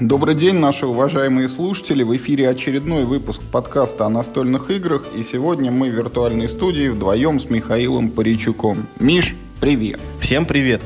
Добрый 0.00 0.34
день, 0.34 0.56
наши 0.56 0.88
уважаемые 0.88 1.48
слушатели. 1.48 2.02
В 2.02 2.16
эфире 2.16 2.48
очередной 2.48 3.04
выпуск 3.04 3.40
подкаста 3.52 4.06
о 4.06 4.08
настольных 4.08 4.68
играх. 4.72 5.04
И 5.14 5.22
сегодня 5.22 5.70
мы 5.70 5.88
в 5.88 5.94
виртуальной 5.94 6.48
студии 6.48 6.88
вдвоем 6.88 7.38
с 7.38 7.48
Михаилом 7.48 8.10
Паричуком. 8.10 8.88
Миш, 8.98 9.36
привет. 9.60 10.00
Всем 10.18 10.46
привет. 10.46 10.82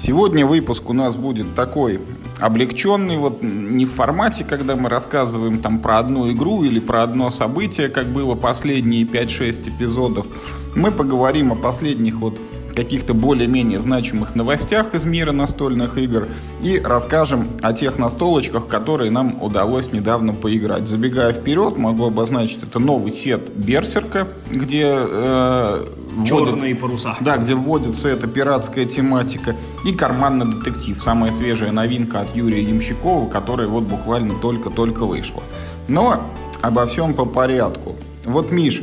Сегодня 0.00 0.44
выпуск 0.44 0.90
у 0.90 0.92
нас 0.92 1.14
будет 1.14 1.54
такой 1.54 2.00
облегченный, 2.40 3.16
вот 3.16 3.44
не 3.44 3.86
в 3.86 3.92
формате, 3.92 4.44
когда 4.44 4.74
мы 4.74 4.88
рассказываем 4.88 5.60
там 5.60 5.78
про 5.78 5.98
одну 5.98 6.32
игру 6.32 6.64
или 6.64 6.80
про 6.80 7.04
одно 7.04 7.30
событие, 7.30 7.88
как 7.88 8.06
было 8.06 8.34
последние 8.34 9.04
5-6 9.04 9.68
эпизодов. 9.68 10.26
Мы 10.74 10.90
поговорим 10.90 11.52
о 11.52 11.54
последних 11.54 12.16
вот 12.16 12.40
каких-то 12.82 13.12
более-менее 13.12 13.78
значимых 13.78 14.34
новостях 14.34 14.94
из 14.94 15.04
мира 15.04 15.32
настольных 15.32 15.98
игр 15.98 16.28
и 16.62 16.80
расскажем 16.82 17.46
о 17.60 17.74
тех 17.74 17.98
настолочках, 17.98 18.68
которые 18.68 19.10
нам 19.10 19.42
удалось 19.42 19.92
недавно 19.92 20.32
поиграть. 20.32 20.88
Забегая 20.88 21.34
вперед, 21.34 21.76
могу 21.76 22.06
обозначить, 22.06 22.62
это 22.62 22.78
новый 22.78 23.12
сет 23.12 23.54
Берсерка, 23.54 24.28
где... 24.50 24.86
Э, 24.86 25.86
Черные 26.24 26.74
вводится, 26.74 26.80
паруса. 26.80 27.16
Да, 27.20 27.36
где 27.36 27.54
вводится 27.54 28.08
эта 28.08 28.26
пиратская 28.26 28.86
тематика. 28.86 29.54
И 29.84 29.92
карманный 29.92 30.46
детектив, 30.46 31.00
самая 31.02 31.32
свежая 31.32 31.72
новинка 31.72 32.20
от 32.20 32.34
Юрия 32.34 32.62
Ямщикова, 32.62 33.28
которая 33.28 33.68
вот 33.68 33.84
буквально 33.84 34.34
только-только 34.36 35.04
вышла. 35.04 35.42
Но 35.86 36.22
обо 36.62 36.86
всем 36.86 37.12
по 37.12 37.26
порядку. 37.26 37.96
Вот, 38.24 38.50
Миш, 38.50 38.82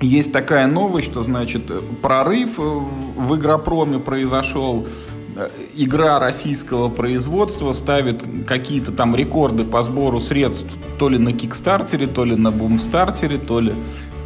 есть 0.00 0.32
такая 0.32 0.66
новость, 0.66 1.10
что, 1.10 1.22
значит, 1.22 1.62
прорыв 2.00 2.58
в 2.58 3.36
игропроме 3.36 3.98
произошел. 3.98 4.86
Игра 5.76 6.18
российского 6.18 6.88
производства 6.88 7.72
ставит 7.72 8.22
какие-то 8.46 8.92
там 8.92 9.14
рекорды 9.14 9.64
по 9.64 9.82
сбору 9.82 10.18
средств 10.18 10.72
то 10.98 11.08
ли 11.08 11.18
на 11.18 11.32
Кикстартере, 11.32 12.06
то 12.06 12.24
ли 12.24 12.34
на 12.34 12.50
Бумстартере, 12.50 13.38
то 13.38 13.60
ли 13.60 13.72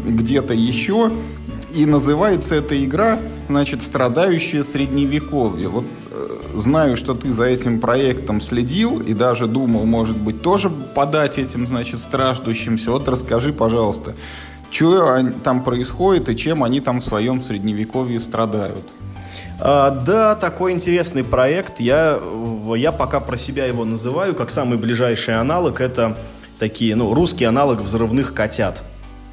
где-то 0.05 0.55
еще. 0.55 1.11
И 1.75 1.87
называется 1.87 2.55
эта 2.55 2.83
игра, 2.85 3.19
значит, 3.49 3.83
«Страдающее 3.83 4.63
средневековье». 4.63 5.69
Вот 5.69 5.85
э, 6.11 6.39
знаю, 6.55 6.97
что 6.97 7.15
ты 7.15 7.33
за 7.33 7.45
этим 7.45 7.81
проектом 7.81 8.43
следил 8.43 9.01
и 9.01 9.15
даже 9.15 9.47
думал, 9.47 9.87
может 9.87 10.19
быть, 10.19 10.43
тоже 10.43 10.69
подать 10.69 11.39
этим, 11.39 11.67
значит, 11.67 12.01
страждущимся. 12.01 12.91
Вот 12.91 13.09
расскажи, 13.09 13.53
пожалуйста, 13.55 14.15
что 14.73 15.19
там 15.45 15.63
происходит 15.63 16.29
и 16.29 16.37
чем 16.37 16.65
они 16.65 16.81
там 16.81 17.01
в 17.01 17.05
своем 17.05 17.41
средневековье 17.43 18.19
страдают. 18.19 18.89
А, 19.61 19.91
да, 19.91 20.35
такой 20.35 20.73
интересный 20.73 21.23
проект. 21.23 21.79
Я, 21.79 22.21
я 22.77 22.91
пока 22.91 23.21
про 23.21 23.37
себя 23.37 23.67
его 23.67 23.85
называю 23.85 24.35
как 24.35 24.51
самый 24.51 24.79
ближайший 24.79 25.39
аналог. 25.39 25.81
Это 25.81 26.17
такие, 26.59 26.97
ну, 26.97 27.15
русский 27.15 27.45
аналог 27.45 27.81
взрывных 27.81 28.35
котят. 28.35 28.83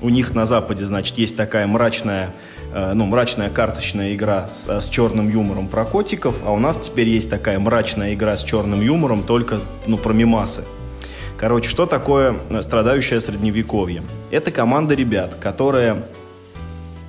У 0.02 0.10
них 0.10 0.34
на 0.34 0.46
Западе, 0.46 0.86
значит, 0.86 1.18
есть 1.18 1.36
такая 1.36 1.68
мрачная, 1.68 2.34
э, 2.74 2.94
ну, 2.94 3.06
мрачная 3.06 3.50
карточная 3.50 4.16
игра 4.16 4.50
с, 4.50 4.80
с 4.82 4.88
черным 4.88 5.30
юмором 5.30 5.68
про 5.68 5.84
котиков, 5.84 6.36
а 6.46 6.54
у 6.54 6.58
нас 6.58 6.78
теперь 6.78 7.10
есть 7.10 7.30
такая 7.30 7.60
мрачная 7.60 8.14
игра 8.14 8.38
с 8.38 8.44
черным 8.44 8.80
юмором 8.80 9.24
только, 9.24 9.60
ну, 9.88 9.98
про 9.98 10.14
мимасы. 10.14 10.64
Короче, 11.40 11.70
что 11.70 11.86
такое 11.86 12.36
э, 12.50 12.62
страдающее 12.62 13.22
средневековье? 13.22 14.04
Это 14.30 14.52
команда 14.52 14.94
ребят, 14.94 15.36
которые, 15.36 16.04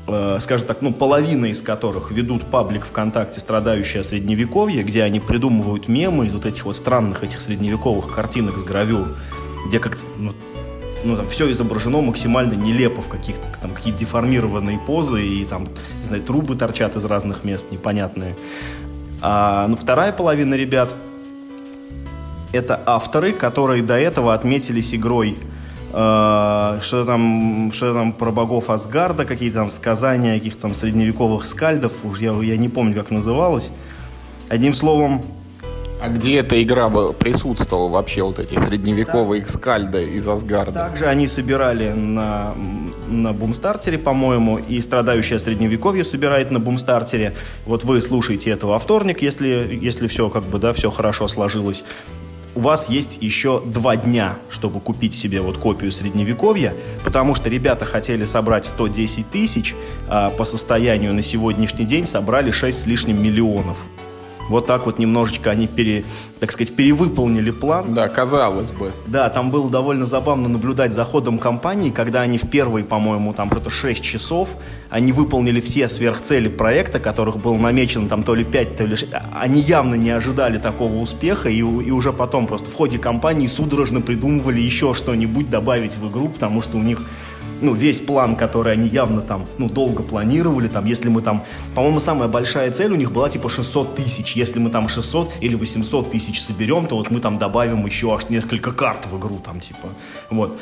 э, 0.06 0.36
скажем 0.38 0.68
так, 0.68 0.82
ну, 0.82 0.92
половина 0.92 1.46
из 1.46 1.60
которых 1.60 2.12
ведут 2.12 2.44
паблик 2.44 2.86
ВКонтакте 2.86 3.40
«Страдающее 3.40 4.04
средневековье», 4.04 4.84
где 4.84 5.02
они 5.02 5.18
придумывают 5.18 5.88
мемы 5.88 6.26
из 6.26 6.34
вот 6.34 6.46
этих 6.46 6.64
вот 6.64 6.76
странных 6.76 7.24
этих 7.24 7.40
средневековых 7.40 8.14
картинок 8.14 8.56
с 8.56 8.62
гравюр, 8.62 9.08
где 9.66 9.80
как 9.80 9.98
ну, 10.16 10.32
ну, 11.02 11.16
там 11.16 11.26
все 11.28 11.50
изображено 11.50 12.00
максимально 12.00 12.52
нелепо 12.52 13.02
в 13.02 13.08
каких-то 13.08 13.48
там 13.60 13.72
какие-то 13.72 13.98
деформированные 13.98 14.78
позы 14.78 15.26
и 15.26 15.44
там, 15.44 15.66
не 15.98 16.04
знаю, 16.04 16.22
трубы 16.22 16.54
торчат 16.54 16.94
из 16.94 17.04
разных 17.04 17.42
мест 17.42 17.72
непонятные. 17.72 18.36
А, 19.22 19.66
ну, 19.66 19.74
вторая 19.74 20.12
половина 20.12 20.54
ребят– 20.54 20.94
это 22.52 22.80
авторы, 22.86 23.32
которые 23.32 23.82
до 23.82 23.98
этого 23.98 24.34
отметились 24.34 24.94
игрой 24.94 25.36
э, 25.92 26.78
что 26.80 27.04
там, 27.04 27.70
что 27.72 27.94
там 27.94 28.12
про 28.12 28.30
богов 28.30 28.70
Асгарда, 28.70 29.24
какие-то 29.24 29.58
там 29.58 29.70
сказания 29.70 30.34
каких-то 30.34 30.62
там 30.62 30.74
средневековых 30.74 31.44
скальдов, 31.46 31.92
уж 32.04 32.18
я, 32.18 32.32
я 32.32 32.56
не 32.56 32.68
помню, 32.68 32.94
как 32.94 33.10
называлось. 33.10 33.70
Одним 34.48 34.74
словом... 34.74 35.22
А 36.02 36.08
где 36.08 36.38
эта 36.38 36.62
игра 36.62 36.88
присутствовала 36.88 37.90
вообще, 37.90 38.22
вот 38.22 38.38
эти 38.38 38.54
средневековые 38.54 39.42
да. 39.42 39.48
скальды 39.48 40.04
из 40.04 40.26
Асгарда? 40.26 40.72
Также 40.72 41.04
они 41.04 41.26
собирали 41.26 41.92
на, 41.92 42.54
на 43.06 43.34
Бумстартере, 43.34 43.98
по-моему, 43.98 44.56
и 44.56 44.80
страдающее 44.80 45.38
средневековье 45.38 46.02
собирает 46.02 46.50
на 46.50 46.58
Бумстартере. 46.58 47.34
Вот 47.66 47.84
вы 47.84 48.00
слушаете 48.00 48.50
это 48.50 48.66
во 48.66 48.78
вторник, 48.78 49.20
если, 49.20 49.78
если 49.78 50.08
все 50.08 50.30
как 50.30 50.44
бы, 50.44 50.58
да, 50.58 50.72
все 50.72 50.90
хорошо 50.90 51.28
сложилось 51.28 51.84
у 52.54 52.60
вас 52.60 52.88
есть 52.88 53.18
еще 53.20 53.62
два 53.64 53.96
дня, 53.96 54.36
чтобы 54.50 54.80
купить 54.80 55.14
себе 55.14 55.40
вот 55.40 55.58
копию 55.58 55.92
средневековья, 55.92 56.74
потому 57.04 57.34
что 57.34 57.48
ребята 57.48 57.84
хотели 57.84 58.24
собрать 58.24 58.66
110 58.66 59.30
тысяч, 59.30 59.74
а 60.08 60.30
по 60.30 60.44
состоянию 60.44 61.14
на 61.14 61.22
сегодняшний 61.22 61.84
день 61.84 62.06
собрали 62.06 62.50
6 62.50 62.80
с 62.80 62.86
лишним 62.86 63.22
миллионов. 63.22 63.86
Вот 64.50 64.66
так 64.66 64.84
вот 64.84 64.98
немножечко 64.98 65.50
они, 65.50 65.68
пере, 65.68 66.04
так 66.40 66.50
сказать, 66.50 66.74
перевыполнили 66.74 67.52
план. 67.52 67.94
Да, 67.94 68.08
казалось 68.08 68.72
бы. 68.72 68.92
Да, 69.06 69.30
там 69.30 69.52
было 69.52 69.70
довольно 69.70 70.06
забавно 70.06 70.48
наблюдать 70.48 70.92
за 70.92 71.04
ходом 71.04 71.38
компании, 71.38 71.90
когда 71.90 72.22
они 72.22 72.36
в 72.36 72.50
первые, 72.50 72.84
по-моему, 72.84 73.32
там 73.32 73.48
что-то 73.48 73.70
6 73.70 74.02
часов, 74.02 74.48
они 74.90 75.12
выполнили 75.12 75.60
все 75.60 75.88
сверхцели 75.88 76.48
проекта, 76.48 76.98
которых 76.98 77.36
было 77.36 77.56
намечено 77.56 78.08
там 78.08 78.24
то 78.24 78.34
ли 78.34 78.42
5, 78.42 78.76
то 78.76 78.84
ли 78.84 78.96
6. 78.96 79.12
Они 79.32 79.60
явно 79.60 79.94
не 79.94 80.10
ожидали 80.10 80.58
такого 80.58 80.96
успеха, 80.96 81.48
и, 81.48 81.58
и 81.58 81.62
уже 81.62 82.12
потом 82.12 82.48
просто 82.48 82.70
в 82.70 82.74
ходе 82.74 82.98
кампании 82.98 83.46
судорожно 83.46 84.00
придумывали 84.00 84.60
еще 84.60 84.94
что-нибудь 84.94 85.48
добавить 85.48 85.96
в 85.96 86.10
игру, 86.10 86.28
потому 86.28 86.60
что 86.60 86.76
у 86.76 86.82
них 86.82 87.02
ну, 87.60 87.74
весь 87.74 88.00
план, 88.00 88.36
который 88.36 88.72
они 88.72 88.88
явно 88.88 89.20
там, 89.20 89.46
ну, 89.58 89.68
долго 89.68 90.02
планировали, 90.02 90.68
там, 90.68 90.84
если 90.84 91.08
мы 91.08 91.22
там, 91.22 91.44
по-моему, 91.74 92.00
самая 92.00 92.28
большая 92.28 92.70
цель 92.70 92.92
у 92.92 92.96
них 92.96 93.12
была 93.12 93.28
типа 93.28 93.48
600 93.48 93.94
тысяч, 93.96 94.36
если 94.36 94.58
мы 94.58 94.70
там 94.70 94.88
600 94.88 95.34
или 95.40 95.54
800 95.54 96.10
тысяч 96.10 96.42
соберем, 96.42 96.86
то 96.86 96.96
вот 96.96 97.10
мы 97.10 97.20
там 97.20 97.38
добавим 97.38 97.86
еще 97.86 98.14
аж 98.14 98.28
несколько 98.28 98.72
карт 98.72 99.06
в 99.10 99.18
игру, 99.18 99.40
там, 99.44 99.60
типа, 99.60 99.88
вот. 100.30 100.58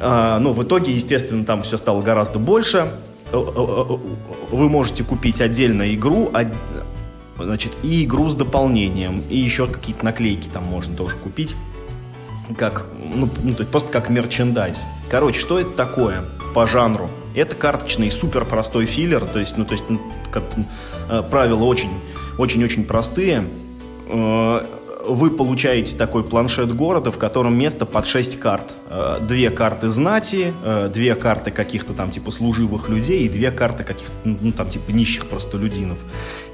А, 0.00 0.38
ну, 0.38 0.52
в 0.52 0.62
итоге, 0.62 0.92
естественно, 0.92 1.44
там 1.44 1.62
все 1.62 1.76
стало 1.76 2.02
гораздо 2.02 2.38
больше. 2.38 2.92
Э, 3.32 3.36
э, 3.36 3.36
э, 3.36 3.98
вы 4.50 4.68
можете 4.68 5.04
купить 5.04 5.40
отдельно 5.40 5.94
игру, 5.94 6.30
значит, 7.36 7.72
и 7.82 8.04
игру 8.04 8.28
с 8.28 8.34
дополнением, 8.34 9.22
и 9.28 9.36
еще 9.36 9.66
какие-то 9.66 10.04
наклейки 10.04 10.48
там 10.48 10.64
можно 10.64 10.96
тоже 10.96 11.16
купить 11.16 11.54
как, 12.56 12.86
ну, 12.98 13.28
ну, 13.42 13.54
то 13.54 13.60
есть 13.60 13.70
просто 13.70 13.90
как 13.90 14.08
мерчендайз. 14.08 14.84
Короче, 15.08 15.40
что 15.40 15.58
это 15.58 15.70
такое 15.70 16.24
по 16.54 16.66
жанру? 16.66 17.10
Это 17.34 17.54
карточный 17.54 18.10
супер 18.10 18.44
простой 18.44 18.86
филлер, 18.86 19.24
то 19.24 19.38
есть, 19.38 19.56
ну, 19.56 19.64
то 19.64 19.72
есть, 19.72 19.84
ну, 19.88 20.00
как, 20.30 20.44
э, 21.08 21.22
правила 21.30 21.64
очень, 21.64 21.90
очень-очень 22.38 22.84
простые. 22.84 23.44
Вы 25.08 25.30
получаете 25.30 25.96
такой 25.96 26.22
планшет 26.22 26.74
города, 26.74 27.10
в 27.10 27.18
котором 27.18 27.56
место 27.56 27.86
под 27.86 28.06
6 28.06 28.38
карт. 28.38 28.74
Э, 28.90 29.16
две 29.20 29.50
карты 29.50 29.88
знати, 29.88 30.52
э, 30.62 30.90
две 30.92 31.14
карты 31.14 31.50
каких-то 31.50 31.94
там 31.94 32.10
типа 32.10 32.30
служивых 32.30 32.88
людей 32.88 33.24
и 33.24 33.28
две 33.28 33.50
карты 33.50 33.84
каких-то, 33.84 34.12
ну 34.24 34.52
там 34.52 34.68
типа 34.68 34.90
нищих 34.90 35.26
простолюдинов. 35.26 35.98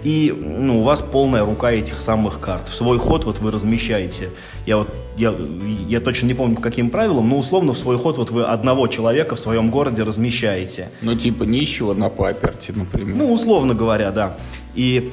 И 0.04 0.32
ну, 0.38 0.80
у 0.80 0.82
вас 0.82 1.02
полная 1.02 1.44
рука 1.44 1.72
этих 1.72 2.00
самых 2.00 2.38
карт. 2.38 2.68
В 2.68 2.74
свой 2.74 2.98
ход 2.98 3.24
вот 3.24 3.40
вы 3.40 3.50
размещаете, 3.50 4.30
я 4.66 4.76
вот, 4.76 4.88
я, 5.16 5.34
я 5.88 6.00
точно 6.00 6.26
не 6.26 6.34
помню 6.34 6.56
по 6.56 6.62
каким 6.62 6.90
правилам, 6.90 7.28
но 7.28 7.38
условно 7.38 7.72
в 7.72 7.78
свой 7.78 7.98
ход 7.98 8.18
вот 8.18 8.30
вы 8.30 8.44
одного 8.44 8.86
человека 8.86 9.34
в 9.34 9.40
своем 9.40 9.70
городе 9.70 10.04
размещаете. 10.04 10.90
Ну 11.02 11.16
типа 11.16 11.42
нищего 11.42 11.92
на 11.92 12.08
паперти, 12.08 12.72
например. 12.74 13.16
Ну 13.16 13.32
условно 13.32 13.74
говоря, 13.74 14.10
да. 14.10 14.36
И 14.74 15.12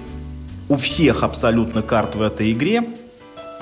у 0.69 0.75
всех 0.75 1.23
абсолютно 1.23 1.81
карт 1.81 2.15
в 2.15 2.21
этой 2.21 2.51
игре 2.51 2.83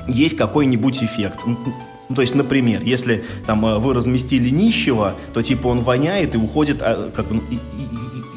есть 0.10 0.36
какой-нибудь 0.38 1.04
эффект. 1.04 1.40
Ну, 1.46 2.16
то 2.16 2.22
есть, 2.22 2.36
например, 2.36 2.82
если 2.84 3.24
там 3.46 3.66
э, 3.66 3.78
вы 3.78 3.94
разместили 3.94 4.50
нищего, 4.50 5.16
то 5.34 5.44
типа 5.44 5.68
он 5.68 5.82
воняет 5.82 6.34
и 6.34 6.38
уходит 6.38 6.82
а, 6.82 7.12
как 7.16 7.28
бы, 7.28 7.42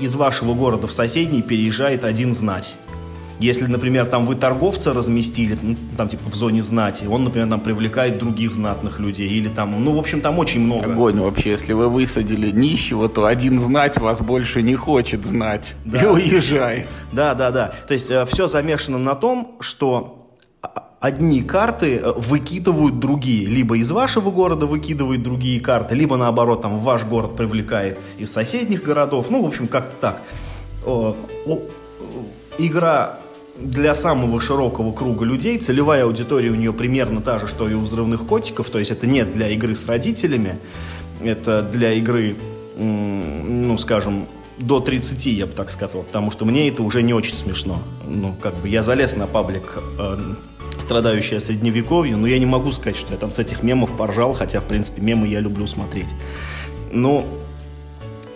из 0.00 0.14
вашего 0.14 0.54
города 0.54 0.86
в 0.86 0.92
соседний, 0.92 1.42
переезжает 1.42 2.04
один 2.04 2.32
знать. 2.34 2.74
Если, 3.42 3.66
например, 3.66 4.06
там 4.06 4.24
вы 4.24 4.36
торговца 4.36 4.92
разместили, 4.92 5.58
ну, 5.60 5.76
там 5.96 6.06
типа 6.06 6.30
в 6.30 6.34
зоне 6.34 6.62
знати, 6.62 7.06
он, 7.06 7.24
например, 7.24 7.48
там 7.48 7.60
привлекает 7.60 8.18
других 8.18 8.54
знатных 8.54 9.00
людей. 9.00 9.28
Или 9.28 9.48
там, 9.48 9.84
ну, 9.84 9.96
в 9.96 9.98
общем, 9.98 10.20
там 10.20 10.38
очень 10.38 10.60
много. 10.60 10.92
Огонь 10.92 11.18
вообще, 11.18 11.50
если 11.50 11.72
вы 11.72 11.88
высадили 11.88 12.52
нищего, 12.52 13.08
то 13.08 13.24
один 13.24 13.60
знать 13.60 13.98
вас 13.98 14.20
больше 14.20 14.62
не 14.62 14.76
хочет 14.76 15.24
знать 15.26 15.74
да. 15.84 16.02
и 16.02 16.06
уезжает. 16.06 16.88
Да, 17.10 17.34
да, 17.34 17.50
да. 17.50 17.74
То 17.88 17.94
есть 17.94 18.10
э, 18.12 18.24
все 18.26 18.46
замешано 18.46 18.98
на 18.98 19.16
том, 19.16 19.56
что 19.58 20.21
одни 21.02 21.42
карты 21.42 21.96
э, 21.96 22.12
выкидывают 22.16 23.00
другие. 23.00 23.46
Либо 23.46 23.76
из 23.76 23.90
вашего 23.90 24.30
города 24.30 24.66
выкидывают 24.66 25.22
другие 25.22 25.60
карты, 25.60 25.94
либо 25.94 26.16
наоборот, 26.16 26.62
там 26.62 26.78
ваш 26.78 27.04
город 27.04 27.36
привлекает 27.36 27.98
из 28.18 28.32
соседних 28.32 28.84
городов. 28.84 29.26
Ну, 29.28 29.42
в 29.42 29.46
общем, 29.46 29.66
как-то 29.66 29.92
так. 30.00 30.22
Игра 32.58 33.18
для 33.58 33.94
самого 33.94 34.40
широкого 34.40 34.92
круга 34.92 35.24
людей, 35.24 35.58
целевая 35.58 36.04
аудитория 36.04 36.50
у 36.50 36.54
нее 36.54 36.72
примерно 36.72 37.20
та 37.20 37.38
же, 37.38 37.48
что 37.48 37.68
и 37.68 37.74
у 37.74 37.80
взрывных 37.80 38.26
котиков, 38.26 38.70
то 38.70 38.78
есть 38.78 38.90
это 38.90 39.06
не 39.06 39.24
для 39.24 39.48
игры 39.48 39.74
с 39.74 39.86
родителями, 39.86 40.58
это 41.22 41.62
для 41.62 41.92
игры, 41.92 42.36
ну, 42.76 43.76
скажем, 43.78 44.26
до 44.58 44.80
30, 44.80 45.26
я 45.26 45.46
бы 45.46 45.52
так 45.52 45.70
сказал, 45.70 46.02
потому 46.02 46.30
что 46.30 46.44
мне 46.44 46.68
это 46.68 46.82
уже 46.82 47.02
не 47.02 47.14
очень 47.14 47.34
смешно. 47.34 47.78
Ну, 48.06 48.34
как 48.40 48.54
бы 48.56 48.68
я 48.68 48.82
залез 48.82 49.16
на 49.16 49.26
паблик 49.26 49.78
э, 49.98 50.16
страдающая 50.82 51.40
средневековье, 51.40 52.16
но 52.16 52.26
я 52.26 52.38
не 52.38 52.46
могу 52.46 52.72
сказать, 52.72 52.96
что 52.96 53.12
я 53.12 53.18
там 53.18 53.32
с 53.32 53.38
этих 53.38 53.62
мемов 53.62 53.96
поржал, 53.96 54.34
хотя, 54.34 54.60
в 54.60 54.66
принципе, 54.66 55.00
мемы 55.00 55.28
я 55.28 55.40
люблю 55.40 55.66
смотреть. 55.66 56.14
Но 56.90 57.24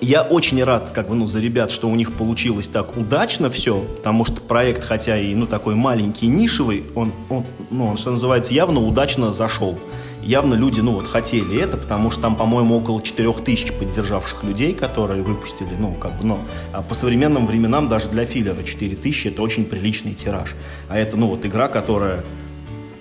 я 0.07 0.23
очень 0.23 0.63
рад, 0.63 0.91
как 0.91 1.09
бы, 1.09 1.17
ну, 1.17 1.27
за 1.27 1.41
ребят, 1.41 1.73
что 1.73 1.89
у 1.89 1.95
них 1.97 2.13
получилось 2.13 2.69
так 2.69 2.97
удачно 2.97 3.51
все, 3.51 3.81
потому 3.81 4.25
что 4.25 4.41
проект, 4.41 4.85
хотя 4.85 5.19
и, 5.19 5.35
ну, 5.35 5.47
такой 5.47 5.75
маленький, 5.75 6.29
нишевый, 6.29 6.85
он, 6.95 7.13
он 7.29 7.45
ну, 7.71 7.87
он, 7.87 7.97
что 7.97 8.13
называется, 8.13 8.55
явно 8.55 8.81
удачно 8.81 9.33
зашел. 9.33 9.77
Явно 10.23 10.55
люди, 10.55 10.81
ну, 10.81 10.93
вот, 10.93 11.09
хотели 11.09 11.61
это, 11.61 11.77
потому 11.77 12.13
что 12.13 12.23
там, 12.23 12.37
по-моему, 12.37 12.77
около 12.77 13.03
4000 13.03 13.73
поддержавших 13.73 14.45
людей, 14.45 14.75
которые 14.75 15.23
выпустили, 15.25 15.71
ну, 15.77 15.95
как 15.95 16.19
бы, 16.19 16.25
ну, 16.25 16.39
а 16.73 16.83
по 16.83 16.95
современным 16.95 17.47
временам 17.47 17.89
даже 17.89 18.09
для 18.09 18.27
филлера 18.27 18.63
4000 18.63 19.29
это 19.29 19.43
очень 19.43 19.65
приличный 19.65 20.15
тираж. 20.15 20.55
А 20.89 20.97
это, 20.97 21.17
ну, 21.17 21.27
вот 21.27 21.45
игра, 21.45 21.67
которая 21.67 22.25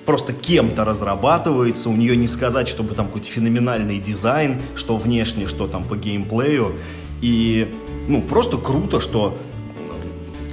просто 0.06 0.34
кем-то 0.34 0.86
разрабатывается, 0.86 1.90
у 1.90 1.96
нее 1.96 2.16
не 2.16 2.28
сказать, 2.28 2.68
чтобы 2.68 2.94
там 2.94 3.08
какой-то 3.08 3.28
феноменальный 3.28 4.00
дизайн, 4.00 4.62
что 4.76 4.98
внешне, 4.98 5.48
что 5.48 5.68
там 5.68 5.84
по 5.84 5.96
геймплею. 5.96 6.74
И, 7.22 7.74
ну, 8.08 8.22
просто 8.22 8.58
круто, 8.58 9.00
что 9.00 9.38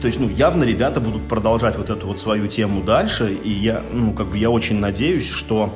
то 0.01 0.07
есть, 0.07 0.19
ну, 0.19 0.29
явно 0.29 0.65
ребята 0.65 1.01
будут 1.01 1.23
продолжать 1.29 1.77
вот 1.77 1.89
эту 1.89 2.09
вот 2.09 2.21
свою 2.21 2.49
тему 2.49 2.83
дальше, 2.83 3.33
и 3.33 3.51
я, 3.51 3.85
ну, 3.93 4.13
как 4.13 4.27
бы 4.27 4.37
я 4.37 4.51
очень 4.51 4.81
надеюсь, 4.81 5.31
что 5.31 5.73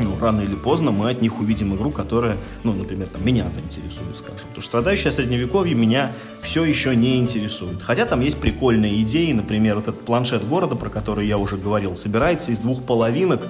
ну, 0.00 0.18
рано 0.18 0.40
или 0.40 0.54
поздно 0.54 0.90
мы 0.90 1.10
от 1.10 1.22
них 1.22 1.40
увидим 1.40 1.74
игру, 1.74 1.90
которая, 1.90 2.36
ну, 2.64 2.72
например, 2.72 3.08
там, 3.08 3.24
меня 3.24 3.50
заинтересует, 3.50 4.16
скажем. 4.16 4.48
Потому 4.48 4.62
что 4.62 4.62
страдающее 4.62 5.12
средневековье 5.12 5.74
меня 5.74 6.12
все 6.42 6.64
еще 6.64 6.96
не 6.96 7.18
интересует. 7.18 7.82
Хотя 7.82 8.06
там 8.06 8.20
есть 8.20 8.40
прикольные 8.40 9.00
идеи, 9.02 9.32
например, 9.32 9.76
вот 9.76 9.88
этот 9.88 10.04
планшет 10.04 10.46
города, 10.46 10.76
про 10.76 10.90
который 10.90 11.26
я 11.26 11.38
уже 11.38 11.56
говорил, 11.56 11.94
собирается 11.94 12.50
из 12.50 12.58
двух 12.58 12.84
половинок, 12.84 13.46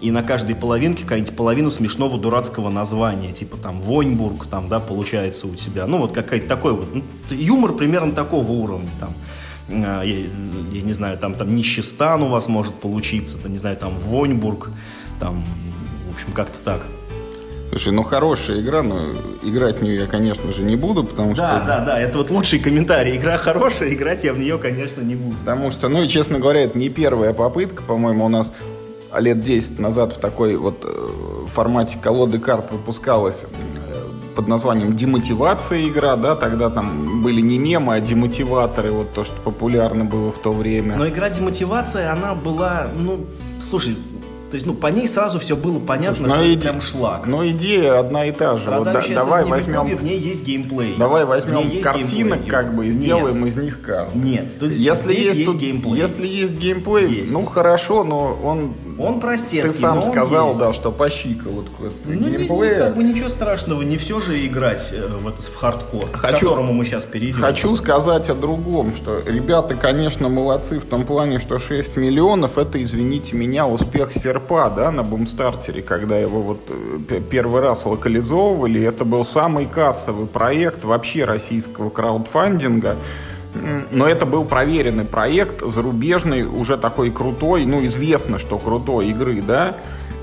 и 0.00 0.10
на 0.10 0.22
каждой 0.22 0.56
половинке 0.56 1.02
какая-нибудь 1.02 1.36
половина 1.36 1.68
смешного 1.68 2.18
дурацкого 2.18 2.70
названия, 2.70 3.32
типа 3.32 3.58
там 3.58 3.80
Воньбург, 3.80 4.46
там, 4.46 4.68
да, 4.68 4.80
получается 4.80 5.46
у 5.46 5.54
тебя. 5.54 5.86
Ну, 5.86 5.98
вот 5.98 6.12
какой-то 6.12 6.48
такой 6.48 6.72
вот, 6.72 6.94
ну, 6.94 7.02
юмор 7.28 7.74
примерно 7.74 8.12
такого 8.12 8.50
уровня, 8.50 8.88
там. 8.98 9.14
А, 9.68 10.02
я, 10.02 10.26
я 10.72 10.82
не 10.82 10.92
знаю, 10.92 11.18
там, 11.18 11.34
там 11.34 11.54
Нищестан 11.54 12.22
у 12.22 12.28
вас 12.28 12.48
может 12.48 12.74
получиться, 12.74 13.38
там, 13.38 13.52
не 13.52 13.58
знаю, 13.58 13.76
там 13.76 13.94
Воньбург, 13.98 14.70
там 15.18 15.44
общем, 16.20 16.34
как-то 16.34 16.58
так. 16.64 16.82
Слушай, 17.70 17.92
ну 17.92 18.02
хорошая 18.02 18.60
игра, 18.60 18.82
но 18.82 18.98
играть 19.44 19.78
в 19.78 19.82
нее 19.82 20.00
я, 20.00 20.06
конечно 20.06 20.52
же, 20.52 20.62
не 20.62 20.74
буду, 20.74 21.04
потому 21.04 21.34
да, 21.34 21.34
что... 21.34 21.66
Да, 21.66 21.78
да, 21.78 21.84
да, 21.84 22.00
это 22.00 22.18
вот 22.18 22.30
лучший 22.30 22.58
комментарий. 22.58 23.16
Игра 23.16 23.38
хорошая, 23.38 23.90
играть 23.90 24.24
я 24.24 24.32
в 24.32 24.38
нее, 24.38 24.58
конечно, 24.58 25.02
не 25.02 25.14
буду. 25.14 25.36
Потому 25.36 25.70
что, 25.70 25.88
ну 25.88 26.02
и, 26.02 26.08
честно 26.08 26.40
говоря, 26.40 26.62
это 26.62 26.76
не 26.76 26.88
первая 26.88 27.32
попытка, 27.32 27.82
по-моему, 27.82 28.24
у 28.24 28.28
нас 28.28 28.52
лет 29.16 29.40
10 29.40 29.78
назад 29.78 30.14
в 30.14 30.18
такой 30.18 30.56
вот 30.56 30.84
э, 30.84 31.46
формате 31.52 31.98
колоды 32.02 32.40
карт 32.40 32.72
выпускалась 32.72 33.44
э, 33.44 34.00
под 34.34 34.48
названием 34.48 34.96
демотивация 34.96 35.86
игра, 35.86 36.16
да, 36.16 36.34
тогда 36.34 36.70
там 36.70 37.22
были 37.22 37.40
не 37.40 37.58
мемы, 37.58 37.94
а 37.94 38.00
демотиваторы, 38.00 38.90
вот 38.90 39.12
то, 39.14 39.22
что 39.22 39.36
популярно 39.42 40.04
было 40.04 40.32
в 40.32 40.38
то 40.38 40.52
время. 40.52 40.96
Но 40.96 41.06
игра 41.06 41.30
демотивация, 41.30 42.12
она 42.12 42.34
была, 42.34 42.88
ну, 42.98 43.26
слушай, 43.60 43.96
то 44.50 44.56
есть, 44.56 44.66
ну, 44.66 44.74
по 44.74 44.88
ней 44.88 45.06
сразу 45.06 45.38
все 45.38 45.54
было 45.54 45.78
понятно, 45.78 46.28
Слушай, 46.28 46.32
что 46.32 46.52
иде... 46.52 46.62
прям 46.62 46.80
шлак. 46.80 47.26
Но 47.26 47.46
идея 47.46 48.00
одна 48.00 48.24
и 48.24 48.32
та 48.32 48.56
же. 48.56 48.68
Вот, 48.68 48.84
да, 48.84 49.00
давай 49.14 49.44
возьмем... 49.44 49.96
В 49.96 50.02
ней 50.02 50.18
есть 50.18 50.42
геймплей. 50.42 50.96
Давай 50.96 51.24
возьмем 51.24 51.80
картинок, 51.80 52.46
как 52.48 52.74
бы, 52.74 52.86
и 52.86 52.90
сделаем 52.90 53.44
Нет. 53.44 53.48
из 53.48 53.56
них 53.56 53.80
карты. 53.80 54.18
Нет, 54.18 54.46
если 54.60 55.14
есть, 55.14 55.38
есть 55.38 55.44
тут, 55.44 55.60
геймплей. 55.60 56.00
Если 56.00 56.26
есть 56.26 56.54
геймплей, 56.54 57.20
есть. 57.20 57.32
ну 57.32 57.42
хорошо, 57.42 58.02
но 58.02 58.38
он... 58.42 58.74
Он 59.00 59.20
простецкий, 59.20 59.62
Ты 59.62 59.78
сам 59.78 60.02
сказал, 60.02 60.54
да, 60.54 60.72
что 60.72 60.92
по 60.92 61.08
щиколотку 61.08 61.84
ну, 62.04 62.28
геймплея. 62.28 62.74
Не, 62.74 62.78
как 62.80 62.96
бы 62.96 63.04
ничего 63.04 63.28
страшного, 63.28 63.82
не 63.82 63.96
все 63.96 64.20
же 64.20 64.46
играть 64.46 64.90
э, 64.92 65.06
в, 65.06 65.28
это, 65.28 65.42
в 65.42 65.54
хардкор, 65.54 66.10
хочу, 66.12 66.36
к 66.36 66.40
которому 66.40 66.72
мы 66.72 66.84
сейчас 66.84 67.04
перейдем. 67.04 67.40
Хочу 67.40 67.74
сказать 67.76 68.28
о 68.30 68.34
другом, 68.34 68.94
что 68.94 69.22
ребята, 69.26 69.74
конечно, 69.74 70.28
молодцы 70.28 70.78
в 70.78 70.84
том 70.84 71.04
плане, 71.04 71.40
что 71.40 71.58
6 71.58 71.96
миллионов, 71.96 72.58
это, 72.58 72.82
извините 72.82 73.36
меня, 73.36 73.66
успех 73.66 74.12
серпа, 74.12 74.70
да, 74.70 74.90
на 74.90 75.02
бумстартере, 75.02 75.82
когда 75.82 76.18
его 76.18 76.42
вот 76.42 76.60
э, 76.68 77.20
первый 77.30 77.62
раз 77.62 77.86
локализовывали, 77.86 78.82
это 78.82 79.04
был 79.04 79.24
самый 79.24 79.66
кассовый 79.66 80.26
проект 80.26 80.84
вообще 80.84 81.24
российского 81.24 81.90
краудфандинга. 81.90 82.96
Но 83.90 84.06
это 84.06 84.26
был 84.26 84.44
проверенный 84.44 85.04
проект, 85.04 85.62
зарубежный, 85.66 86.44
уже 86.44 86.76
такой 86.76 87.10
крутой, 87.10 87.66
ну, 87.66 87.84
известно, 87.86 88.38
что 88.38 88.58
крутой 88.58 89.08
игры, 89.08 89.42
да. 89.42 89.78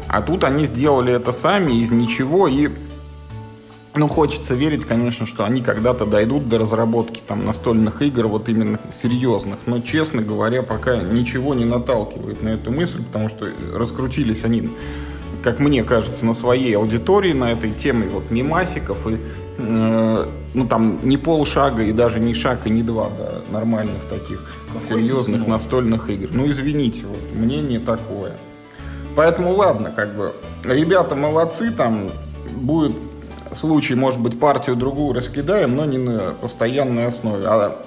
А 0.07 0.21
тут 0.21 0.43
они 0.45 0.65
сделали 0.65 1.11
это 1.11 1.33
сами 1.33 1.73
из 1.81 1.91
ничего, 1.91 2.47
и 2.47 2.69
ну, 3.97 4.07
хочется 4.07 4.53
верить, 4.53 4.85
конечно, 4.85 5.25
что 5.25 5.43
они 5.43 5.61
когда-то 5.61 6.05
дойдут 6.05 6.47
до 6.47 6.59
разработки 6.59 7.21
там 7.25 7.45
настольных 7.45 8.01
игр, 8.01 8.27
вот 8.27 8.47
именно 8.47 8.79
серьезных. 8.93 9.57
Но, 9.65 9.79
честно 9.79 10.21
говоря, 10.21 10.61
пока 10.61 10.97
ничего 10.97 11.53
не 11.53 11.65
наталкивает 11.65 12.41
на 12.43 12.49
эту 12.49 12.71
мысль, 12.71 13.03
потому 13.03 13.27
что 13.27 13.47
раскрутились 13.73 14.43
они, 14.43 14.69
как 15.43 15.59
мне 15.59 15.83
кажется, 15.83 16.25
на 16.25 16.33
своей 16.33 16.77
аудитории 16.77 17.33
на 17.33 17.51
этой 17.51 17.71
теме 17.71 18.07
вот 18.07 18.29
мимасиков 18.29 19.07
и 19.07 19.17
э, 19.57 20.25
ну 20.53 20.67
там 20.67 20.99
не 21.03 21.17
полшага 21.17 21.83
и 21.83 21.91
даже 21.91 22.19
не 22.19 22.33
шаг 22.33 22.67
и 22.67 22.69
не 22.69 22.83
два 22.83 23.09
до 23.09 23.41
нормальных 23.51 24.03
таких 24.09 24.41
Какой 24.73 24.99
серьезных 24.99 25.47
настольных 25.47 26.09
игр. 26.09 26.29
Ну, 26.31 26.49
извините, 26.49 27.05
вот 27.05 27.19
мнение 27.33 27.79
такое. 27.79 28.33
Поэтому 29.15 29.55
ладно, 29.55 29.91
как 29.95 30.15
бы 30.15 30.33
ребята 30.63 31.15
молодцы, 31.15 31.71
там 31.71 32.09
будет 32.55 32.95
случай, 33.53 33.95
может 33.95 34.19
быть, 34.19 34.39
партию 34.39 34.75
другую 34.75 35.13
раскидаем, 35.13 35.75
но 35.75 35.85
не 35.85 35.97
на 35.97 36.33
постоянной 36.39 37.07
основе. 37.07 37.45
А 37.47 37.83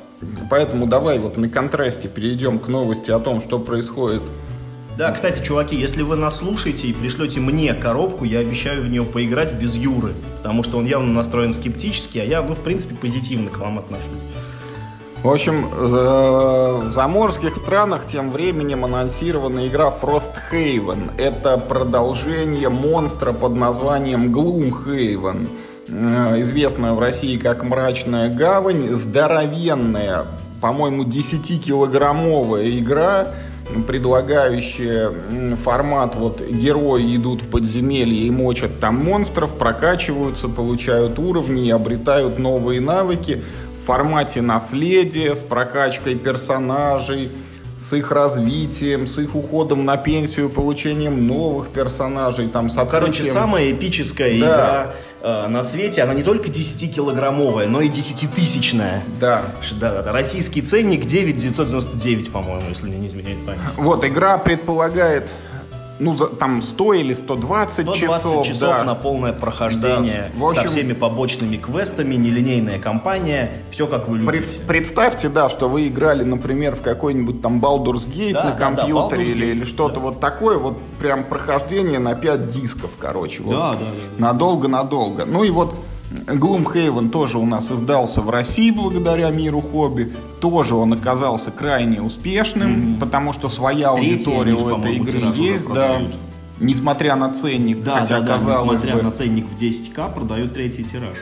поэтому 0.49 0.87
давай 0.87 1.19
вот 1.19 1.37
на 1.37 1.49
контрасте 1.49 2.09
перейдем 2.09 2.59
к 2.59 2.69
новости 2.69 3.11
о 3.11 3.21
том, 3.21 3.41
что 3.41 3.59
происходит 3.59 4.23
да, 5.01 5.11
кстати, 5.13 5.43
чуваки, 5.43 5.77
если 5.77 6.03
вы 6.03 6.17
нас 6.17 6.37
слушаете 6.37 6.89
и 6.89 6.93
пришлете 6.93 7.41
мне 7.41 7.73
коробку, 7.73 8.27
я 8.27 8.41
обещаю 8.41 8.83
в 8.83 8.89
нее 8.91 9.03
поиграть 9.03 9.55
без 9.55 9.75
Юры, 9.75 10.13
потому 10.37 10.63
что 10.63 10.77
он 10.77 10.85
явно 10.85 11.11
настроен 11.11 11.55
скептически, 11.55 12.19
а 12.19 12.25
я, 12.25 12.43
ну, 12.43 12.53
в 12.53 12.61
принципе, 12.61 12.95
позитивно 12.97 13.49
к 13.49 13.57
вам 13.57 13.79
отношусь. 13.79 14.11
В 15.23 15.31
общем, 15.31 15.71
в 15.71 16.93
заморских 16.93 17.57
странах 17.57 18.07
тем 18.07 18.31
временем 18.31 18.85
анонсирована 18.85 19.67
игра 19.69 19.91
Frosthaven. 19.91 21.13
Это 21.17 21.57
продолжение 21.57 22.69
монстра 22.69 23.33
под 23.33 23.57
названием 23.57 24.37
Gloomhaven. 24.37 25.49
Э, 25.89 26.41
известная 26.43 26.93
в 26.93 26.99
России 26.99 27.39
как 27.39 27.63
Мрачная 27.63 28.29
Гавань. 28.29 28.91
Здоровенная, 28.99 30.27
по-моему, 30.61 31.05
10-килограммовая 31.05 32.79
игра, 32.79 33.29
предлагающая 33.87 35.13
формат 35.63 36.15
вот 36.17 36.41
герои 36.41 37.17
идут 37.17 37.43
в 37.43 37.49
подземелье 37.49 38.27
и 38.27 38.31
мочат 38.31 38.81
там 38.81 38.97
монстров, 38.97 39.57
прокачиваются, 39.57 40.49
получают 40.49 41.19
уровни 41.19 41.67
и 41.67 41.71
обретают 41.71 42.39
новые 42.39 42.81
навыки. 42.81 43.43
Формате 43.87 44.43
наследия, 44.43 45.35
с 45.35 45.43
прокачкой 45.43 46.15
персонажей, 46.15 47.31
с 47.91 47.93
их 47.93 48.13
развитием, 48.13 49.09
с 49.09 49.19
их 49.19 49.35
уходом 49.35 49.85
на 49.85 49.97
пенсию, 49.97 50.49
получением 50.49 51.27
новых 51.27 51.71
персонажей, 51.71 52.47
там, 52.47 52.71
с 52.71 52.79
открытием... 52.79 53.13
Короче, 53.13 53.25
самая 53.25 53.73
эпическая 53.73 54.31
да. 54.31 54.37
игра 54.37 54.95
э, 55.23 55.49
на 55.49 55.65
свете, 55.65 56.03
она 56.03 56.15
не 56.15 56.23
только 56.23 56.51
10-килограммовая, 56.51 57.67
но 57.67 57.81
и 57.81 57.89
10-тысячная. 57.89 59.03
Да. 59.19 59.43
Да, 59.81 59.93
да, 59.93 60.03
да. 60.03 60.13
Российский 60.13 60.63
ценник 60.63 61.05
9 61.05 61.37
999, 61.37 62.31
по-моему, 62.31 62.69
если 62.69 62.87
мне 62.87 62.99
не 62.99 63.09
изменяет 63.09 63.45
память. 63.45 63.61
Вот, 63.77 64.05
игра 64.05 64.39
предполагает 64.39 65.29
ну, 66.01 66.15
за, 66.17 66.27
там 66.29 66.63
100 66.63 66.95
или 66.95 67.13
120, 67.13 67.73
120 67.73 68.01
часов. 68.01 68.47
часов 68.47 68.79
да. 68.79 68.85
на 68.85 68.95
полное 68.95 69.33
прохождение 69.33 70.31
Да, 70.39 70.47
общем- 70.47 70.63
со 70.63 70.69
всеми 70.69 70.93
побочными 70.95 71.57
квестами, 71.57 72.15
нелинейная 72.17 72.79
кампания, 72.79 73.53
все 73.71 73.87
как 73.87 74.09
вы 74.09 74.19
любите. 74.19 74.39
Пред- 74.59 74.67
представьте, 74.67 75.29
да, 75.29 75.49
что 75.49 75.69
вы 75.69 75.89
играли, 75.89 76.25
например, 76.25 76.75
в 76.75 76.83
какой-нибудь 76.83 77.43
там 77.43 77.61
Baldur's 77.61 78.09
Gate 78.09 78.33
Да, 78.33 78.45
на 78.45 78.51
да, 78.51 78.57
да, 78.57 78.57
компьютере 78.57 79.25
Baldur's 79.25 79.31
или, 79.31 79.47
Gate, 79.47 79.51
или 79.53 79.65
что-то 79.65 79.95
да. 79.97 80.01
вот 80.01 80.21
такое, 80.21 80.59
вот 80.59 80.79
прям 80.99 81.25
прохождение 81.25 81.99
на 81.99 82.15
5 82.15 82.47
дисков, 82.49 82.91
короче. 82.99 83.43
Вот. 83.43 83.53
Да, 83.53 83.73
да, 83.73 83.79
да, 83.79 83.85
да. 84.19 84.27
Надолго-надолго. 84.27 85.25
Ну 85.27 85.45
и 85.45 85.51
вот 85.51 85.75
Gloomhaven 86.11 87.11
тоже 87.11 87.39
у 87.39 87.47
нас 87.47 87.71
издался 87.71 88.21
в 88.21 88.31
России 88.31 88.71
благодаря 88.71 89.31
миру 89.31 89.61
хобби. 89.61 90.13
Тоже 90.41 90.75
он 90.75 90.93
оказался 90.93 91.51
крайне 91.51 92.03
успешным, 92.03 92.97
потому 92.99 93.33
что 93.33 93.49
своя 93.49 93.93
Третий 93.95 94.31
аудитория 94.31 94.55
у 94.55 94.79
этой 94.79 94.97
игры 94.97 95.33
есть, 95.35 95.69
да. 95.73 96.03
Несмотря 96.59 97.17
на 97.17 97.33
ценник, 97.33 97.83
Да, 97.83 98.01
хотя 98.01 98.21
да, 98.21 98.27
да, 98.27 98.33
казалось 98.35 98.73
несмотря 98.83 98.97
бы. 98.97 99.03
на 99.03 99.13
ценник 99.13 99.47
в 99.49 99.55
10к, 99.55 100.13
продают 100.13 100.53
третий 100.53 100.85
тираж. 100.85 101.17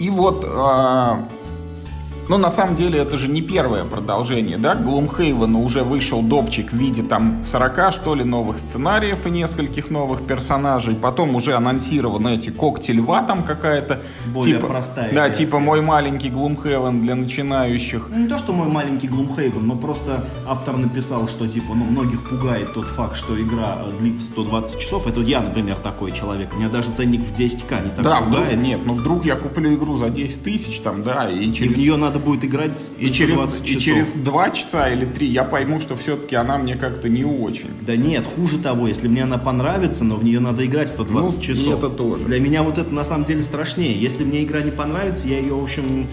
И 0.00 0.10
вот, 0.10 0.44
а, 0.44 1.28
ну, 2.28 2.38
на 2.38 2.50
самом 2.50 2.76
деле, 2.76 2.98
это 3.00 3.18
же 3.18 3.28
не 3.28 3.42
первое 3.42 3.84
продолжение, 3.84 4.56
да? 4.58 4.74
Gloomhaven 4.74 5.54
уже 5.62 5.82
вышел 5.82 6.22
допчик 6.22 6.72
в 6.72 6.76
виде 6.76 7.02
там 7.02 7.44
40, 7.44 7.92
что 7.92 8.14
ли, 8.14 8.24
новых 8.24 8.58
сценариев 8.58 9.26
и 9.26 9.30
нескольких 9.30 9.90
новых 9.90 10.22
персонажей. 10.26 10.94
Потом 10.94 11.34
уже 11.36 11.54
анонсированы 11.54 12.34
эти 12.34 12.50
когти 12.50 12.92
льва 12.92 13.22
там 13.22 13.42
какая-то. 13.44 14.00
Более 14.26 14.56
типа, 14.56 14.66
простая 14.68 15.12
Да, 15.14 15.28
версия. 15.28 15.44
типа 15.44 15.58
мой 15.58 15.80
маленький 15.82 16.28
Gloomhaven 16.30 17.00
для 17.02 17.14
начинающих. 17.14 18.08
Ну, 18.10 18.16
не 18.22 18.28
то, 18.28 18.38
что 18.38 18.52
мой 18.52 18.68
маленький 18.68 19.06
Gloomhaven, 19.06 19.60
но 19.60 19.76
просто 19.76 20.24
автор 20.46 20.76
написал, 20.76 21.28
что 21.28 21.46
типа, 21.48 21.74
ну, 21.74 21.84
многих 21.84 22.28
пугает 22.28 22.72
тот 22.74 22.86
факт, 22.86 23.16
что 23.16 23.40
игра 23.40 23.78
э, 23.86 23.98
длится 23.98 24.26
120 24.26 24.78
часов. 24.78 25.06
Это 25.06 25.20
я, 25.20 25.40
например, 25.40 25.76
такой 25.76 26.12
человек. 26.12 26.54
Меня 26.54 26.68
даже 26.68 26.90
ценник 26.92 27.22
в 27.24 27.32
10к 27.32 27.84
не 27.84 27.90
так 27.90 28.02
да, 28.02 28.20
вдруг, 28.20 28.44
пугает. 28.44 28.60
нет, 28.60 28.80
ну 28.86 28.94
вдруг 28.94 29.24
я 29.24 29.36
куплю 29.36 29.72
игру 29.74 29.96
за 29.98 30.08
10 30.10 30.42
тысяч 30.42 30.78
там, 30.80 31.02
да, 31.02 31.28
и 31.30 31.44
И 31.50 31.52
через... 31.52 31.74
в 31.74 31.78
нее 31.78 31.96
надо 31.96 32.13
будет 32.18 32.44
играть 32.44 32.90
и 32.98 33.10
через, 33.10 33.36
120 33.36 33.62
и 33.64 33.66
часов. 33.68 33.82
через 33.82 34.12
2 34.12 34.50
часа 34.50 34.90
или 34.90 35.04
3 35.04 35.26
я 35.26 35.44
пойму, 35.44 35.80
что 35.80 35.96
все-таки 35.96 36.36
она 36.36 36.58
мне 36.58 36.74
как-то 36.76 37.08
не 37.08 37.24
очень. 37.24 37.70
Да 37.82 37.96
нет, 37.96 38.24
хуже 38.36 38.58
того, 38.58 38.88
если 38.88 39.08
мне 39.08 39.22
она 39.24 39.38
понравится, 39.38 40.04
но 40.04 40.16
в 40.16 40.24
нее 40.24 40.40
надо 40.40 40.64
играть 40.64 40.88
120 40.88 41.36
Ну, 41.36 41.42
часов. 41.42 41.78
это 41.78 41.88
тоже. 41.90 42.24
Для 42.24 42.40
меня 42.40 42.62
вот 42.62 42.78
это 42.78 42.92
на 42.92 43.04
самом 43.04 43.24
деле 43.24 43.42
страшнее. 43.42 44.00
Если 44.00 44.24
мне 44.24 44.42
игра 44.44 44.62
не 44.62 44.70
понравится, 44.70 45.28
я 45.28 45.38
ее, 45.38 45.54
в 45.54 45.62
общем, 45.62 46.06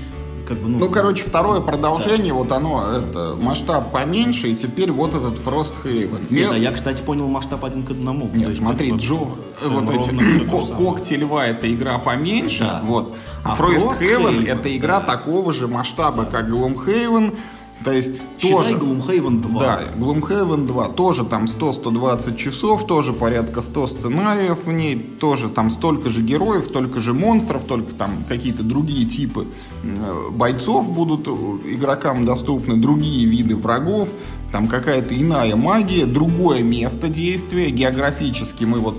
как 0.54 0.60
бы, 0.64 0.70
ну... 0.70 0.80
Ну, 0.80 0.90
короче, 0.90 1.24
второе 1.24 1.62
продолжение, 1.62 2.34
вот 2.34 2.52
оно, 2.52 2.84
это, 2.98 3.36
масштаб 3.40 3.92
поменьше, 3.92 4.50
и 4.50 4.56
теперь 4.56 4.92
вот 4.92 5.16
этот 5.16 5.40
Frosthaven. 5.40 6.28
Нет, 6.30 6.52
а 6.52 6.58
я, 6.58 6.72
кстати, 6.72 7.02
понял 7.02 7.28
масштаб 7.28 7.64
один 7.64 7.84
к 7.84 7.92
одному. 7.92 8.30
Нет, 8.34 8.50
есть, 8.50 8.60
смотри, 8.60 8.92
Джо, 8.92 9.16
прям 9.60 9.86
вот 9.86 9.90
эти 9.96 10.74
когти 10.76 11.14
льва 11.14 11.48
это 11.48 11.74
игра 11.74 11.98
поменьше, 12.00 12.60
Да. 12.66 12.82
вот. 12.84 13.16
А, 13.44 13.54
А 13.54 13.56
Frosthaven 13.56 13.92
Frosthaven, 13.94 14.48
это 14.48 14.76
игра 14.76 15.00
да. 15.00 15.06
такого 15.08 15.54
же 15.54 15.68
масштаба, 15.68 16.26
как 16.26 16.48
Gloomhaven, 16.50 17.36
то 17.84 17.92
есть 17.92 18.14
Считай 18.38 18.52
тоже... 18.52 18.76
Gloomhaven 18.76 19.42
2. 19.42 19.60
Да, 19.60 19.82
Gloomhaven 19.98 20.68
2 20.68 20.90
тоже 20.90 21.26
там 21.26 21.46
100-120 21.46 22.36
часов, 22.36 22.86
тоже 22.86 23.14
порядка 23.14 23.62
100 23.62 23.88
сценариев 23.88 24.66
в 24.66 24.72
ней, 24.72 24.98
тоже 24.98 25.50
там 25.50 25.70
столько 25.70 26.10
же 26.10 26.22
героев, 26.22 26.66
столько 26.66 27.00
же 27.00 27.14
монстров, 27.14 27.64
только 27.64 27.94
там 27.94 28.24
какие-то 28.28 28.64
другие 28.64 29.06
типы 29.06 29.48
э, 29.84 30.30
бойцов 30.32 30.92
будут 30.92 31.28
э, 31.28 31.32
игрокам 31.74 32.26
доступны, 32.26 32.78
другие 32.78 33.26
виды 33.26 33.56
врагов, 33.56 34.10
там 34.52 34.68
какая-то 34.68 35.20
иная 35.20 35.56
магия, 35.56 36.06
другое 36.06 36.62
место 36.62 37.08
действия, 37.08 37.70
географически 37.70 38.66
мы 38.66 38.80
вот 38.80 38.98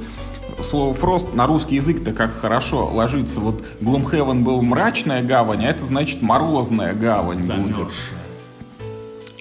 Слово 0.60 0.94
«фрост» 0.94 1.34
на 1.34 1.46
русский 1.46 1.76
язык-то 1.76 2.12
как 2.12 2.34
хорошо 2.34 2.86
ложится. 2.86 3.40
Вот 3.40 3.64
Gloomhaven 3.80 4.42
был 4.42 4.62
мрачная 4.62 5.22
гавань, 5.22 5.64
а 5.64 5.70
это 5.70 5.84
значит 5.84 6.22
морозная 6.22 6.94
гавань 6.94 7.44
будет. 7.44 7.88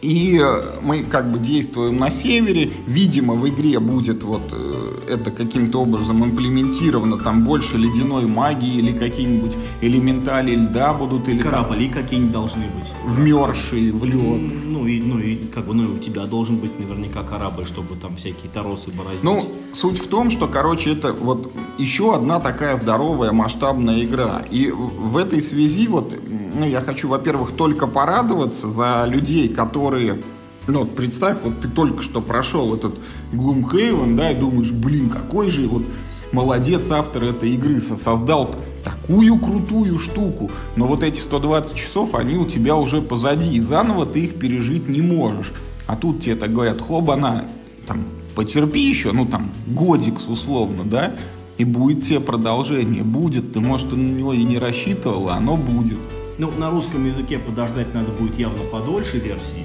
И 0.02 0.40
э, 0.42 0.80
мы 0.82 1.04
как 1.04 1.32
бы 1.32 1.38
действуем 1.38 1.98
на 1.98 2.10
севере. 2.10 2.72
Видимо, 2.88 3.36
в 3.36 3.48
игре 3.48 3.80
будет 3.80 4.24
вот 4.24 4.42
э, 4.52 5.14
это 5.14 5.30
каким-то 5.32 5.82
образом 5.82 6.24
имплементировано. 6.26 7.18
Там 7.18 7.44
больше 7.44 7.78
ледяной 7.78 8.26
магии 8.26 8.78
или 8.78 8.98
какие-нибудь 8.98 9.54
элементали 9.82 10.56
льда 10.56 10.94
будут. 10.94 11.30
Или 11.30 11.42
там 11.42 11.52
Корабли 11.52 11.90
какие-нибудь 11.90 12.32
должны 12.32 12.64
быть. 12.64 12.92
вмерзшие 13.06 13.92
в 13.94 14.04
лед. 14.06 14.42
Ну 14.72 14.88
и, 14.88 15.00
ну 15.02 15.20
и 15.20 15.36
как 15.36 15.66
бы, 15.68 15.76
ну 15.76 15.84
и 15.84 15.88
у 15.88 16.00
тебя 16.00 16.26
должен 16.26 16.58
быть 16.58 16.80
наверняка 16.80 17.24
корабль, 17.24 17.68
чтобы 17.68 17.96
там 17.96 18.16
всякие 18.16 18.50
торосы 18.52 18.92
бороздить. 18.92 19.24
Ну, 19.24 19.40
суть 19.74 20.00
в 20.00 20.08
том, 20.08 20.32
что, 20.32 20.48
короче, 20.48 20.94
это 20.94 21.14
вот 21.14 21.52
еще 21.78 22.16
одна 22.16 22.40
такая 22.40 22.76
здоровая 22.76 23.32
масштабная 23.32 24.04
игра. 24.04 24.44
И 24.50 24.72
в 24.72 25.18
этой 25.18 25.42
связи 25.42 25.88
вот, 25.88 26.14
ну, 26.54 26.66
я 26.66 26.82
хочу, 26.82 27.08
во-первых, 27.08 27.52
только 27.52 27.88
порадоваться 27.88 28.70
за 28.70 29.06
людей, 29.08 29.50
которые 29.50 30.22
ну, 30.68 30.80
вот 30.80 30.96
представь, 30.96 31.42
вот 31.44 31.60
ты 31.60 31.68
только 31.68 32.04
что 32.04 32.22
прошел 32.22 32.76
этот 32.76 32.94
Gloomhaven, 33.34 34.16
да, 34.16 34.32
и 34.32 34.36
думаешь, 34.36 34.72
блин, 34.72 35.10
какой 35.10 35.50
же 35.50 35.68
вот 35.68 35.84
молодец 36.32 36.92
автор 36.92 37.24
этой 37.24 37.52
игры, 37.52 37.80
со- 37.80 37.96
создал 37.96 38.56
такую 38.84 39.38
крутую 39.40 40.00
штуку, 40.00 40.52
но 40.76 40.88
вот 40.88 41.04
эти 41.04 41.20
120 41.20 41.76
часов, 41.76 42.16
они 42.16 42.38
у 42.38 42.46
тебя 42.46 42.76
уже 42.76 43.02
позади, 43.02 43.56
и 43.56 43.60
заново 43.60 44.06
ты 44.06 44.22
их 44.22 44.36
пережить 44.40 44.88
не 44.88 45.02
можешь. 45.02 45.52
А 45.88 45.96
тут 45.96 46.22
тебе 46.22 46.36
так 46.36 46.54
говорят, 46.54 46.82
хоба-на, 46.82 47.46
там, 47.88 48.06
потерпи 48.36 48.80
еще, 48.80 49.12
ну 49.12 49.26
там, 49.26 49.52
годикс 49.68 50.28
условно, 50.28 50.84
да, 50.86 51.12
и 51.58 51.66
будет 51.66 52.04
тебе 52.04 52.20
продолжение, 52.20 53.04
будет, 53.04 53.54
ты, 53.54 53.60
может, 53.60 53.92
на 53.92 53.98
него 53.98 54.34
и 54.34 54.44
не 54.44 54.58
рассчитывал, 54.58 55.30
а 55.30 55.36
оно 55.36 55.58
будет. 55.58 56.00
Ну, 56.42 56.52
на 56.58 56.72
русском 56.72 57.06
языке 57.06 57.38
подождать 57.38 57.94
надо 57.94 58.12
будет 58.14 58.34
явно 58.40 58.64
подольше 58.64 59.20
версии, 59.20 59.64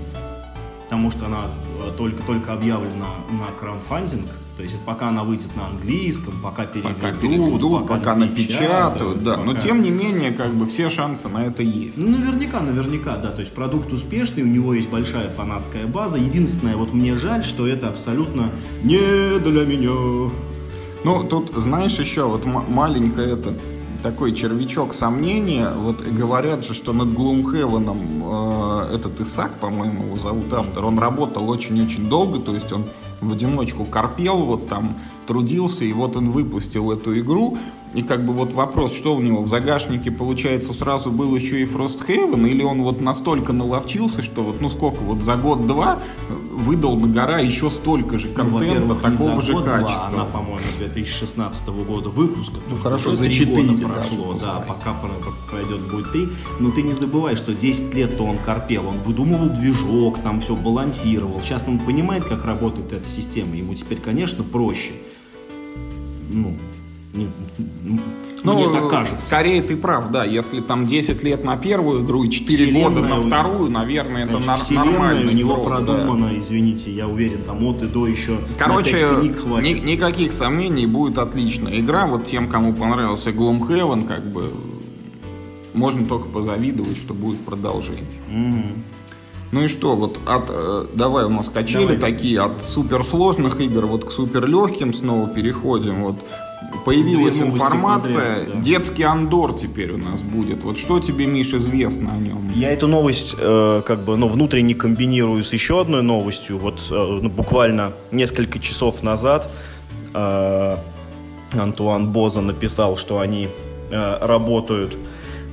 потому 0.85 1.11
что 1.11 1.25
она 1.25 1.47
э, 1.87 1.91
только-только 1.97 2.53
объявлена 2.53 3.15
на 3.31 3.47
краудфандинг. 3.59 4.27
То 4.59 4.63
есть 4.63 4.77
пока 4.85 5.09
она 5.09 5.25
выйдет 5.25 5.57
на 5.57 5.69
английском, 5.69 6.35
пока 6.43 6.67
переведут, 6.67 6.97
Пока 7.01 7.13
переведут, 7.15 7.89
пока, 7.89 8.15
напечатают, 8.15 9.25
да. 9.25 9.39
Но 9.39 9.53
пока- 9.53 9.59
тем 9.61 9.81
не 9.81 9.91
менее, 9.91 10.33
как 10.33 10.53
бы 10.53 10.67
все 10.67 10.91
шансы 10.91 11.31
на 11.31 11.47
это 11.47 11.63
есть. 11.63 11.97
Ну, 11.97 12.11
наверняка, 12.11 12.61
наверняка, 12.61 13.17
да. 13.17 13.31
То 13.31 13.41
есть 13.41 13.55
продукт 13.55 13.91
успешный, 13.95 14.43
у 14.43 14.47
него 14.47 14.75
есть 14.75 14.91
большая 14.91 15.31
фанатская 15.31 15.87
база. 15.87 16.19
Единственное, 16.19 16.77
вот 16.77 16.93
мне 16.93 17.17
жаль, 17.17 17.43
что 17.43 17.67
это 17.67 17.89
абсолютно 17.89 18.51
не 18.83 18.99
для 19.39 19.65
меня. 19.65 20.31
Ну, 21.05 21.25
тут, 21.25 21.53
знаешь, 21.57 21.99
еще 21.99 22.25
вот 22.25 22.45
м- 22.45 22.65
маленькое 22.69 23.33
это 23.33 23.55
такой 24.03 24.33
червячок 24.33 24.95
сомнения. 24.95 25.71
Вот 25.71 26.01
говорят 26.01 26.65
же, 26.65 26.75
что 26.75 26.93
над 26.93 27.13
Глумхевеном 27.13 27.99
э, 28.23 28.95
этот 28.95 29.21
Исаак, 29.21 29.55
по-моему, 29.59 30.05
его 30.07 30.17
зовут 30.17 30.53
автор, 30.53 30.85
он 30.85 30.99
работал 30.99 31.49
очень-очень 31.49 32.09
долго, 32.09 32.39
то 32.39 32.55
есть 32.55 32.73
он 32.73 32.85
в 33.21 33.33
одиночку 33.33 33.85
корпел, 33.85 34.39
вот 34.39 34.69
там 34.69 34.97
трудился, 35.27 35.85
и 35.85 35.93
вот 35.93 36.17
он 36.17 36.31
выпустил 36.31 36.93
эту 36.93 37.19
игру. 37.19 37.59
И 37.97 38.03
как 38.03 38.27
бы 38.27 38.35
вот 38.35 38.53
вопрос, 38.53 38.95
что 38.95 39.17
у 39.17 39.23
него 39.23 39.41
в 39.41 39.49
загашнике, 39.49 40.11
получается, 40.11 40.75
сразу 40.75 41.11
был 41.11 41.35
еще 41.35 41.63
и 41.63 41.65
Frosthaven, 41.65 42.47
или 42.47 42.63
он 42.63 42.83
вот 42.83 43.01
настолько 43.01 43.55
наловчился, 43.55 44.21
что 44.23 44.43
вот, 44.43 44.61
ну 44.61 44.69
сколько, 44.69 45.01
вот 45.01 45.23
за 45.23 45.37
год-два 45.37 46.01
выдал 46.53 46.97
на 46.99 47.09
гора 47.09 47.39
еще 47.39 47.71
столько 47.71 48.19
же 48.19 48.29
Ну, 48.29 48.35
контента, 48.35 48.95
не 48.95 49.17
такого 49.17 49.41
же 49.41 49.55
качества. 49.63 50.09
Она, 50.13 50.25
по-моему, 50.27 50.61
2016 50.79 51.69
года 51.69 52.11
выпуска. 52.11 52.57
Ну, 52.69 52.77
хорошо, 52.77 53.15
за 53.15 53.25
три 53.25 53.33
четыре 53.33 53.63
года 53.69 53.89
даже, 53.89 54.11
прошло, 54.11 54.33
пускай. 54.35 54.53
да, 54.53 54.61
пока 54.61 54.93
про- 54.93 55.33
пройдет 55.51 55.81
будет 55.91 56.13
три. 56.13 56.29
Но 56.61 56.71
ты 56.73 56.83
не 56.83 56.93
забывай, 56.93 57.35
что 57.37 57.55
10 57.55 57.95
лет-то 57.95 58.25
он 58.25 58.37
корпел, 58.37 58.89
он 58.89 58.99
выдумывал 59.01 59.49
движок, 59.49 60.19
там 60.19 60.43
все 60.43 60.55
балансировал. 60.55 61.41
Сейчас 61.43 61.65
он 61.67 61.79
понимает, 61.79 62.27
как 62.27 62.45
работает 62.45 62.93
эта 62.93 63.09
система, 63.09 63.57
ему 63.57 63.75
теперь, 63.75 64.01
конечно, 64.01 64.45
проще. 64.45 64.93
Ну, 66.31 66.57
не- 67.17 67.31
ну, 68.45 68.53
мне 68.55 68.69
так 68.73 68.89
кажется. 68.89 69.27
Скорее 69.27 69.61
ты 69.63 69.77
прав, 69.77 70.11
да. 70.11 70.25
Если 70.25 70.61
там 70.61 70.87
10 70.87 71.23
лет 71.25 71.43
на 71.45 71.57
первую 71.57 72.05
игру 72.05 72.23
и 72.25 72.31
4 72.31 72.57
Вселенная 72.57 72.85
года 72.91 73.01
на 73.03 73.21
вторую, 73.21 73.71
наверное, 73.71 74.25
это 74.27 74.41
Значит, 74.41 74.65
вселенная 74.65 74.91
нормальный 74.93 75.33
у 75.33 75.37
него 75.37 75.55
срок, 75.55 75.65
да. 75.69 75.77
продумана, 75.77 76.31
извините, 76.39 76.91
я 76.93 77.09
уверен, 77.09 77.39
там 77.43 77.65
от 77.65 77.83
и 77.83 77.87
до 77.87 78.07
еще 78.07 78.39
Короче, 78.59 78.97
книг 79.21 79.39
хватит. 79.41 79.85
ни- 79.85 79.93
никаких 79.93 80.33
сомнений, 80.33 80.87
будет 80.87 81.19
отличная 81.19 81.81
игра. 81.81 82.07
Вот 82.07 82.27
тем, 82.27 82.49
кому 82.49 82.73
понравился 82.73 83.31
Gloomhaven, 83.31 84.07
как 84.07 84.25
бы 84.25 84.53
можно 85.75 86.07
только 86.07 86.29
позавидовать, 86.29 86.97
что 86.97 87.15
будет 87.15 87.41
продолжение. 87.41 88.05
Мгм. 88.31 88.83
Ну 89.53 89.63
и 89.63 89.69
что, 89.69 89.95
вот 89.95 90.19
от, 90.27 90.47
э, 90.49 90.87
давай 90.95 91.25
у 91.25 91.29
нас 91.29 91.49
качели 91.49 91.95
Давай. 91.97 91.99
такие, 91.99 92.41
от 92.41 92.63
суперсложных 92.63 93.61
игр 93.61 93.87
вот 93.87 94.05
к 94.05 94.11
суперлегким 94.11 94.93
снова 94.93 95.29
переходим. 95.29 96.03
Вот 96.03 96.17
Появилась 96.85 97.39
информация, 97.41 98.47
да. 98.47 98.61
детский 98.61 99.03
андор 99.03 99.55
теперь 99.55 99.91
у 99.91 99.99
нас 99.99 100.23
будет. 100.23 100.63
Вот 100.63 100.79
что 100.79 101.01
тебе, 101.01 101.27
Миш, 101.27 101.53
известно 101.53 102.13
о 102.13 102.17
нем? 102.17 102.51
Я 102.55 102.71
эту 102.71 102.87
новость 102.87 103.35
э, 103.39 103.83
как 103.85 104.05
бы 104.05 104.17
ну, 104.17 104.29
внутренне 104.29 104.75
комбинирую 104.75 105.43
с 105.43 105.53
еще 105.53 105.81
одной 105.81 106.03
новостью. 106.03 106.59
Вот 106.59 106.81
э, 106.91 107.19
ну, 107.23 107.29
буквально 107.29 107.93
несколько 108.13 108.59
часов 108.59 109.03
назад 109.03 109.51
э, 110.15 110.77
Антуан 111.53 112.11
Боза 112.13 112.41
написал, 112.41 112.97
что 112.97 113.19
они 113.19 113.49
э, 113.91 114.19
работают 114.21 114.97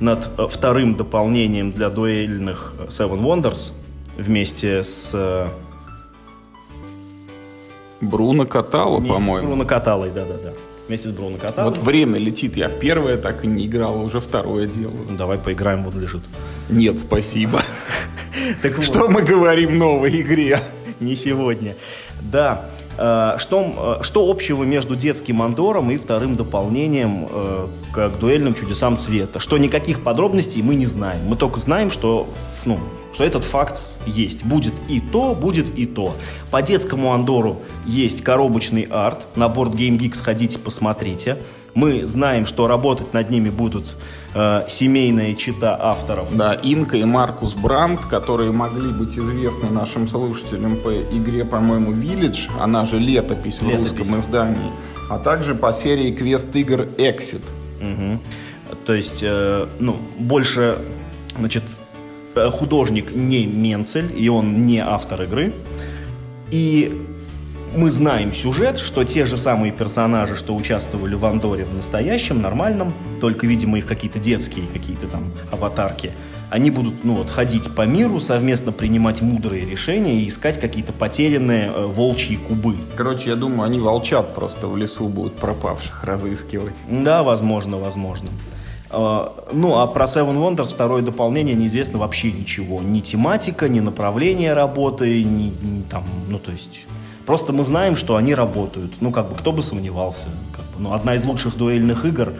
над 0.00 0.30
э, 0.38 0.46
вторым 0.48 0.94
дополнением 0.94 1.72
для 1.72 1.90
дуэльных 1.90 2.74
Seven 2.88 3.20
Wonders 3.20 3.72
вместе 4.16 4.84
с 4.84 5.10
э, 5.14 5.48
Бруно 8.00 8.46
Катало, 8.46 9.00
по-моему. 9.00 9.48
Бруно 9.48 9.64
Каталой, 9.64 10.10
да-да-да. 10.10 10.52
Вместе 10.88 11.08
с 11.08 11.12
Бруно 11.12 11.38
Каталой. 11.38 11.70
Вот 11.70 11.78
время 11.78 12.18
летит. 12.18 12.56
Я 12.56 12.68
в 12.68 12.78
первое 12.78 13.16
так 13.16 13.44
и 13.44 13.46
не 13.46 13.66
играл, 13.66 13.94
а 13.94 14.02
уже 14.02 14.20
второе 14.20 14.66
делаю. 14.66 15.06
Ну, 15.08 15.16
Давай 15.16 15.38
поиграем, 15.38 15.84
вот 15.84 15.94
лежит. 15.94 16.22
Нет, 16.68 16.98
спасибо. 16.98 17.62
Что 18.82 19.08
мы 19.08 19.22
говорим 19.22 19.70
в 19.70 19.76
новой 19.76 20.20
игре? 20.20 20.58
не 21.00 21.14
сегодня. 21.14 21.74
Да. 22.20 22.70
Э, 22.96 23.36
Что, 23.38 23.98
э, 24.00 24.04
что 24.04 24.30
общего 24.30 24.64
между 24.64 24.96
детским 24.96 25.42
андором 25.42 25.90
и 25.90 25.96
вторым 25.96 26.36
дополнением 26.36 27.28
э, 27.30 27.68
к 27.92 28.08
дуэльным 28.20 28.54
чудесам 28.54 28.96
света? 28.96 29.40
Что 29.40 29.58
никаких 29.58 30.02
подробностей 30.02 30.62
мы 30.62 30.74
не 30.74 30.86
знаем. 30.86 31.26
Мы 31.26 31.36
только 31.36 31.60
знаем, 31.60 31.90
что, 31.90 32.28
ну, 32.64 32.78
что 33.12 33.24
этот 33.24 33.44
факт 33.44 33.80
есть. 34.06 34.44
Будет 34.44 34.74
и 34.88 35.00
то, 35.00 35.34
будет 35.34 35.76
и 35.78 35.86
то. 35.86 36.14
По 36.50 36.62
детскому 36.62 37.12
андору 37.12 37.62
есть 37.86 38.22
коробочный 38.22 38.86
арт. 38.90 39.26
На 39.36 39.48
борт 39.48 39.74
Game 39.74 39.98
Geek 39.98 40.14
сходите, 40.14 40.58
посмотрите. 40.58 41.38
Мы 41.74 42.06
знаем, 42.06 42.46
что 42.46 42.68
работать 42.68 43.12
над 43.12 43.30
ними 43.30 43.50
будут 43.50 43.96
э, 44.34 44.64
семейная 44.68 45.34
чита 45.34 45.76
авторов. 45.80 46.36
Да, 46.36 46.54
Инка 46.54 46.96
и 46.96 47.04
Маркус 47.04 47.54
Брандт, 47.54 48.06
которые 48.06 48.52
могли 48.52 48.90
быть 48.92 49.18
известны 49.18 49.70
нашим 49.70 50.08
слушателям 50.08 50.76
по 50.76 50.92
игре, 50.92 51.44
по-моему, 51.44 51.92
Village, 51.92 52.50
она 52.60 52.84
же 52.84 52.98
летопись, 52.98 53.60
в 53.60 53.68
Летопись. 53.68 53.90
русском 53.98 54.20
издании, 54.20 54.72
а 55.10 55.18
также 55.18 55.54
по 55.54 55.72
серии 55.72 56.12
квест-игр 56.12 56.82
Exit. 56.98 57.42
Мгм. 57.80 58.20
То 58.84 58.94
есть, 58.94 59.20
э, 59.22 59.66
ну, 59.78 59.96
больше, 60.18 60.78
значит, 61.38 61.62
э, 62.34 62.50
художник 62.50 63.14
не 63.14 63.46
Менцель, 63.46 64.12
и 64.16 64.28
он 64.28 64.66
не 64.66 64.78
автор 64.78 65.22
игры. 65.22 65.54
И 66.50 66.92
мы 67.76 67.90
знаем 67.90 68.32
сюжет, 68.32 68.78
что 68.78 69.04
те 69.04 69.26
же 69.26 69.36
самые 69.36 69.72
персонажи, 69.72 70.36
что 70.36 70.54
участвовали 70.54 71.14
в 71.14 71.24
Андоре 71.24 71.64
в 71.64 71.74
настоящем, 71.74 72.40
нормальном, 72.42 72.94
только, 73.20 73.46
видимо, 73.46 73.78
их 73.78 73.86
какие-то 73.86 74.18
детские 74.18 74.66
какие-то 74.66 75.06
там 75.06 75.32
аватарки, 75.50 76.12
они 76.50 76.70
будут, 76.70 77.04
ну 77.04 77.14
вот, 77.14 77.30
ходить 77.30 77.74
по 77.74 77.82
миру, 77.82 78.20
совместно 78.20 78.70
принимать 78.70 79.22
мудрые 79.22 79.64
решения 79.64 80.20
и 80.20 80.28
искать 80.28 80.60
какие-то 80.60 80.92
потерянные 80.92 81.68
э, 81.68 81.86
волчьи 81.86 82.36
кубы. 82.36 82.76
Короче, 82.96 83.30
я 83.30 83.36
думаю, 83.36 83.62
они 83.62 83.80
волчат 83.80 84.34
просто 84.34 84.68
в 84.68 84.76
лесу 84.76 85.08
будут 85.08 85.34
пропавших 85.34 86.04
разыскивать. 86.04 86.76
Да, 86.88 87.22
возможно, 87.22 87.78
возможно. 87.78 88.28
Э, 88.90 89.30
Ну, 89.52 89.78
а 89.78 89.86
про 89.88 90.04
Seven 90.04 90.36
Wonders 90.36 90.72
второе 90.74 91.02
дополнение 91.02 91.56
неизвестно 91.56 91.98
вообще 91.98 92.30
ничего. 92.30 92.80
Ни 92.82 93.00
тематика, 93.00 93.68
ни 93.68 93.80
направление 93.80 94.54
работы, 94.54 95.24
ни, 95.24 95.52
ни 95.62 95.82
там, 95.82 96.04
ну, 96.28 96.38
то 96.38 96.52
есть... 96.52 96.86
Просто 97.26 97.52
мы 97.52 97.64
знаем, 97.64 97.96
что 97.96 98.16
они 98.16 98.34
работают. 98.34 98.92
Ну, 99.00 99.10
как 99.10 99.28
бы, 99.28 99.34
кто 99.34 99.52
бы 99.52 99.62
сомневался. 99.62 100.28
Как 100.52 100.64
бы, 100.66 100.80
ну, 100.80 100.92
одна 100.92 101.14
из 101.14 101.24
лучших 101.24 101.56
дуэльных 101.56 102.04
игр. 102.04 102.32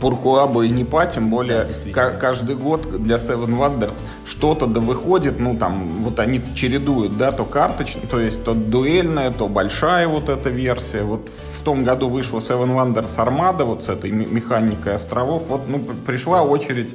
Пуркуаба 0.00 0.62
и 0.66 0.68
Непа, 0.68 1.06
тем 1.06 1.30
более 1.30 1.66
Да, 1.94 2.10
каждый 2.10 2.56
год 2.56 3.02
для 3.02 3.16
Seven 3.16 3.58
Wonders 3.58 4.02
что-то 4.26 4.66
да 4.66 4.80
выходит, 4.80 5.40
ну 5.40 5.56
там 5.56 6.02
вот 6.02 6.20
они 6.20 6.42
чередуют, 6.54 7.16
да, 7.16 7.32
то 7.32 7.46
карточная, 7.46 8.06
то 8.06 8.20
есть 8.20 8.44
то 8.44 8.52
дуэльная, 8.52 9.30
то 9.30 9.48
большая 9.48 10.08
вот 10.08 10.28
эта 10.28 10.50
версия. 10.50 11.04
Вот 11.04 11.30
в 11.58 11.62
том 11.62 11.84
году 11.84 12.10
вышла 12.10 12.40
Seven 12.40 12.74
Wonders 12.74 13.16
Armada 13.16 13.64
вот 13.64 13.84
с 13.84 13.88
этой 13.88 14.10
ме- 14.10 14.26
механикой 14.26 14.94
островов. 14.94 15.46
Вот 15.48 15.62
ну 15.68 15.78
пришла 15.78 16.42
очередь 16.42 16.94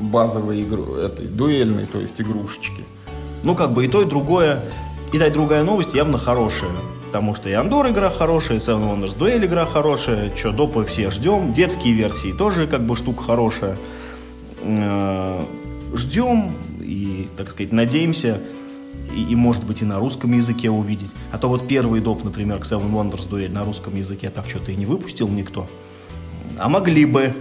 базовой 0.00 0.62
игру, 0.62 0.94
этой 0.96 1.26
дуэльной, 1.26 1.86
то 1.86 2.00
есть 2.00 2.20
игрушечки. 2.20 2.84
Ну, 3.42 3.54
как 3.54 3.72
бы 3.72 3.84
и 3.84 3.88
то, 3.88 4.02
и 4.02 4.04
другое, 4.04 4.64
и 5.12 5.18
та, 5.18 5.30
другая 5.30 5.64
новость 5.64 5.94
явно 5.94 6.18
хорошая. 6.18 6.70
Потому 7.06 7.34
что 7.34 7.48
и 7.48 7.52
Андор 7.52 7.88
игра 7.88 8.10
хорошая, 8.10 8.58
и 8.58 8.60
Seven 8.60 8.86
Wonders 8.86 9.16
Дуэль 9.16 9.46
игра 9.46 9.64
хорошая, 9.64 10.34
что 10.36 10.52
допы 10.52 10.84
все 10.84 11.10
ждем. 11.10 11.52
Детские 11.52 11.94
версии 11.94 12.32
тоже 12.32 12.66
как 12.66 12.82
бы 12.84 12.96
штука 12.96 13.22
хорошая. 13.22 13.78
Э, 14.60 15.42
Ждем 15.94 16.52
и, 16.80 17.28
так 17.36 17.50
сказать, 17.50 17.72
надеемся, 17.72 18.40
и, 19.14 19.22
и, 19.22 19.34
может 19.34 19.64
быть 19.64 19.80
и 19.80 19.84
на 19.86 19.98
русском 19.98 20.32
языке 20.32 20.68
увидеть. 20.70 21.10
А 21.32 21.38
то 21.38 21.48
вот 21.48 21.66
первый 21.66 22.00
доп, 22.00 22.24
например, 22.24 22.58
к 22.58 22.64
Seven 22.64 22.92
Wonders 22.92 23.26
Дуэль 23.28 23.50
на 23.50 23.64
русском 23.64 23.96
языке 23.96 24.28
так 24.28 24.48
что-то 24.48 24.70
и 24.72 24.76
не 24.76 24.84
выпустил 24.84 25.28
никто. 25.28 25.66
А 26.58 26.68
могли 26.68 27.04
бы. 27.04 27.32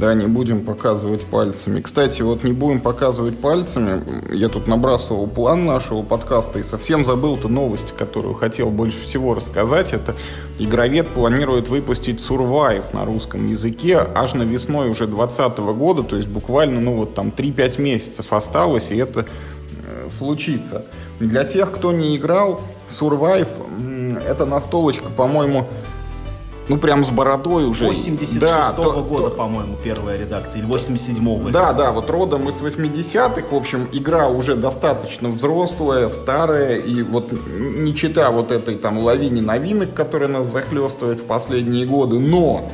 Да, 0.00 0.14
не 0.14 0.26
будем 0.26 0.64
показывать 0.64 1.26
пальцами. 1.26 1.82
Кстати, 1.82 2.22
вот 2.22 2.42
не 2.42 2.52
будем 2.52 2.80
показывать 2.80 3.38
пальцами. 3.38 4.02
Я 4.34 4.48
тут 4.48 4.66
набрасывал 4.66 5.26
план 5.26 5.66
нашего 5.66 6.00
подкаста 6.00 6.58
и 6.58 6.62
совсем 6.62 7.04
забыл 7.04 7.36
ту 7.36 7.48
новость, 7.48 7.92
которую 7.98 8.32
хотел 8.32 8.70
больше 8.70 8.98
всего 9.02 9.34
рассказать. 9.34 9.92
Это 9.92 10.16
игровед 10.58 11.08
планирует 11.08 11.68
выпустить 11.68 12.18
Survive 12.18 12.94
на 12.94 13.04
русском 13.04 13.46
языке 13.46 13.98
аж 14.14 14.32
на 14.32 14.44
весной 14.44 14.88
уже 14.88 15.06
2020 15.06 15.58
года, 15.58 16.02
то 16.02 16.16
есть 16.16 16.28
буквально, 16.28 16.80
ну 16.80 16.94
вот 16.94 17.14
там 17.14 17.28
3-5 17.28 17.78
месяцев 17.78 18.32
осталось, 18.32 18.92
и 18.92 18.96
это 18.96 19.26
э, 19.26 20.08
случится. 20.08 20.86
Для 21.18 21.44
тех, 21.44 21.72
кто 21.72 21.92
не 21.92 22.16
играл, 22.16 22.62
Survive 22.88 23.48
это 24.26 24.46
настолочка, 24.46 25.10
по-моему, 25.10 25.66
ну 26.70 26.78
прям 26.78 27.04
с 27.04 27.10
бородой 27.10 27.64
уже. 27.64 27.84
86 27.86 28.38
Да, 28.40 28.72
-го 28.78 28.82
то- 28.94 29.02
года, 29.02 29.30
по-моему, 29.30 29.76
первая 29.82 30.16
редакция, 30.16 30.62
или 30.62 30.68
87-го. 30.68 31.50
да, 31.50 31.72
да, 31.72 31.90
вот 31.90 32.08
родом 32.08 32.48
из 32.48 32.60
80-х, 32.60 33.48
в 33.50 33.54
общем, 33.56 33.88
игра 33.90 34.28
уже 34.28 34.54
достаточно 34.54 35.28
взрослая, 35.30 36.08
старая, 36.08 36.76
и 36.76 37.02
вот 37.02 37.32
не 37.48 37.92
чита 37.92 38.30
вот 38.30 38.52
этой 38.52 38.76
там 38.76 38.98
лавине 38.98 39.42
новинок, 39.42 39.94
которая 39.94 40.28
нас 40.28 40.46
захлестывает 40.46 41.18
в 41.18 41.24
последние 41.24 41.86
годы, 41.86 42.20
но 42.20 42.68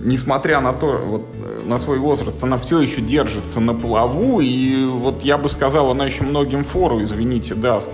несмотря 0.00 0.60
на 0.60 0.72
то, 0.72 0.98
вот, 1.04 1.22
э, 1.44 1.62
на 1.66 1.78
свой 1.78 1.98
возраст, 1.98 2.42
она 2.42 2.56
все 2.56 2.80
еще 2.80 3.02
держится 3.02 3.60
на 3.60 3.74
плаву, 3.74 4.40
и 4.40 4.86
вот 4.86 5.22
я 5.22 5.36
бы 5.36 5.50
сказал, 5.50 5.90
она 5.90 6.06
еще 6.06 6.22
многим 6.24 6.64
фору, 6.64 7.02
извините, 7.02 7.54
даст. 7.54 7.90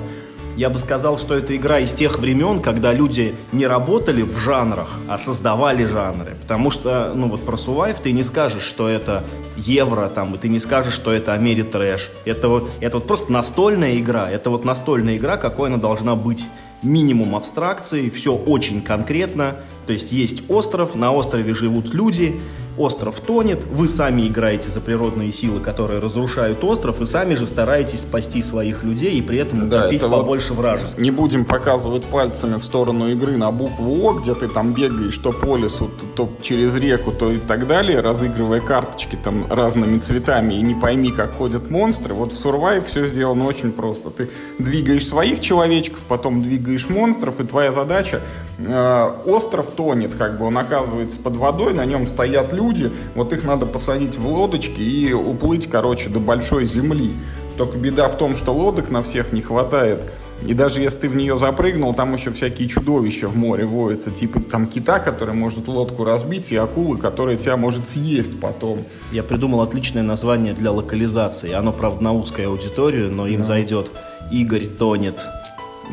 Я 0.56 0.70
бы 0.70 0.78
сказал, 0.78 1.18
что 1.18 1.34
это 1.34 1.56
игра 1.56 1.80
из 1.80 1.92
тех 1.94 2.20
времен, 2.20 2.60
когда 2.60 2.92
люди 2.92 3.34
не 3.50 3.66
работали 3.66 4.22
в 4.22 4.38
жанрах, 4.38 5.00
а 5.08 5.18
создавали 5.18 5.84
жанры. 5.84 6.36
Потому 6.42 6.70
что, 6.70 7.12
ну 7.12 7.28
вот 7.28 7.44
про 7.44 7.56
Survive 7.56 7.96
ты 8.00 8.12
не 8.12 8.22
скажешь, 8.22 8.62
что 8.62 8.88
это 8.88 9.24
евро, 9.56 10.08
там, 10.08 10.32
и 10.34 10.38
ты 10.38 10.48
не 10.48 10.60
скажешь, 10.60 10.94
что 10.94 11.12
это 11.12 11.32
Америтрэш. 11.32 12.10
Это 12.24 12.48
вот, 12.48 12.70
это 12.80 12.98
вот 12.98 13.08
просто 13.08 13.32
настольная 13.32 13.98
игра. 13.98 14.30
Это 14.30 14.50
вот 14.50 14.64
настольная 14.64 15.16
игра, 15.16 15.36
какой 15.38 15.70
она 15.70 15.78
должна 15.78 16.14
быть. 16.14 16.46
Минимум 16.82 17.34
абстракции, 17.34 18.08
все 18.10 18.36
очень 18.36 18.80
конкретно. 18.80 19.56
То 19.86 19.92
есть 19.92 20.12
есть 20.12 20.44
остров, 20.48 20.94
на 20.94 21.12
острове 21.12 21.54
живут 21.54 21.92
люди, 21.94 22.40
остров 22.76 23.20
тонет, 23.20 23.64
вы 23.66 23.86
сами 23.86 24.26
играете 24.26 24.68
за 24.68 24.80
природные 24.80 25.30
силы, 25.30 25.60
которые 25.60 26.00
разрушают 26.00 26.64
остров, 26.64 27.00
и 27.00 27.04
сами 27.04 27.36
же 27.36 27.46
стараетесь 27.46 28.00
спасти 28.00 28.42
своих 28.42 28.82
людей 28.82 29.12
и 29.16 29.22
при 29.22 29.38
этом 29.38 29.68
Да, 29.68 29.88
это 29.92 30.08
вот- 30.08 30.20
побольше 30.22 30.54
вражеских. 30.54 30.98
Не 30.98 31.12
будем 31.12 31.44
показывать 31.44 32.02
пальцами 32.04 32.56
в 32.58 32.64
сторону 32.64 33.08
игры 33.10 33.36
на 33.36 33.52
букву 33.52 34.04
О, 34.08 34.14
где 34.14 34.34
ты 34.34 34.48
там 34.48 34.72
бегаешь 34.72 35.16
то 35.18 35.30
по 35.32 35.56
лесу, 35.56 35.88
то, 36.16 36.26
то 36.26 36.32
через 36.42 36.74
реку, 36.74 37.12
то 37.12 37.30
и 37.30 37.38
так 37.38 37.68
далее, 37.68 38.00
разыгрывая 38.00 38.60
карточки 38.60 39.16
там 39.22 39.46
разными 39.50 39.98
цветами 40.00 40.54
и 40.54 40.62
не 40.62 40.74
пойми, 40.74 41.12
как 41.12 41.34
ходят 41.34 41.70
монстры. 41.70 42.12
Вот 42.14 42.32
в 42.32 42.44
Survive 42.44 42.84
все 42.88 43.06
сделано 43.06 43.44
очень 43.46 43.70
просто. 43.70 44.10
Ты 44.10 44.30
двигаешь 44.58 45.06
своих 45.06 45.40
человечков, 45.40 46.00
потом 46.08 46.42
двигаешь 46.42 46.88
монстров, 46.88 47.38
и 47.40 47.44
твоя 47.44 47.72
задача 47.72 48.20
э, 48.58 49.10
остров 49.26 49.66
тонет, 49.76 50.14
как 50.14 50.38
бы 50.38 50.46
он 50.46 50.58
оказывается 50.58 51.18
под 51.18 51.36
водой, 51.36 51.74
на 51.74 51.84
нем 51.84 52.06
стоят 52.06 52.52
люди, 52.52 52.92
вот 53.14 53.32
их 53.32 53.44
надо 53.44 53.66
посадить 53.66 54.16
в 54.16 54.26
лодочки 54.26 54.80
и 54.80 55.12
уплыть, 55.12 55.68
короче, 55.68 56.08
до 56.08 56.20
большой 56.20 56.64
земли. 56.64 57.12
Только 57.56 57.78
беда 57.78 58.08
в 58.08 58.18
том, 58.18 58.36
что 58.36 58.52
лодок 58.52 58.90
на 58.90 59.02
всех 59.02 59.32
не 59.32 59.40
хватает. 59.40 60.00
И 60.46 60.52
даже 60.52 60.80
если 60.80 61.00
ты 61.00 61.08
в 61.08 61.16
нее 61.16 61.38
запрыгнул, 61.38 61.94
там 61.94 62.12
еще 62.12 62.32
всякие 62.32 62.68
чудовища 62.68 63.28
в 63.28 63.36
море 63.36 63.64
водятся. 63.64 64.10
Типа 64.10 64.40
там 64.40 64.66
кита, 64.66 64.98
который 64.98 65.34
может 65.34 65.68
лодку 65.68 66.04
разбить, 66.04 66.52
и 66.52 66.56
акулы, 66.56 66.98
которая 66.98 67.36
тебя 67.36 67.56
может 67.56 67.88
съесть 67.88 68.40
потом. 68.40 68.84
Я 69.12 69.22
придумал 69.22 69.62
отличное 69.62 70.02
название 70.02 70.52
для 70.52 70.72
локализации. 70.72 71.52
Оно, 71.52 71.72
правда, 71.72 72.02
на 72.02 72.12
узкую 72.12 72.48
аудиторию, 72.48 73.10
но 73.10 73.26
им 73.26 73.44
зайдет 73.44 73.92
Игорь 74.30 74.66
тонет. 74.66 75.24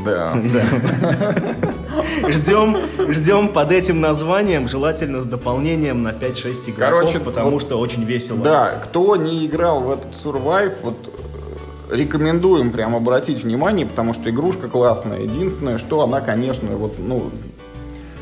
Да. 0.06 0.34
Ждем, 2.30 2.78
ждем 3.10 3.50
под 3.50 3.72
этим 3.72 4.00
названием, 4.02 4.68
желательно 4.68 5.22
с 5.22 5.26
дополнением 5.26 6.04
на 6.04 6.10
5-6 6.10 6.70
игроков, 6.72 6.76
Короче, 6.78 7.20
потому 7.20 7.52
вот- 7.52 7.62
что 7.62 7.78
очень 7.80 8.04
весело. 8.04 8.40
Да, 8.40 8.72
кто 8.84 9.16
не 9.16 9.46
играл 9.46 9.82
в 9.82 9.92
этот 9.92 10.14
Survive, 10.14 10.74
вот 10.84 10.96
э, 11.92 11.96
рекомендуем 11.96 12.72
прям 12.72 12.96
обратить 12.96 13.44
внимание, 13.44 13.86
потому 13.86 14.14
что 14.14 14.30
игрушка 14.30 14.68
классная. 14.70 15.20
Единственное, 15.20 15.78
что 15.78 16.02
она, 16.02 16.22
конечно, 16.22 16.70
вот, 16.78 16.94
ну, 16.98 17.32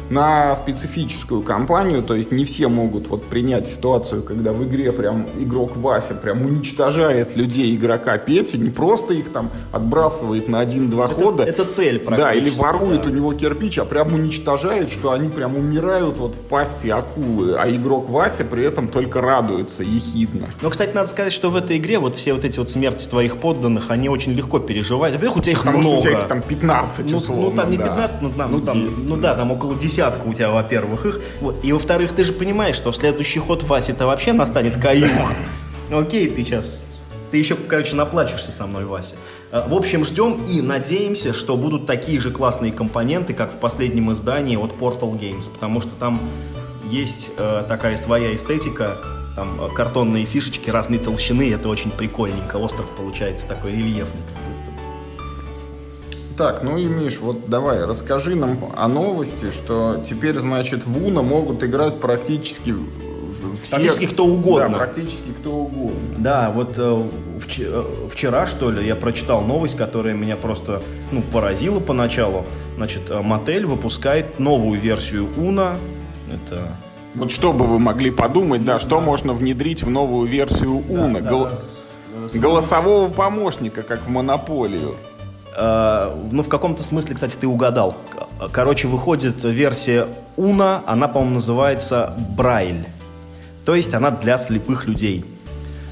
на 0.09 0.55
специфическую 0.55 1.41
компанию, 1.41 2.01
то 2.01 2.15
есть 2.15 2.31
не 2.31 2.45
все 2.45 2.67
могут 2.67 3.07
вот 3.07 3.23
принять 3.25 3.67
ситуацию, 3.67 4.23
когда 4.23 4.53
в 4.53 4.63
игре 4.63 4.91
прям 4.91 5.27
игрок 5.39 5.75
Вася 5.77 6.13
прям 6.15 6.41
уничтожает 6.43 7.35
людей 7.35 7.75
игрока 7.75 8.17
Пети, 8.17 8.57
не 8.57 8.69
просто 8.69 9.13
их 9.13 9.31
там 9.31 9.49
отбрасывает 9.71 10.47
на 10.47 10.59
один-два 10.59 11.07
хода. 11.07 11.43
это 11.43 11.65
цель 11.65 12.03
Да, 12.05 12.31
или 12.33 12.49
практически. 12.49 12.61
ворует 12.61 13.03
да. 13.03 13.09
у 13.09 13.13
него 13.13 13.33
кирпич, 13.33 13.77
а 13.79 13.85
прям 13.85 14.13
уничтожает, 14.13 14.89
что 14.89 15.11
они 15.11 15.29
прям 15.29 15.55
умирают 15.55 16.17
вот 16.17 16.35
в 16.35 16.39
пасти 16.39 16.87
акулы, 16.89 17.55
а 17.57 17.69
игрок 17.69 18.09
Вася 18.09 18.43
при 18.45 18.63
этом 18.63 18.87
только 18.87 19.21
радуется 19.21 19.83
ехидно. 19.83 20.47
Но, 20.61 20.69
кстати, 20.69 20.93
надо 20.95 21.07
сказать, 21.09 21.33
что 21.33 21.49
в 21.49 21.55
этой 21.55 21.77
игре 21.77 21.99
вот 21.99 22.15
все 22.15 22.33
вот 22.33 22.45
эти 22.45 22.57
вот 22.59 22.69
смерти 22.69 23.07
твоих 23.07 23.37
подданных, 23.37 23.91
они 23.91 24.09
очень 24.09 24.33
легко 24.33 24.59
переживают. 24.59 25.15
Во-первых, 25.15 25.37
у 25.37 25.41
тебя 25.41 25.53
их 25.53 25.59
Потому 25.59 25.77
много. 25.79 25.99
что 26.01 26.07
у 26.09 26.11
тебя 26.11 26.21
их 26.21 26.27
там 26.27 26.41
15 26.41 27.11
Ну, 27.11 27.17
условно, 27.17 27.49
ну, 27.49 27.55
там 27.55 27.71
не 27.71 27.77
да. 27.77 27.83
15, 27.87 28.21
ну, 28.21 28.29
там, 28.31 28.51
Ну, 28.51 28.57
ну, 28.59 28.65
там, 28.65 28.81
10. 28.89 29.09
ну 29.09 29.17
да, 29.17 29.35
там 29.35 29.51
около 29.51 29.75
десятка 29.99 30.27
у 30.27 30.33
тебя, 30.33 30.49
во-первых, 30.49 31.05
их. 31.05 31.21
Вот. 31.41 31.57
И 31.63 31.73
во-вторых, 31.73 32.15
ты 32.15 32.23
же 32.23 32.31
понимаешь, 32.31 32.75
что 32.77 32.91
в 32.91 32.95
следующий 32.95 33.39
ход 33.39 33.63
Васи-то 33.63 34.07
вообще 34.07 34.31
настанет 34.31 34.81
каюх. 34.81 35.31
Окей, 35.91 36.29
ты 36.29 36.43
сейчас... 36.43 36.87
Ты 37.31 37.37
еще, 37.37 37.55
короче, 37.55 37.95
наплачешься 37.95 38.51
со 38.51 38.65
мной, 38.65 38.85
Вася. 38.85 39.15
Э, 39.51 39.63
В 39.67 39.75
общем, 39.75 40.03
ждем 40.03 40.45
и 40.45 40.61
надеемся, 40.61 41.31
что 41.31 41.57
будут 41.57 41.85
такие 41.85 42.19
же 42.19 42.31
классные 42.31 42.71
компоненты, 42.71 43.35
как 43.35 43.53
в 43.53 43.57
последнем 43.57 44.11
издании 44.11 44.55
от 44.55 44.71
Portal 44.71 45.19
Games, 45.19 45.47
потому 45.51 45.81
что 45.81 45.91
там 45.99 46.21
есть 46.89 47.31
э, 47.37 47.65
такая 47.67 47.97
своя 47.97 48.33
эстетика, 48.33 48.97
там 49.35 49.61
э, 49.61 49.75
картонные 49.75 50.25
фишечки 50.25 50.71
разной 50.71 50.97
толщины, 50.97 51.53
это 51.53 51.69
очень 51.69 51.91
прикольненько. 51.91 52.55
Остров 52.55 52.89
получается 52.97 53.47
такой 53.47 53.73
рельефный. 53.73 54.21
Так, 56.39 56.63
ну 56.63 56.77
и 56.77 56.85
Миш, 56.85 57.19
вот 57.19 57.49
давай, 57.49 57.83
расскажи 57.83 58.33
нам 58.33 58.57
о 58.73 58.87
новости, 58.87 59.51
что 59.51 60.01
теперь, 60.09 60.39
значит, 60.39 60.85
в 60.85 61.05
Уна 61.05 61.21
могут 61.21 61.61
играть 61.65 61.99
практически 61.99 62.71
в- 62.71 63.57
все... 63.61 63.71
Практически 63.75 64.05
кто 64.05 64.25
угодно. 64.25 64.69
Да, 64.69 64.77
практически 64.77 65.31
кто 65.37 65.51
угодно. 65.51 66.15
Да, 66.17 66.49
вот 66.51 66.77
э, 66.77 67.03
вч- 67.39 67.65
э, 67.65 67.83
вчера, 68.09 68.47
что 68.47 68.71
ли, 68.71 68.87
я 68.87 68.95
прочитал 68.95 69.41
новость, 69.41 69.75
которая 69.75 70.13
меня 70.13 70.37
просто 70.37 70.81
ну, 71.11 71.21
поразила 71.21 71.81
поначалу. 71.81 72.45
Значит, 72.77 73.09
э, 73.09 73.19
Мотель 73.21 73.65
выпускает 73.65 74.39
новую 74.39 74.79
версию 74.79 75.27
Уна. 75.35 75.73
Это 76.33 76.69
Вот 77.15 77.31
что 77.31 77.51
бы 77.51 77.65
вы 77.65 77.79
могли 77.79 78.11
подумать, 78.11 78.63
да, 78.63 78.79
что 78.79 79.01
можно 79.01 79.33
внедрить 79.33 79.83
в 79.83 79.89
новую 79.89 80.25
версию 80.25 80.83
Уна? 80.87 81.19
Гол- 81.19 81.49
Голосового 82.33 83.09
помощника, 83.09 83.81
как 83.81 84.05
в 84.05 84.09
Монополию. 84.09 84.95
Э, 85.59 86.15
ну, 86.31 86.41
в 86.41 86.47
каком-то 86.47 86.83
смысле, 86.83 87.15
кстати, 87.15 87.35
ты 87.35 87.45
угадал. 87.45 87.97
Короче, 88.51 88.87
выходит 88.87 89.43
версия 89.43 90.07
Уна, 90.37 90.81
она, 90.85 91.09
по-моему, 91.09 91.35
называется 91.35 92.13
Брайль. 92.37 92.87
То 93.65 93.75
есть 93.75 93.93
она 93.93 94.09
для 94.09 94.37
слепых 94.37 94.87
людей. 94.87 95.25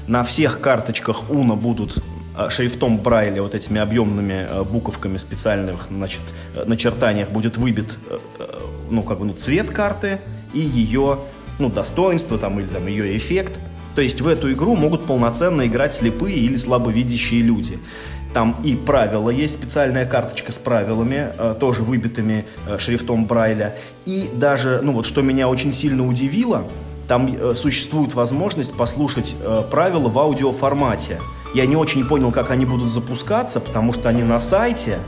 На 0.06 0.24
всех 0.24 0.60
карточках 0.60 1.28
Уна 1.28 1.54
будут 1.54 2.02
э, 2.36 2.48
шрифтом 2.48 2.96
Брайля, 2.96 3.42
вот 3.42 3.54
этими 3.54 3.78
объемными 3.78 4.46
э, 4.48 4.62
буковками 4.64 5.18
специальных, 5.18 5.88
значит, 5.90 6.22
начертаниях 6.64 7.28
будет 7.28 7.58
выбит, 7.58 7.98
ну, 8.90 9.02
как 9.02 9.18
бы, 9.18 9.26
ну, 9.26 9.34
цвет 9.34 9.70
карты 9.70 10.20
и 10.54 10.60
ее, 10.60 11.18
ну, 11.58 11.68
достоинство 11.68 12.38
там, 12.38 12.58
или 12.58 12.68
там 12.68 12.86
ее 12.86 13.14
эффект. 13.14 13.60
То 13.94 14.02
есть 14.02 14.20
в 14.20 14.28
эту 14.28 14.50
игру 14.52 14.76
могут 14.76 15.06
полноценно 15.06 15.66
играть 15.66 15.92
слепые 15.92 16.38
или 16.38 16.56
слабовидящие 16.56 17.42
люди. 17.42 17.78
Там 18.32 18.56
и 18.62 18.76
правила, 18.76 19.30
есть 19.30 19.54
специальная 19.54 20.04
карточка 20.04 20.52
с 20.52 20.56
правилами, 20.56 21.28
э, 21.38 21.54
тоже 21.58 21.82
выбитыми 21.82 22.44
э, 22.66 22.78
шрифтом 22.78 23.26
Брайля. 23.26 23.76
И 24.04 24.30
даже, 24.34 24.80
ну 24.82 24.92
вот 24.92 25.06
что 25.06 25.22
меня 25.22 25.48
очень 25.48 25.72
сильно 25.72 26.06
удивило, 26.06 26.64
там 27.06 27.34
э, 27.34 27.54
существует 27.54 28.14
возможность 28.14 28.76
послушать 28.76 29.34
правила 29.70 30.08
в 30.08 30.18
аудиоформате. 30.18 31.18
Я 31.54 31.64
не 31.64 31.76
очень 31.76 32.06
понял, 32.06 32.30
как 32.30 32.50
они 32.50 32.66
будут 32.66 32.90
запускаться, 32.90 33.60
потому 33.60 33.94
что 33.94 34.10
они 34.10 34.22
на 34.22 34.40
сайте. 34.40 34.98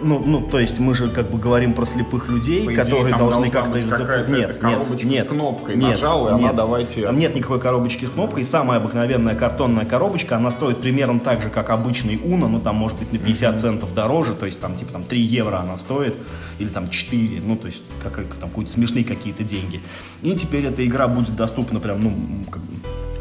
Ну, 0.00 0.22
ну, 0.24 0.40
то 0.40 0.58
есть 0.58 0.78
мы 0.78 0.94
же 0.94 1.08
как 1.08 1.30
бы 1.30 1.38
говорим 1.38 1.72
про 1.74 1.84
слепых 1.84 2.28
людей, 2.28 2.64
По 2.64 2.72
идее, 2.72 2.76
которые 2.84 3.14
должны 3.16 3.50
как-то 3.50 3.78
их 3.78 3.84
зап- 3.86 4.30
Нет, 4.30 4.48
нет, 4.48 4.56
коробочка 4.56 4.98
с 4.98 5.10
нет, 5.10 5.28
кнопкой. 5.28 5.76
нет, 5.76 5.90
Нажал, 5.90 6.28
и 6.28 6.30
она 6.32 6.38
нет. 6.40 6.56
давайте- 6.56 7.02
Там 7.02 7.18
нет 7.18 7.34
никакой 7.34 7.60
коробочки 7.60 8.04
с 8.04 8.10
кнопкой. 8.10 8.44
Самая 8.44 8.78
обыкновенная 8.78 9.34
картонная 9.34 9.84
коробочка, 9.84 10.36
она 10.36 10.50
стоит 10.50 10.80
примерно 10.80 11.20
так 11.20 11.42
же, 11.42 11.50
как 11.50 11.70
обычный 11.70 12.16
Uno, 12.16 12.46
ну 12.48 12.60
там 12.60 12.76
может 12.76 12.98
быть 12.98 13.12
на 13.12 13.18
50 13.18 13.58
центов 13.60 13.94
дороже, 13.94 14.34
то 14.34 14.46
есть 14.46 14.60
там 14.60 14.76
типа 14.76 14.92
там 14.92 15.02
3 15.02 15.20
евро 15.20 15.56
она 15.58 15.76
стоит, 15.76 16.16
или 16.58 16.68
там 16.68 16.88
4, 16.88 17.42
ну 17.44 17.56
то 17.56 17.66
есть 17.66 17.82
как, 18.02 18.16
там 18.40 18.50
какие-то 18.50 18.72
смешные 18.72 19.04
какие-то 19.04 19.42
деньги. 19.44 19.80
И 20.22 20.32
теперь 20.34 20.66
эта 20.66 20.84
игра 20.86 21.08
будет 21.08 21.34
доступна 21.36 21.80
прям, 21.80 22.00
ну, 22.02 22.12
как 22.50 22.62
бы 22.62 22.68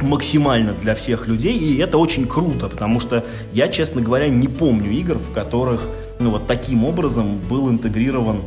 максимально 0.07 0.73
для 0.73 0.93
всех 0.95 1.27
людей, 1.27 1.57
и 1.57 1.77
это 1.79 1.97
очень 1.97 2.27
круто, 2.27 2.67
потому 2.69 2.99
что 2.99 3.25
я, 3.51 3.67
честно 3.67 4.01
говоря, 4.01 4.29
не 4.29 4.47
помню 4.47 4.91
игр, 4.91 5.17
в 5.17 5.31
которых, 5.31 5.87
ну, 6.19 6.31
вот 6.31 6.47
таким 6.47 6.83
образом 6.83 7.37
был 7.49 7.69
интегрирован, 7.69 8.41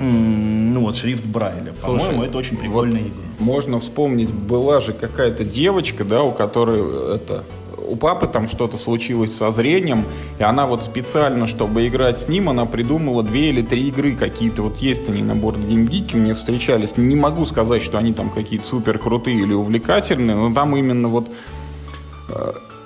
ну, 0.00 0.80
вот 0.80 0.96
шрифт 0.96 1.24
Брайля. 1.24 1.72
По-моему, 1.82 2.22
это 2.22 2.38
очень 2.38 2.56
прикольная 2.56 3.02
вот 3.02 3.12
идея. 3.12 3.26
Можно 3.40 3.80
вспомнить, 3.80 4.30
была 4.30 4.80
же 4.80 4.92
какая-то 4.92 5.44
девочка, 5.44 6.04
да, 6.04 6.22
у 6.22 6.30
которой 6.30 6.80
э, 6.80 7.16
это 7.16 7.44
у 7.88 7.96
папы 7.96 8.26
там 8.26 8.48
что-то 8.48 8.76
случилось 8.76 9.34
со 9.34 9.50
зрением, 9.50 10.04
и 10.38 10.42
она 10.42 10.66
вот 10.66 10.84
специально, 10.84 11.46
чтобы 11.46 11.86
играть 11.88 12.18
с 12.20 12.28
ним, 12.28 12.48
она 12.48 12.66
придумала 12.66 13.22
две 13.22 13.50
или 13.50 13.62
три 13.62 13.88
игры 13.88 14.14
какие-то. 14.14 14.62
Вот 14.62 14.78
есть 14.78 15.08
они 15.08 15.22
на 15.22 15.34
борт 15.34 15.58
геймгике, 15.58 16.16
мне 16.16 16.34
встречались. 16.34 16.96
Не 16.96 17.16
могу 17.16 17.44
сказать, 17.44 17.82
что 17.82 17.98
они 17.98 18.12
там 18.12 18.30
какие-то 18.30 18.66
супер 18.66 18.98
крутые 18.98 19.40
или 19.40 19.54
увлекательные, 19.54 20.36
но 20.36 20.52
там 20.52 20.76
именно 20.76 21.08
вот 21.08 21.28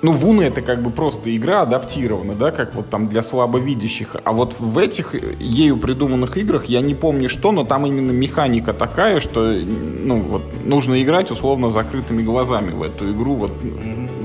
ну, 0.03 0.13
Вуна 0.13 0.43
это 0.43 0.63
как 0.63 0.83
бы 0.83 0.91
просто 0.91 1.35
игра 1.35 1.63
адаптирована, 1.63 2.35
да, 2.35 2.51
как 2.51 2.75
вот 2.75 2.91
там 2.91 3.09
для 3.09 3.23
слабовидящих. 3.23 4.17
А 4.25 4.33
вот 4.33 4.57
в 4.59 4.77
этих 4.79 5.15
ею 5.41 5.77
придуманных 5.77 6.37
играх 6.37 6.65
я 6.65 6.81
не 6.81 6.97
помню 6.97 7.29
что, 7.29 7.53
но 7.53 7.65
там 7.65 7.87
именно 7.87 8.11
механика 8.11 8.73
такая, 8.73 9.21
что, 9.21 9.53
ну, 9.53 10.21
вот 10.21 10.43
нужно 10.65 11.01
играть 11.01 11.31
условно 11.31 11.71
закрытыми 11.71 12.23
глазами 12.23 12.73
в 12.73 12.83
эту 12.83 13.13
игру, 13.13 13.35
вот 13.35 13.53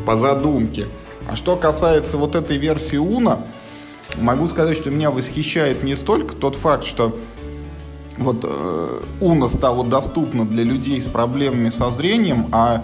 по 0.06 0.16
задумке. 0.16 0.88
А 1.30 1.36
что 1.36 1.56
касается 1.56 2.18
вот 2.18 2.36
этой 2.36 2.58
версии 2.58 2.98
Уна, 2.98 3.42
могу 4.18 4.48
сказать, 4.48 4.78
что 4.78 4.90
меня 4.90 5.12
восхищает 5.12 5.84
не 5.84 5.96
столько 5.96 6.36
тот 6.36 6.56
факт, 6.56 6.86
что 6.86 7.16
вот 8.18 8.40
э, 8.44 9.02
Уна 9.22 9.48
стала 9.48 9.86
доступна 9.86 10.44
для 10.44 10.64
людей 10.64 11.00
с 11.00 11.06
проблемами 11.06 11.70
со 11.70 11.92
зрением, 11.92 12.48
а 12.52 12.84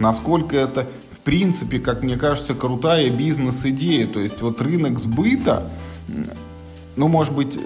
насколько 0.00 0.56
это 0.56 0.88
принципе, 1.24 1.78
как 1.78 2.02
мне 2.02 2.16
кажется, 2.16 2.54
крутая 2.54 3.10
бизнес-идея. 3.10 4.06
То 4.06 4.20
есть 4.20 4.42
вот 4.42 4.60
рынок 4.60 4.98
сбыта, 4.98 5.70
ну, 6.96 7.08
может 7.08 7.34
быть, 7.34 7.58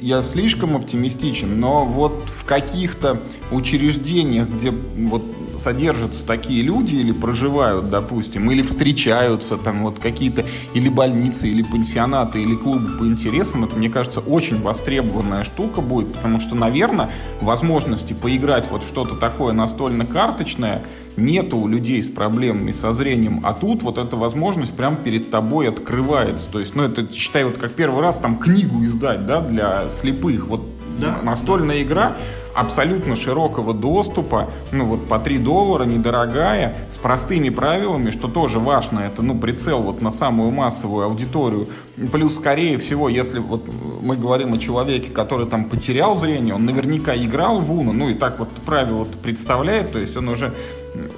я 0.00 0.22
слишком 0.22 0.76
оптимистичен, 0.76 1.58
но 1.58 1.84
вот 1.84 2.24
в 2.26 2.44
каких-то 2.44 3.20
учреждениях, 3.50 4.48
где 4.48 4.70
вот 4.70 5.24
содержатся 5.58 6.26
такие 6.26 6.62
люди 6.62 6.96
или 6.96 7.12
проживают, 7.12 7.88
допустим, 7.88 8.50
или 8.50 8.62
встречаются 8.62 9.56
там 9.56 9.82
вот 9.82 9.98
какие-то 9.98 10.44
или 10.74 10.88
больницы, 10.88 11.48
или 11.48 11.62
пансионаты, 11.62 12.42
или 12.42 12.54
клубы 12.54 12.98
по 12.98 13.04
интересам, 13.04 13.64
это, 13.64 13.76
мне 13.76 13.88
кажется, 13.88 14.20
очень 14.20 14.60
востребованная 14.60 15.44
штука 15.44 15.80
будет, 15.80 16.12
потому 16.12 16.40
что, 16.40 16.54
наверное, 16.54 17.10
возможности 17.40 18.12
поиграть 18.12 18.70
вот 18.70 18.82
что-то 18.82 19.16
такое 19.16 19.52
настольно-карточное 19.52 20.84
нету 21.16 21.58
у 21.58 21.68
людей 21.68 22.02
с 22.02 22.08
проблемами 22.08 22.72
со 22.72 22.92
зрением, 22.92 23.40
а 23.44 23.54
тут 23.54 23.82
вот 23.82 23.98
эта 23.98 24.16
возможность 24.16 24.72
прям 24.72 24.96
перед 24.96 25.30
тобой 25.30 25.68
открывается. 25.68 26.48
То 26.50 26.60
есть, 26.60 26.74
ну, 26.74 26.82
это, 26.82 27.12
считай, 27.12 27.44
вот 27.44 27.58
как 27.58 27.72
первый 27.72 28.02
раз 28.02 28.16
там 28.16 28.38
книгу 28.38 28.84
издать, 28.84 29.26
да, 29.26 29.40
для 29.40 29.88
слепых. 29.88 30.46
Вот 30.48 30.62
Да. 30.98 31.18
настольная 31.22 31.82
игра 31.82 32.16
абсолютно 32.54 33.16
широкого 33.16 33.74
доступа, 33.74 34.50
ну 34.70 34.84
вот 34.84 35.08
по 35.08 35.18
3 35.18 35.38
доллара, 35.38 35.84
недорогая, 35.84 36.76
с 36.88 36.98
простыми 36.98 37.48
правилами, 37.48 38.12
что 38.12 38.28
тоже 38.28 38.60
важно, 38.60 39.00
это 39.00 39.22
ну 39.22 39.36
прицел 39.36 39.82
вот 39.82 40.02
на 40.02 40.12
самую 40.12 40.52
массовую 40.52 41.06
аудиторию. 41.06 41.66
Плюс, 42.12 42.36
скорее 42.36 42.78
всего, 42.78 43.08
если 43.08 43.40
вот 43.40 43.68
мы 44.02 44.16
говорим 44.16 44.54
о 44.54 44.58
человеке, 44.58 45.10
который 45.10 45.46
там 45.46 45.64
потерял 45.64 46.16
зрение, 46.16 46.54
он 46.54 46.64
наверняка 46.64 47.16
играл 47.16 47.58
в 47.58 47.72
Уно, 47.72 47.92
ну 47.92 48.08
и 48.08 48.14
так 48.14 48.38
вот 48.38 48.50
правило 48.64 49.04
представляет, 49.20 49.90
то 49.90 49.98
есть 49.98 50.16
он 50.16 50.28
уже 50.28 50.52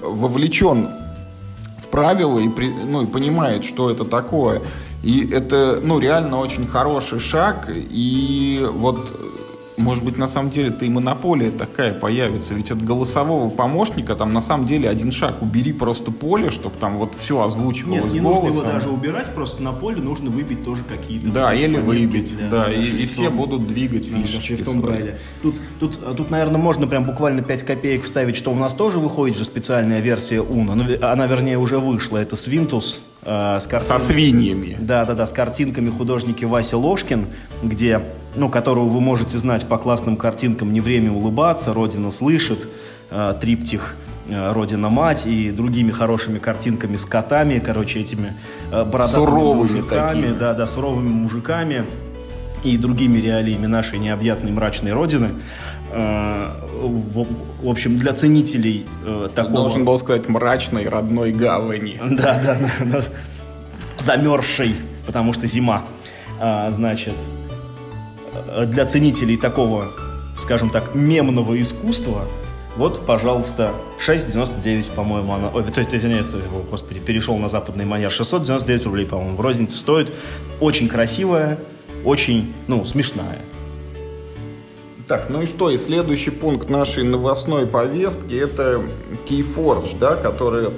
вовлечен 0.01 0.89
в 1.83 1.89
правила 1.89 2.39
и, 2.39 2.49
при, 2.49 2.69
ну, 2.69 3.03
и 3.03 3.07
понимает, 3.07 3.65
что 3.65 3.91
это 3.91 4.05
такое. 4.05 4.63
И 5.03 5.29
это, 5.31 5.81
ну, 5.83 5.99
реально 5.99 6.39
очень 6.39 6.67
хороший 6.67 7.21
шаг. 7.21 7.69
И 7.71 8.67
вот 8.73 9.15
может 9.77 10.05
быть, 10.05 10.17
на 10.17 10.27
самом 10.27 10.51
деле, 10.51 10.71
ты 10.71 10.87
и 10.87 10.89
монополия 10.89 11.51
такая 11.51 11.93
появится. 11.93 12.55
Ведь 12.55 12.71
от 12.71 12.83
голосового 12.83 13.49
помощника 13.51 14.15
там 14.17 14.33
на 14.33 14.41
самом 14.41 14.67
деле 14.67 14.89
один 14.89 15.13
шаг. 15.13 15.43
Убери 15.43 15.73
просто 15.73 16.11
поле, 16.11 16.51
чтобы 16.51 16.77
там 16.79 16.97
вот 16.99 17.15
все 17.19 17.43
озвучивалось 17.45 18.05
Нет, 18.05 18.13
не 18.15 18.21
голосом. 18.21 18.45
нужно 18.47 18.61
его 18.61 18.73
даже 18.73 18.89
убирать, 18.91 19.35
просто 19.35 19.63
на 19.63 19.73
поле 19.73 20.01
нужно 20.01 20.31
выбить 20.31 20.65
тоже 20.65 20.83
какие-то. 20.83 21.31
Да, 21.31 21.51
вот 21.53 21.61
или 21.61 21.77
выбить, 21.79 22.37
для- 22.37 22.49
да, 22.49 22.73
и, 22.73 22.83
и 22.83 23.07
все 23.07 23.31
будут 23.31 23.67
двигать 23.69 24.07
фишечки. 24.07 24.47
шрифтом. 24.57 24.81
Брайля. 24.81 25.19
Тут, 25.43 25.57
тут, 25.79 25.99
а 26.07 26.15
тут, 26.15 26.31
наверное, 26.31 26.59
можно 26.61 26.87
прям 26.87 27.05
буквально 27.05 27.43
5 27.43 27.63
копеек 27.63 28.05
вставить, 28.05 28.37
что 28.37 28.51
у 28.53 28.57
нас 28.57 28.73
тоже 28.75 28.99
выходит 28.99 29.37
же 29.37 29.45
специальная 29.45 30.01
версия 30.01 30.41
Уна. 30.41 30.75
Ну, 30.75 30.85
она, 31.03 31.27
вернее, 31.27 31.59
уже 31.59 31.79
вышла. 31.79 32.19
Это 32.19 32.37
Свинтус 32.37 33.01
э, 33.23 33.59
с 33.61 33.67
картин- 33.67 33.87
Со 33.89 33.99
свиньями. 33.99 34.77
Да, 34.81 35.05
да, 35.05 35.15
да, 35.15 35.27
с 35.27 35.33
картинками 35.33 35.91
художники 35.91 36.45
Вася 36.45 36.77
Ложкин, 36.79 37.27
где, 37.63 38.01
ну, 38.37 38.49
которого 38.49 38.87
вы 38.87 39.01
можете 39.01 39.39
знать 39.39 39.67
по 39.67 39.79
классным 39.79 40.17
картинкам 40.17 40.73
«Не 40.73 40.81
время 40.81 41.13
улыбаться», 41.13 41.73
«Родина 41.73 42.11
слышит», 42.11 42.69
э, 43.11 43.35
триптих 43.41 43.97
э, 44.29 44.53
«Родина 44.53 44.89
мать» 44.89 45.27
и 45.27 45.51
другими 45.51 45.91
хорошими 45.91 46.39
картинками 46.39 46.97
с 46.97 47.05
котами, 47.05 47.59
короче, 47.59 48.01
этими 48.01 48.35
э, 48.71 48.85
бородатыми 48.85 49.25
Суровыми 49.25 49.59
мужиками, 49.61 50.23
такими. 50.23 50.39
да, 50.39 50.55
да, 50.55 50.67
суровыми 50.67 51.09
мужиками 51.09 51.85
и 52.63 52.77
другими 52.77 53.19
реалиями 53.19 53.67
нашей 53.67 53.99
необъятной 53.99 54.53
мрачной 54.53 54.93
родины. 54.93 55.31
В, 55.89 57.27
в 57.63 57.69
общем, 57.69 57.97
для 57.99 58.13
ценителей 58.13 58.87
такого... 59.35 59.57
Должен 59.57 59.85
был 59.85 59.99
сказать 60.01 60.29
мрачной 60.29 60.89
родной 60.89 61.33
гавани. 61.33 62.01
Да, 62.11 62.35
да, 62.45 62.57
да, 62.59 62.85
да. 62.85 63.05
Замерзший, 63.99 64.75
потому 65.07 65.33
что 65.33 65.47
зима. 65.47 65.85
Значит, 66.71 67.15
для 68.67 68.87
ценителей 68.87 69.37
такого, 69.37 69.89
скажем 70.37 70.71
так, 70.71 70.95
мемного 70.95 71.61
искусства, 71.61 72.23
вот, 72.77 73.07
пожалуйста, 73.07 73.73
6,99, 73.99 74.93
по-моему, 74.95 75.33
она... 75.33 75.49
Ой, 75.49 75.65
то 75.65 75.83
то 75.83 75.97
нет, 75.97 76.27
господи, 76.71 77.01
перешел 77.01 77.39
на 77.39 77.49
западный 77.49 77.87
манер. 77.87 78.11
699 78.11 78.85
рублей, 78.85 79.07
по-моему, 79.07 79.37
в 79.37 79.41
рознице 79.41 79.79
стоит. 79.79 80.13
Очень 80.61 80.89
красивая, 80.89 81.59
очень, 82.05 82.53
ну, 82.69 82.85
смешная. 82.85 83.41
Так, 85.09 85.31
ну 85.31 85.41
и 85.41 85.47
что, 85.47 85.71
и 85.71 85.79
следующий 85.79 86.31
пункт 86.31 86.69
нашей 86.69 87.05
новостной 87.05 87.67
повестки 87.67 88.35
это 88.35 88.83
Keyforge, 89.27 89.97
да, 89.99 90.17
который 90.17 90.71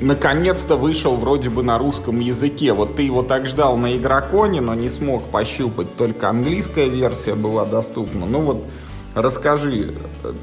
наконец-то 0.00 0.76
вышел 0.76 1.16
вроде 1.16 1.50
бы 1.50 1.62
на 1.62 1.78
русском 1.78 2.20
языке. 2.20 2.72
Вот 2.72 2.96
ты 2.96 3.02
его 3.02 3.22
так 3.22 3.46
ждал 3.46 3.76
на 3.76 3.96
Игроконе, 3.96 4.60
но 4.60 4.74
не 4.74 4.88
смог 4.88 5.24
пощупать, 5.30 5.96
только 5.96 6.28
английская 6.28 6.88
версия 6.88 7.34
была 7.34 7.66
доступна. 7.66 8.26
Ну 8.26 8.40
вот, 8.40 8.64
расскажи, 9.14 9.94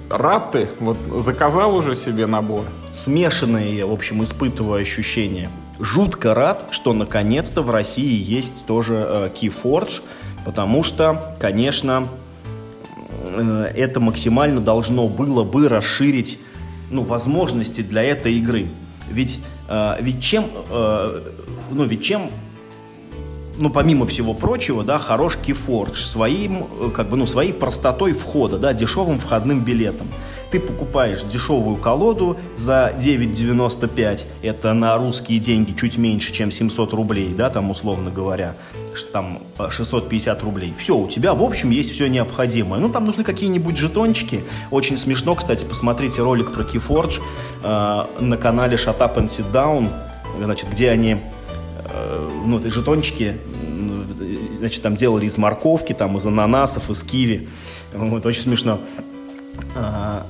рад 0.10 0.52
ты? 0.52 0.68
Вот 0.80 0.98
заказал 1.20 1.76
уже 1.76 1.96
себе 1.96 2.26
набор? 2.26 2.66
смешанные, 2.94 3.86
в 3.86 3.92
общем, 3.92 4.24
испытываю 4.24 4.82
ощущения. 4.82 5.50
Жутко 5.80 6.34
рад, 6.34 6.68
что 6.72 6.94
наконец-то 6.94 7.64
в 7.64 7.72
России 7.72 8.22
есть 8.22 8.66
тоже 8.66 9.06
э, 9.08 9.30
Keyforge, 9.34 10.02
потому 10.46 10.84
что, 10.84 11.36
конечно, 11.40 12.08
э, 13.36 13.72
это 13.76 14.00
максимально 14.00 14.62
должно 14.62 15.08
было 15.08 15.44
бы 15.44 15.68
расширить 15.68 16.40
ну, 16.92 17.04
возможности 17.04 17.82
для 17.82 18.04
этой 18.04 18.36
игры. 18.36 18.68
Ведь, 19.10 19.40
э, 19.68 19.98
ведь 20.02 20.24
чем, 20.24 20.46
э, 20.70 21.22
ну, 21.72 21.84
ведь 21.84 22.04
чем 22.04 22.30
ну, 23.58 23.70
помимо 23.70 24.06
всего 24.06 24.34
прочего, 24.34 24.84
да, 24.84 25.00
хорош 25.00 25.38
Keyforge 25.42 25.96
своим, 25.96 26.66
э, 26.80 26.90
как 26.94 27.10
бы, 27.10 27.18
ну, 27.18 27.26
своей 27.26 27.54
простотой 27.54 28.14
входа, 28.14 28.58
да, 28.58 28.74
дешевым 28.74 29.20
входным 29.20 29.64
билетом. 29.64 30.08
Ты 30.52 30.60
покупаешь 30.60 31.24
дешевую 31.24 31.78
колоду 31.78 32.38
за 32.58 32.94
9,95, 33.00 34.26
это 34.44 34.74
на 34.74 34.98
русские 34.98 35.40
деньги 35.40 35.74
чуть 35.74 35.98
меньше, 35.98 36.32
чем 36.32 36.52
700 36.52 36.94
рублей, 36.94 37.34
да, 37.36 37.50
там, 37.50 37.72
условно 37.72 38.12
говоря, 38.12 38.56
там, 39.12 39.40
э, 39.60 39.70
650 39.70 40.44
рублей. 40.44 40.74
Все, 40.78 40.96
у 40.98 41.08
тебя, 41.08 41.34
в 41.34 41.44
общем, 41.44 41.70
есть 41.70 41.92
все 41.92 42.08
необходимое. 42.08 42.80
Ну, 42.80 42.90
там 42.90 43.06
нужны 43.06 43.24
какие-нибудь 43.24 43.78
жетончики. 43.78 44.44
Очень 44.72 44.98
смешно, 44.98 45.36
кстати, 45.36 45.66
посмотрите 45.66 46.22
ролик 46.22 46.52
про 46.52 46.64
Keyforge 46.64 47.22
э, 47.64 48.06
на 48.20 48.38
канале 48.38 48.78
Shut 48.78 48.98
Up 49.00 49.16
and 49.18 49.28
Sit 49.28 49.52
Down, 49.52 49.90
значит, 50.40 50.70
где 50.72 50.90
они 50.90 51.14
э, 51.14 51.18
ну, 52.46 52.60
эти 52.60 52.68
жетончики, 52.68 53.38
значит, 54.60 54.82
там 54.82 54.96
делали 54.96 55.26
из 55.26 55.38
морковки, 55.38 55.94
там, 55.94 56.18
из 56.18 56.26
ананасов, 56.26 56.90
из 56.90 57.04
киви. 57.04 57.48
Вот, 57.94 58.26
очень 58.26 58.42
смешно. 58.42 58.80
А, 59.76 60.26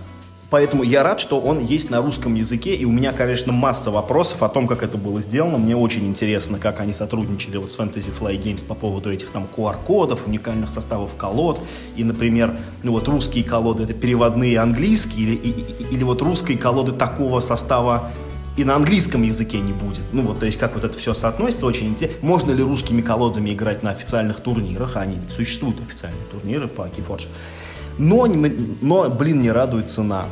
Поэтому 0.49 0.84
я 0.84 1.02
рад, 1.02 1.19
что 1.19 1.39
он 1.39 1.58
есть 1.58 1.89
на 1.89 1.99
русском 1.99 2.36
языке, 2.36 2.76
и 2.76 2.86
у 2.86 2.91
меня, 2.91 3.12
конечно, 3.12 3.52
масса 3.52 3.89
вопросов 3.89 4.43
о 4.43 4.49
том, 4.49 4.67
как 4.67 4.84
это 4.84 4.99
было 4.99 5.19
сделано. 5.19 5.58
Мне 5.58 5.76
очень 5.76 6.06
интересно, 6.06 6.60
как 6.60 6.80
они 6.80 6.93
сотрудничали 6.93 7.58
вот 7.58 7.71
с 7.71 7.76
Fantasy 7.80 8.13
Fly 8.15 8.39
Games 8.39 8.63
по 8.63 8.76
поводу 8.76 9.12
этих 9.12 9.30
там 9.32 9.47
QR-кодов, 9.58 10.28
уникальных 10.28 10.69
составов 10.69 11.15
колод. 11.15 11.60
И, 11.95 12.04
например, 12.04 12.56
ну 12.84 12.91
вот 12.91 13.08
русские 13.08 13.43
колоды— 13.43 13.82
это 13.86 13.95
переводные 13.95 14.60
английские, 14.60 15.26
или, 15.26 15.36
и- 15.38 15.93
или 15.95 16.04
вот 16.04 16.21
русские 16.21 16.60
колоды 16.60 16.91
такого 16.91 17.39
состава 17.39 18.12
и 18.55 18.63
на 18.63 18.75
английском 18.75 19.23
языке 19.23 19.59
не 19.59 19.73
будет. 19.73 20.03
Ну 20.11 20.21
вот, 20.21 20.39
то 20.39 20.45
есть, 20.45 20.57
как 20.57 20.75
вот 20.75 20.83
это 20.83 20.97
все 20.97 21.13
соотносится, 21.13 21.65
очень 21.65 21.87
интересно. 21.87 22.19
Можно 22.21 22.51
ли 22.51 22.61
русскими 22.61 23.01
колодами 23.01 23.51
играть 23.51 23.83
на 23.83 23.91
официальных 23.91 24.41
турнирах? 24.41 24.95
Они 24.97 25.17
существуют 25.29 25.81
официальные 25.81 26.23
турниры 26.31 26.67
по 26.67 26.83
Keyforge. 26.83 27.27
Но, 27.97 28.27
но, 28.81 29.09
блин, 29.09 29.41
не 29.41 29.51
радует 29.51 29.89
цена. 29.89 30.25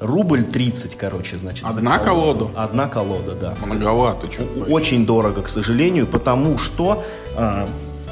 Рубль 0.00 0.44
30, 0.44 0.94
короче, 0.96 1.38
значит. 1.38 1.64
Одна 1.64 1.98
колоду? 1.98 2.50
Одна 2.54 2.86
колода, 2.86 3.34
да. 3.34 3.54
Многовато, 3.64 4.30
что-то. 4.30 4.70
Очень 4.70 5.06
дорого, 5.06 5.42
к 5.42 5.48
сожалению, 5.48 6.06
потому 6.06 6.58
что, 6.58 7.02
а, 7.34 7.66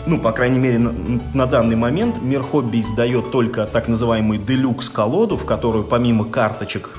ну, 0.06 0.18
по 0.18 0.32
крайней 0.32 0.58
мере, 0.58 0.78
на, 0.78 1.20
на 1.34 1.46
данный 1.46 1.76
момент 1.76 2.22
Мир 2.22 2.42
Хобби 2.42 2.80
издает 2.80 3.30
только 3.30 3.66
так 3.66 3.86
называемую 3.88 4.40
делюкс 4.40 4.88
колоду, 4.88 5.36
в 5.36 5.44
которую 5.44 5.84
помимо 5.84 6.24
карточек 6.24 6.98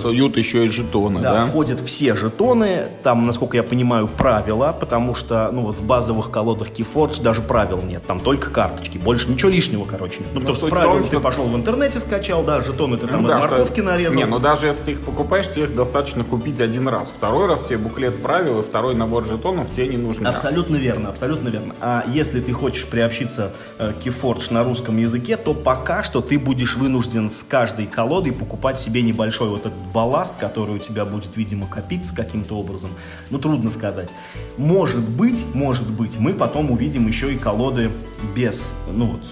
Суют 0.00 0.36
еще 0.36 0.66
и 0.66 0.68
жетоны, 0.68 1.20
да, 1.20 1.32
да? 1.34 1.46
входят 1.46 1.80
все 1.80 2.14
жетоны. 2.14 2.86
Там, 3.02 3.26
насколько 3.26 3.56
я 3.56 3.62
понимаю, 3.62 4.08
правила, 4.08 4.76
потому 4.78 5.14
что 5.14 5.50
ну, 5.52 5.62
вот 5.62 5.76
в 5.76 5.84
базовых 5.84 6.30
колодах 6.30 6.70
Keyforge 6.70 7.22
даже 7.22 7.42
правил 7.42 7.80
нет. 7.82 8.06
Там 8.06 8.20
только 8.20 8.50
карточки. 8.50 8.98
Больше 8.98 9.28
ничего 9.30 9.50
лишнего, 9.50 9.84
короче, 9.84 10.20
нет. 10.20 10.28
Ну, 10.32 10.40
потому 10.40 10.56
что 10.56 10.66
правила 10.68 10.94
том, 10.94 11.02
ты 11.02 11.08
что- 11.08 11.20
пошел 11.20 11.44
в 11.46 11.56
интернете 11.56 11.98
скачал, 11.98 12.42
да, 12.44 12.60
жетоны 12.60 12.96
ты 12.96 13.06
там 13.06 13.22
Ну 13.22 13.28
из 13.28 13.32
да, 13.32 13.40
что- 13.40 13.50
морковки 13.50 13.80
нарезал. 13.80 14.16
Не, 14.16 14.26
ну 14.26 14.38
даже 14.38 14.66
если 14.68 14.82
ты 14.84 14.90
их 14.92 15.00
покупаешь, 15.00 15.48
тебе 15.50 15.64
их 15.64 15.74
достаточно 15.74 16.24
купить 16.24 16.60
один 16.60 16.88
раз. 16.88 17.10
Второй 17.14 17.46
раз 17.46 17.64
тебе 17.64 17.78
буклет 17.78 18.22
правил 18.22 18.60
и 18.60 18.62
второй 18.62 18.94
набор 18.94 19.26
жетонов 19.26 19.72
тебе 19.72 19.88
не 19.88 19.96
нужны. 19.96 20.28
Абсолютно 20.28 20.76
верно, 20.76 21.08
абсолютно 21.08 21.48
верно. 21.48 21.74
А 21.80 22.04
если 22.06 22.40
ты 22.40 22.52
хочешь 22.52 22.86
приобщиться 22.86 23.52
э, 23.78 23.92
к 23.92 24.06
Keyforge 24.06 24.52
на 24.52 24.62
русском 24.62 24.96
языке, 24.98 25.36
то 25.36 25.54
пока 25.54 26.02
что 26.02 26.20
ты 26.20 26.38
будешь 26.38 26.76
вынужден 26.76 27.30
с 27.30 27.42
каждой 27.42 27.86
колодой 27.86 28.32
покупать 28.32 28.78
себе 28.78 29.02
небольшой 29.02 29.48
вот 29.48 29.63
этот 29.66 29.78
балласт, 29.92 30.34
который 30.38 30.76
у 30.76 30.78
тебя 30.78 31.04
будет, 31.04 31.36
видимо, 31.36 31.66
копиться 31.66 32.14
каким-то 32.14 32.56
образом. 32.56 32.90
Ну, 33.30 33.38
трудно 33.38 33.70
сказать. 33.70 34.12
Может 34.56 35.08
быть, 35.08 35.46
может 35.54 35.90
быть, 35.90 36.18
мы 36.18 36.34
потом 36.34 36.70
увидим 36.70 37.06
еще 37.06 37.32
и 37.32 37.38
колоды 37.38 37.90
без, 38.34 38.74
ну 38.90 39.06
вот, 39.06 39.26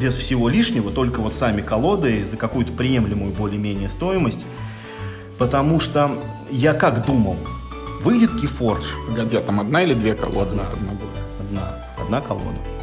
без 0.00 0.16
всего 0.16 0.48
лишнего, 0.48 0.90
только 0.90 1.20
вот 1.20 1.34
сами 1.34 1.62
колоды 1.62 2.26
за 2.26 2.36
какую-то 2.36 2.72
приемлемую 2.72 3.32
более-менее 3.32 3.88
стоимость. 3.88 4.46
Потому 5.38 5.80
что 5.80 6.22
я 6.50 6.72
как 6.72 7.06
думал, 7.06 7.36
выйдет 8.02 8.30
Keyforge, 8.30 9.06
Погоди, 9.06 9.36
а 9.36 9.42
там 9.42 9.60
одна 9.60 9.82
или 9.82 9.94
две 9.94 10.14
колоды 10.14 10.54
на 10.54 10.62
этом 10.62 10.86
наборе? 10.86 11.10
Одна. 11.40 11.84
Одна 11.98 12.20
колода. 12.20 12.75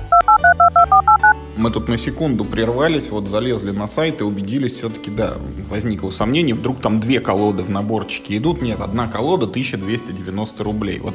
Мы 1.55 1.69
тут 1.69 1.87
на 1.87 1.97
секунду 1.97 2.45
прервались, 2.45 3.09
вот 3.09 3.27
залезли 3.27 3.71
на 3.71 3.85
сайт 3.87 4.21
и 4.21 4.23
убедились, 4.23 4.73
все-таки, 4.73 5.11
да, 5.11 5.35
возникло 5.69 6.09
сомнение, 6.09 6.55
вдруг 6.55 6.79
там 6.81 6.99
две 6.99 7.19
колоды 7.19 7.61
в 7.63 7.69
наборчике 7.69 8.37
идут. 8.37 8.61
Нет, 8.61 8.81
одна 8.81 9.07
колода 9.07 9.45
1290 9.45 10.63
рублей. 10.63 10.99
Вот, 10.99 11.13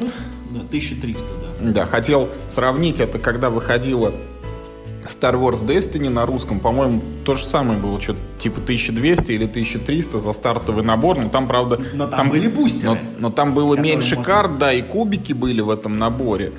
Да, 0.50 0.60
1300, 0.60 1.26
да. 1.60 1.70
да, 1.72 1.86
хотел 1.86 2.28
сравнить 2.46 3.00
это, 3.00 3.18
когда 3.18 3.50
выходила 3.50 4.12
Star 5.04 5.34
Wars 5.34 5.66
Destiny 5.66 6.08
на 6.10 6.26
русском, 6.26 6.60
по-моему, 6.60 7.00
то 7.24 7.34
же 7.34 7.44
самое 7.44 7.80
было, 7.80 7.98
что-то 8.00 8.20
типа 8.38 8.60
1200 8.60 9.32
или 9.32 9.44
1300 9.44 10.20
за 10.20 10.32
стартовый 10.34 10.84
набор, 10.84 11.18
но 11.18 11.30
там, 11.30 11.48
правда... 11.48 11.80
Но 11.94 12.06
там 12.06 12.28
были 12.28 12.46
бустеры, 12.46 12.90
Но, 12.92 12.98
но 13.18 13.30
там 13.30 13.54
было 13.54 13.74
меньше 13.74 14.16
можно- 14.16 14.24
карт, 14.32 14.58
да, 14.58 14.72
и 14.72 14.82
кубики 14.82 15.32
были 15.32 15.62
в 15.62 15.70
этом 15.70 15.98
наборе. 15.98 16.52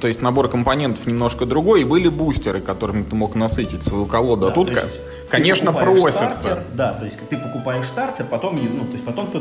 То 0.00 0.08
есть 0.08 0.20
набор 0.22 0.48
компонентов 0.48 1.06
немножко 1.06 1.46
другой, 1.46 1.82
и 1.82 1.84
были 1.84 2.08
бустеры, 2.08 2.60
которыми 2.60 3.02
ты 3.04 3.14
мог 3.16 3.34
насытить 3.34 3.82
свою 3.82 4.06
колоду. 4.06 4.46
а 4.46 4.48
Да, 4.50 4.54
тут, 4.54 4.68
то 4.68 4.74
ка- 4.74 4.80
есть 4.82 4.96
конечно, 5.30 5.72
просится. 5.72 6.12
стартер, 6.34 6.62
да, 6.74 6.92
то 6.92 7.04
есть 7.04 7.18
ты 7.28 7.36
покупаешь 7.36 7.86
стартер, 7.86 8.26
потом, 8.26 8.56
ну, 8.56 8.84
то 8.84 8.92
есть 8.92 9.04
потом 9.04 9.30
ты 9.30 9.40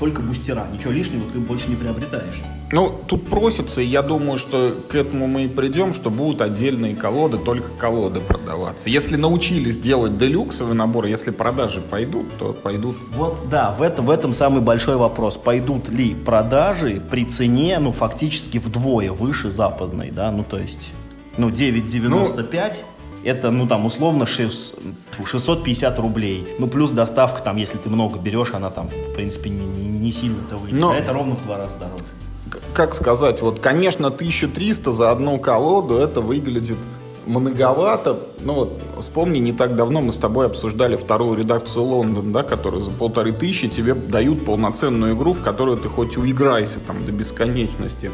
только 0.00 0.22
бустера. 0.22 0.66
Ничего 0.72 0.92
лишнего 0.92 1.30
ты 1.30 1.38
больше 1.38 1.68
не 1.68 1.76
приобретаешь. 1.76 2.42
Ну, 2.72 2.88
тут 3.06 3.26
просится, 3.26 3.82
и 3.82 3.84
я 3.84 4.00
думаю, 4.00 4.38
что 4.38 4.74
к 4.88 4.94
этому 4.94 5.26
мы 5.26 5.44
и 5.44 5.48
придем, 5.48 5.92
что 5.92 6.08
будут 6.08 6.40
отдельные 6.40 6.96
колоды, 6.96 7.36
только 7.36 7.68
колоды 7.78 8.20
продаваться. 8.20 8.88
Если 8.88 9.16
научились 9.16 9.76
делать 9.76 10.16
делюксовый 10.16 10.74
набор, 10.74 11.04
если 11.04 11.30
продажи 11.30 11.80
пойдут, 11.82 12.26
то 12.38 12.54
пойдут. 12.54 12.96
Вот, 13.14 13.48
да, 13.50 13.72
в, 13.72 13.82
это, 13.82 14.00
в 14.00 14.08
этом 14.10 14.32
самый 14.32 14.62
большой 14.62 14.96
вопрос. 14.96 15.36
Пойдут 15.36 15.90
ли 15.90 16.14
продажи 16.14 17.02
при 17.10 17.26
цене, 17.26 17.78
ну, 17.78 17.92
фактически 17.92 18.58
вдвое 18.58 19.12
выше 19.12 19.50
западной, 19.50 20.10
да, 20.10 20.30
ну, 20.32 20.44
то 20.44 20.58
есть, 20.58 20.92
ну, 21.36 21.50
9,95... 21.50 22.08
Ну, 22.08 22.26
это, 23.24 23.50
ну, 23.50 23.66
там, 23.66 23.86
условно, 23.86 24.26
650 24.26 25.98
рублей. 25.98 26.46
Ну, 26.58 26.68
плюс 26.68 26.90
доставка, 26.90 27.42
там, 27.42 27.56
если 27.56 27.78
ты 27.78 27.88
много 27.88 28.18
берешь, 28.18 28.54
она 28.54 28.70
там, 28.70 28.88
в 28.88 29.14
принципе, 29.14 29.50
не, 29.50 29.64
не, 29.64 30.12
сильно-то 30.12 30.56
выйдет. 30.56 30.78
Но... 30.80 30.90
А 30.90 30.96
это 30.96 31.12
ровно 31.12 31.36
в 31.36 31.44
два 31.44 31.58
раза 31.58 31.78
дороже 31.78 32.04
как 32.72 32.94
сказать, 32.94 33.42
вот, 33.42 33.60
конечно, 33.60 34.08
1300 34.08 34.92
за 34.92 35.10
одну 35.10 35.38
колоду, 35.38 35.96
это 35.96 36.20
выглядит 36.20 36.78
многовато. 37.26 38.18
Ну 38.40 38.54
вот, 38.54 38.80
вспомни, 38.98 39.38
не 39.38 39.52
так 39.52 39.76
давно 39.76 40.00
мы 40.00 40.12
с 40.12 40.16
тобой 40.16 40.46
обсуждали 40.46 40.96
вторую 40.96 41.38
редакцию 41.38 41.84
Лондон, 41.84 42.32
да, 42.32 42.42
которая 42.42 42.80
за 42.80 42.90
полторы 42.90 43.32
тысячи 43.32 43.68
тебе 43.68 43.94
дают 43.94 44.44
полноценную 44.44 45.14
игру, 45.14 45.32
в 45.32 45.42
которую 45.42 45.78
ты 45.78 45.88
хоть 45.88 46.16
уиграйся 46.16 46.80
там 46.80 47.04
до 47.04 47.12
бесконечности. 47.12 48.10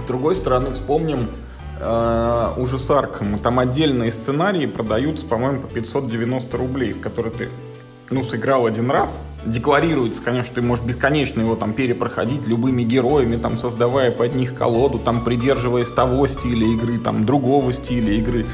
С 0.00 0.04
другой 0.04 0.34
стороны, 0.34 0.72
вспомним 0.72 1.28
э, 1.78 2.52
ужас 2.56 2.90
Аркхема. 2.90 3.38
Там 3.38 3.58
отдельные 3.58 4.12
сценарии 4.12 4.66
продаются, 4.66 5.26
по-моему, 5.26 5.62
по 5.62 5.68
590 5.68 6.56
рублей, 6.56 6.92
в 6.92 7.00
которые 7.00 7.32
ты 7.32 7.50
ну, 8.10 8.22
сыграл 8.22 8.66
один 8.66 8.90
раз, 8.90 9.20
декларируется, 9.44 10.22
конечно, 10.22 10.46
что 10.46 10.54
ты 10.56 10.62
можешь 10.62 10.84
бесконечно 10.84 11.40
его 11.40 11.56
там 11.56 11.72
перепроходить 11.72 12.46
любыми 12.46 12.82
героями, 12.82 13.36
там, 13.36 13.56
создавая 13.58 14.10
под 14.10 14.34
них 14.34 14.54
колоду, 14.54 14.98
там, 14.98 15.24
придерживаясь 15.24 15.90
того 15.90 16.26
стиля 16.26 16.66
игры, 16.68 16.98
там, 16.98 17.26
другого 17.26 17.72
стиля 17.72 18.12
игры. 18.14 18.46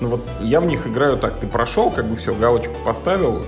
Ну 0.00 0.08
вот 0.08 0.24
я 0.40 0.60
в 0.60 0.66
них 0.66 0.86
играю 0.86 1.16
так, 1.16 1.40
ты 1.40 1.46
прошел, 1.46 1.90
как 1.90 2.06
бы 2.06 2.16
все, 2.16 2.34
галочку 2.34 2.74
поставил, 2.84 3.42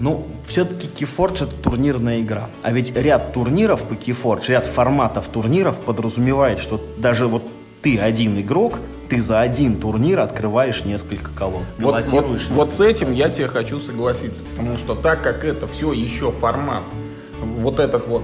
ну, 0.00 0.24
все-таки 0.46 0.86
Keyforge 0.86 1.44
это 1.44 1.56
турнирная 1.56 2.20
игра. 2.20 2.48
А 2.62 2.70
ведь 2.70 2.94
ряд 2.94 3.32
турниров 3.32 3.82
по 3.82 3.94
Keyforge, 3.94 4.50
ряд 4.50 4.66
форматов 4.66 5.26
турниров 5.26 5.80
подразумевает, 5.80 6.60
что 6.60 6.80
даже 6.98 7.26
вот 7.26 7.42
ты 7.82 7.98
один 7.98 8.40
игрок, 8.40 8.78
ты 9.08 9.20
за 9.20 9.40
один 9.40 9.80
турнир 9.80 10.20
открываешь 10.20 10.84
несколько 10.84 11.30
колод. 11.32 11.62
Вот, 11.78 12.04
вот, 12.08 12.26
вот 12.50 12.72
с 12.72 12.80
этим 12.80 13.12
я 13.12 13.28
тебе 13.28 13.48
хочу 13.48 13.80
согласиться, 13.80 14.42
потому 14.50 14.78
что 14.78 14.94
так 14.94 15.22
как 15.22 15.44
это 15.44 15.66
все 15.66 15.92
еще 15.92 16.30
формат, 16.30 16.82
вот 17.40 17.78
этот 17.78 18.06
вот 18.06 18.22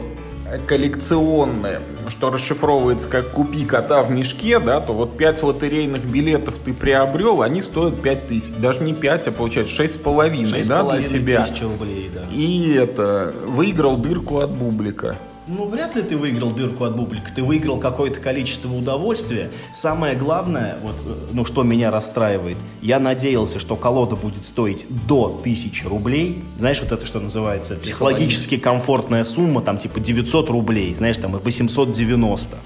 коллекционное, 0.66 1.80
что 2.08 2.30
расшифровывается 2.30 3.08
как 3.08 3.30
«купи 3.30 3.64
кота 3.64 4.02
в 4.02 4.10
мешке», 4.10 4.58
да, 4.58 4.80
то 4.80 4.92
вот 4.92 5.16
5 5.16 5.42
лотерейных 5.42 6.04
билетов 6.04 6.56
ты 6.64 6.74
приобрел, 6.74 7.42
они 7.42 7.60
стоят 7.60 8.02
5 8.02 8.26
тысяч. 8.26 8.52
Даже 8.58 8.82
не 8.82 8.94
5, 8.94 9.28
а 9.28 9.32
получается 9.32 9.82
6,5, 9.82 10.66
да, 10.68 10.82
для 10.84 11.08
тебя. 11.08 11.46
рублей, 11.62 12.10
да. 12.12 12.22
И 12.32 12.74
это, 12.74 13.34
выиграл 13.46 13.96
дырку 13.96 14.38
от 14.38 14.50
бублика. 14.50 15.16
Ну, 15.46 15.66
вряд 15.66 15.94
ли 15.94 16.02
ты 16.02 16.16
выиграл 16.16 16.52
дырку 16.52 16.84
от 16.84 16.96
бублика. 16.96 17.30
Ты 17.34 17.42
выиграл 17.42 17.78
какое-то 17.78 18.18
количество 18.18 18.72
удовольствия. 18.72 19.50
Самое 19.74 20.16
главное, 20.16 20.78
вот, 20.82 20.94
ну, 21.32 21.44
что 21.44 21.62
меня 21.62 21.90
расстраивает, 21.90 22.56
я 22.80 22.98
надеялся, 22.98 23.58
что 23.58 23.76
колода 23.76 24.16
будет 24.16 24.46
стоить 24.46 24.86
до 25.06 25.26
1000 25.26 25.88
рублей. 25.88 26.42
Знаешь, 26.58 26.80
вот 26.80 26.92
это 26.92 27.04
что 27.04 27.20
называется? 27.20 27.74
Психологически 27.76 28.56
комфортная 28.56 29.24
сумма, 29.26 29.60
там, 29.60 29.76
типа 29.76 30.00
900 30.00 30.48
рублей, 30.48 30.94
знаешь, 30.94 31.18
там, 31.18 31.32
890. 31.32 32.56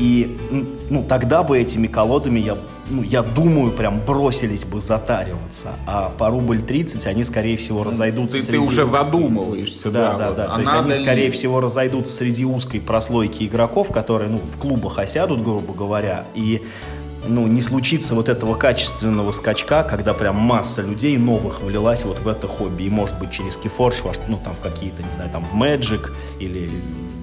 И, 0.00 0.38
ну, 0.88 1.04
тогда 1.04 1.42
бы 1.42 1.58
этими 1.58 1.86
колодами 1.86 2.40
я 2.40 2.56
ну, 2.88 3.02
я 3.02 3.22
думаю, 3.22 3.70
прям 3.70 4.00
бросились 4.04 4.64
бы 4.64 4.80
затариваться. 4.80 5.68
А 5.86 6.10
по 6.18 6.28
рубль 6.28 6.60
30 6.60 7.06
они, 7.06 7.22
скорее 7.22 7.56
всего, 7.56 7.84
разойдутся 7.84 8.38
ты, 8.38 8.42
среди... 8.42 8.58
Ты 8.58 8.64
уже 8.64 8.84
задумываешься, 8.84 9.92
да. 9.92 10.12
Да, 10.12 10.18
да, 10.18 10.26
вот. 10.26 10.36
да. 10.36 10.44
А 10.46 10.54
То 10.56 10.60
есть 10.62 10.72
они, 10.72 10.88
ли... 10.88 10.94
скорее 10.94 11.30
всего, 11.30 11.60
разойдутся 11.60 12.12
среди 12.14 12.44
узкой 12.44 12.80
прослойки 12.80 13.44
игроков, 13.44 13.92
которые, 13.92 14.28
ну, 14.28 14.38
в 14.38 14.58
клубах 14.58 14.98
осядут, 14.98 15.44
грубо 15.44 15.72
говоря, 15.72 16.24
и 16.34 16.62
ну, 17.28 17.46
не 17.46 17.60
случится 17.60 18.14
вот 18.14 18.28
этого 18.28 18.54
качественного 18.54 19.30
скачка, 19.30 19.84
когда 19.84 20.14
прям 20.14 20.36
масса 20.36 20.82
людей 20.82 21.16
новых 21.16 21.60
влилась 21.60 22.04
вот 22.04 22.18
в 22.18 22.26
это 22.26 22.48
хобби. 22.48 22.84
И, 22.84 22.90
может 22.90 23.18
быть, 23.18 23.30
через 23.30 23.56
Keyforge, 23.56 24.20
ну, 24.26 24.40
там, 24.42 24.54
в 24.54 24.60
какие-то, 24.60 25.02
не 25.02 25.12
знаю, 25.14 25.30
там, 25.30 25.44
в 25.44 25.54
Magic 25.54 26.10
или, 26.38 26.68
ну, 26.68 27.19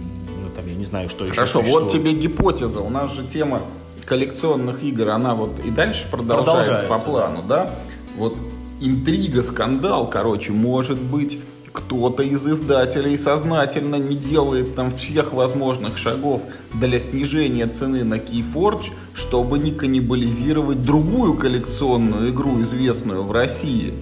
не 0.77 0.85
знаю, 0.85 1.09
что 1.09 1.25
Хорошо, 1.25 1.59
еще 1.59 1.69
Хорошо, 1.69 1.79
вот 1.79 1.91
тебе 1.91 2.13
гипотеза. 2.13 2.79
У 2.79 2.89
нас 2.89 3.13
же 3.13 3.23
тема 3.23 3.61
коллекционных 4.05 4.83
игр, 4.83 5.09
она 5.09 5.35
вот 5.35 5.59
и 5.65 5.69
дальше 5.69 6.05
продолжается, 6.09 6.71
продолжается 6.73 6.85
по 6.85 6.99
плану, 6.99 7.43
да? 7.47 7.69
Вот 8.15 8.35
интрига, 8.79 9.43
скандал, 9.43 10.09
короче, 10.09 10.51
может 10.51 10.99
быть, 10.99 11.39
кто-то 11.77 12.23
из 12.23 12.45
издателей 12.47 13.17
сознательно 13.17 13.95
не 13.97 14.15
делает 14.15 14.73
там 14.75 14.95
всех 14.95 15.33
возможных 15.33 15.97
шагов 15.97 16.41
для 16.73 16.99
снижения 16.99 17.67
цены 17.67 18.03
на 18.03 18.15
Keyforge, 18.15 18.91
чтобы 19.13 19.59
не 19.59 19.71
каннибализировать 19.71 20.81
другую 20.81 21.35
коллекционную 21.35 22.31
игру, 22.31 22.61
известную 22.61 23.23
в 23.23 23.31
России. 23.31 23.93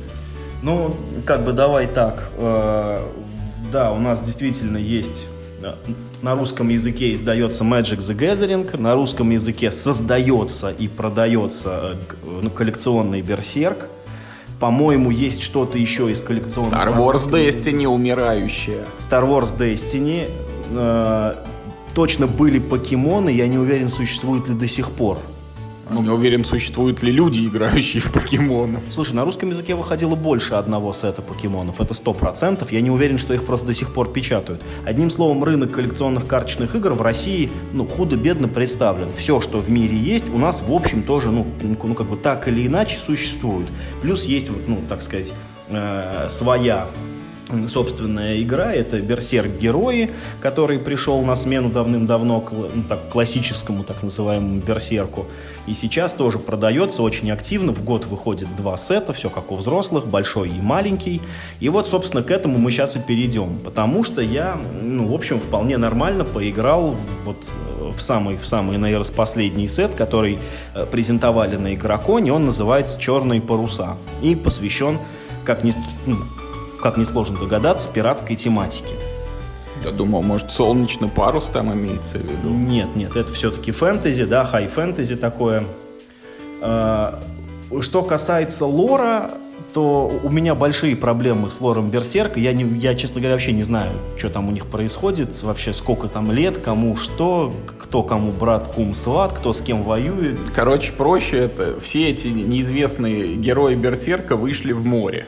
Ну, 0.62 0.96
как 1.26 1.44
бы 1.44 1.52
давай 1.52 1.88
так. 1.88 2.30
Э, 2.38 3.02
да, 3.72 3.92
у 3.92 4.00
нас 4.00 4.22
действительно 4.22 4.78
есть 4.78 5.26
на 6.22 6.36
русском 6.36 6.70
языке 6.70 7.14
издается 7.14 7.64
Magic 7.64 7.98
the 7.98 8.18
Gathering, 8.18 8.80
на 8.80 8.96
русском 8.96 9.30
языке 9.30 9.72
создается 9.72 10.72
и 10.72 10.88
продается 10.88 11.98
э, 12.24 12.40
ну, 12.42 12.50
коллекционный 12.50 13.22
Берсерк. 13.22 13.90
По-моему, 14.60 15.12
есть 15.12 15.42
что-то 15.42 15.78
еще 15.78 16.10
из 16.12 16.22
коллекционного. 16.22 16.82
Star 16.82 16.98
Wars 16.98 17.30
Destiny 17.30 17.86
умирающая. 17.86 18.86
Star 19.00 19.28
Wars 19.28 19.58
Destiny. 19.58 20.30
Э, 20.72 21.36
точно 21.94 22.28
были 22.28 22.60
покемоны, 22.60 23.30
я 23.30 23.48
не 23.48 23.58
уверен, 23.58 23.90
существуют 23.90 24.48
ли 24.48 24.56
до 24.56 24.68
сих 24.68 24.92
пор. 24.92 25.20
Ну, 25.90 26.02
не 26.02 26.10
уверен, 26.10 26.44
существуют 26.44 27.04
ли 27.04 27.12
люди, 27.12 27.46
играющие 27.46 28.02
в 28.02 28.12
покемонов. 28.12 28.84
Слушай, 28.90 29.14
на 29.14 29.26
русском 29.26 29.50
языке 29.50 29.76
выходило 29.76 30.16
больше 30.16 30.56
одного 30.56 30.92
сета 30.94 31.22
покемонов. 31.22 31.80
Это 31.80 31.94
сто 31.94 32.14
процентов. 32.14 32.72
Я 32.72 32.82
не 32.82 32.90
уверен, 32.90 33.18
что 33.18 33.34
их 33.34 33.46
просто 33.46 33.68
до 33.68 33.74
сих 33.74 33.94
пор 33.94 34.12
печатают. 34.12 34.64
Одним 34.84 35.12
словом, 35.12 35.44
рынок 35.44 35.72
коллекционных 35.72 36.26
карточных 36.26 36.76
игр 36.76 36.94
в 36.94 37.02
России, 37.02 37.52
ну, 37.72 37.86
худо-бедно 37.86 38.48
представлен. 38.48 39.10
Все, 39.16 39.40
что 39.42 39.60
в 39.60 39.70
мире 39.70 39.96
есть, 39.96 40.30
у 40.34 40.38
нас, 40.38 40.64
в 40.66 40.72
общем, 40.72 41.04
тоже, 41.04 41.30
ну, 41.32 41.46
ну 41.62 41.94
как 41.94 42.08
бы 42.08 42.16
так 42.16 42.48
или 42.48 42.66
иначе 42.66 42.98
существует. 42.98 43.68
Плюс 44.02 44.26
есть, 44.26 44.50
ну, 44.68 44.80
так 44.90 45.02
сказать, 45.02 45.34
э, 45.70 46.28
своя 46.30 46.88
собственная 47.68 48.42
игра. 48.42 48.74
Это 48.74 49.00
Берсерк 49.00 49.60
Герои, 49.60 50.12
который 50.42 50.80
пришел 50.80 51.22
на 51.22 51.36
смену 51.36 51.70
давным-давно 51.70 52.44
ну, 52.52 52.84
так, 52.84 53.10
классическому 53.10 53.84
так 53.84 54.04
называемому 54.04 54.62
Берсерку. 54.62 55.26
И 55.68 55.74
сейчас 55.74 56.14
тоже 56.14 56.38
продается 56.38 57.02
очень 57.02 57.32
активно. 57.32 57.74
В 57.74 57.84
год 57.84 58.06
выходит 58.06 58.56
два 58.56 58.78
сета, 58.78 59.14
все 59.14 59.30
как 59.30 59.52
у 59.52 59.56
взрослых, 59.56 60.08
большой 60.08 60.50
и 60.50 60.62
маленький. 60.62 61.22
И 61.60 61.70
вот, 61.70 61.88
собственно, 61.88 62.24
к 62.24 62.32
этому 62.32 62.58
мы 62.58 62.72
сейчас 62.72 62.96
и 62.96 63.00
перейдем. 63.00 63.60
Потому 63.64 64.04
что 64.04 64.22
я, 64.22 64.60
ну, 64.82 65.08
в 65.08 65.14
общем, 65.14 65.40
вполне 65.40 65.78
нормально 65.78 66.24
поиграл 66.24 66.96
вот 67.24 67.38
э, 67.80 67.92
в 67.96 68.02
самый, 68.02 68.38
в 68.38 68.46
самый, 68.46 68.78
наверное, 68.78 69.12
последний 69.12 69.68
сет, 69.68 69.96
который 69.96 70.38
э, 70.74 70.86
презентовали 70.86 71.56
на 71.56 71.74
Игроконе. 71.74 72.32
Он 72.32 72.46
называется 72.46 73.00
«Черные 73.00 73.42
паруса» 73.42 73.98
и 74.22 74.36
посвящен, 74.36 75.00
как 75.44 75.64
ни, 75.64 75.74
ну, 76.06 76.18
как 76.86 76.98
несложно 76.98 77.40
догадаться, 77.40 77.90
пиратской 77.90 78.36
тематики. 78.36 78.94
Я 79.84 79.90
думал, 79.90 80.22
может, 80.22 80.52
солнечный 80.52 81.08
парус 81.08 81.46
там 81.46 81.74
имеется 81.74 82.20
в 82.20 82.22
виду? 82.22 82.50
Нет, 82.50 82.96
нет, 82.96 83.16
это 83.16 83.34
все-таки 83.34 83.72
фэнтези, 83.72 84.26
да, 84.26 84.46
хай-фэнтези 84.46 85.16
такое. 85.16 85.64
А, 86.62 87.20
что 87.82 88.04
касается 88.04 88.68
лора, 88.68 89.32
то 89.74 90.22
у 90.24 90.30
меня 90.30 90.54
большие 90.54 90.96
проблемы 90.96 91.50
с 91.50 91.60
лором 91.60 91.90
Берсерка. 91.90 92.40
Я, 92.40 92.54
не, 92.54 92.78
я, 92.78 92.94
честно 92.94 93.20
говоря, 93.20 93.34
вообще 93.34 93.52
не 93.52 93.64
знаю, 93.64 93.90
что 94.16 94.30
там 94.30 94.48
у 94.48 94.52
них 94.52 94.68
происходит, 94.68 95.42
вообще 95.42 95.74
сколько 95.74 96.08
там 96.08 96.32
лет, 96.32 96.60
кому 96.60 96.98
что, 96.98 97.52
кто 97.80 98.04
кому 98.04 98.32
брат, 98.32 98.68
кум, 98.68 98.94
сват, 98.94 99.34
кто 99.34 99.54
с 99.54 99.62
кем 99.62 99.82
воюет. 99.82 100.40
Короче, 100.54 100.94
проще 100.94 101.38
это. 101.38 101.80
Все 101.80 102.12
эти 102.12 102.28
неизвестные 102.28 103.38
герои 103.38 103.74
Берсерка 103.74 104.36
вышли 104.36 104.72
в 104.72 104.86
море. 104.86 105.26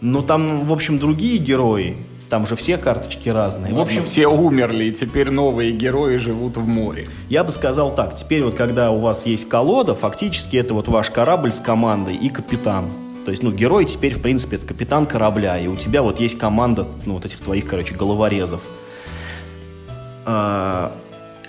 Ну, 0.00 0.22
там, 0.22 0.66
в 0.66 0.72
общем, 0.72 0.98
другие 0.98 1.38
герои. 1.38 1.96
Там 2.28 2.46
же 2.46 2.56
все 2.56 2.76
карточки 2.76 3.30
разные. 3.30 3.72
В 3.72 3.80
общем, 3.80 4.02
все 4.02 4.26
умерли, 4.28 4.84
и 4.84 4.92
теперь 4.92 5.30
новые 5.30 5.72
герои 5.72 6.18
живут 6.18 6.58
в 6.58 6.66
море. 6.66 7.08
Я 7.30 7.42
бы 7.42 7.50
сказал 7.50 7.94
так. 7.94 8.16
Теперь 8.16 8.44
вот, 8.44 8.54
когда 8.54 8.90
у 8.90 9.00
вас 9.00 9.24
есть 9.24 9.48
колода, 9.48 9.94
фактически 9.94 10.58
это 10.58 10.74
вот 10.74 10.88
ваш 10.88 11.10
корабль 11.10 11.52
с 11.52 11.60
командой 11.60 12.16
и 12.16 12.28
капитан. 12.28 12.90
То 13.24 13.30
есть, 13.30 13.42
ну, 13.42 13.50
герой 13.50 13.86
теперь, 13.86 14.14
в 14.14 14.20
принципе, 14.20 14.56
это 14.56 14.66
капитан 14.66 15.06
корабля, 15.06 15.58
и 15.58 15.68
у 15.68 15.76
тебя 15.76 16.02
вот 16.02 16.20
есть 16.20 16.38
команда, 16.38 16.86
ну, 17.06 17.14
вот 17.14 17.24
этих 17.24 17.40
твоих, 17.40 17.66
короче, 17.66 17.94
головорезов. 17.94 18.60
А, 20.26 20.92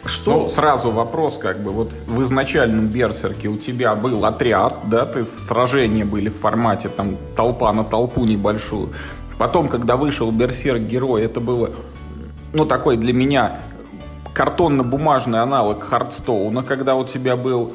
что? 0.05 0.41
Ну, 0.41 0.47
сразу 0.47 0.91
вопрос, 0.91 1.37
как 1.37 1.61
бы, 1.61 1.71
вот 1.71 1.93
в 2.07 2.23
изначальном 2.23 2.87
Берсерке 2.87 3.47
у 3.47 3.57
тебя 3.57 3.95
был 3.95 4.25
отряд, 4.25 4.77
да, 4.85 5.05
ты 5.05 5.25
сражения 5.25 6.05
были 6.05 6.29
в 6.29 6.37
формате, 6.37 6.89
там, 6.89 7.17
толпа 7.35 7.71
на 7.73 7.83
толпу 7.83 8.25
небольшую. 8.25 8.89
Потом, 9.37 9.67
когда 9.67 9.95
вышел 9.95 10.31
Берсерк 10.31 10.81
Герой, 10.81 11.23
это 11.23 11.39
было, 11.39 11.71
ну, 12.53 12.65
такой 12.65 12.97
для 12.97 13.13
меня 13.13 13.59
картонно-бумажный 14.33 15.41
аналог 15.41 15.83
Хардстоуна, 15.83 16.63
когда 16.63 16.95
у 16.95 17.05
тебя 17.05 17.35
был 17.35 17.73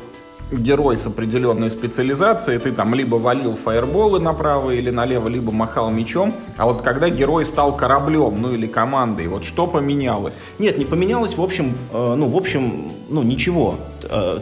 герой 0.53 0.97
с 0.97 1.07
определенной 1.07 1.71
специализацией, 1.71 2.59
ты 2.59 2.73
там 2.73 2.95
либо 2.95 3.17
валил 3.17 3.57
фаерболы 3.57 4.21
направо 4.21 4.71
или 4.71 4.91
налево, 4.91 5.29
либо 5.29 5.53
махал 5.53 5.91
мечом, 5.91 6.35
а 6.57 6.67
вот 6.67 6.83
когда 6.83 7.09
герой 7.09 7.45
стал 7.45 7.77
кораблем, 7.77 8.41
ну 8.41 8.53
или 8.53 8.67
командой, 8.67 9.27
вот 9.27 9.45
что 9.45 9.67
поменялось? 9.67 10.43
Нет, 10.59 10.79
не 10.79 10.85
поменялось, 10.85 11.37
в 11.37 11.43
общем, 11.43 11.77
э, 11.93 12.15
ну, 12.17 12.29
в 12.29 12.37
общем, 12.37 12.93
ну, 13.09 13.23
ничего. 13.23 13.77
Э, 14.05 14.39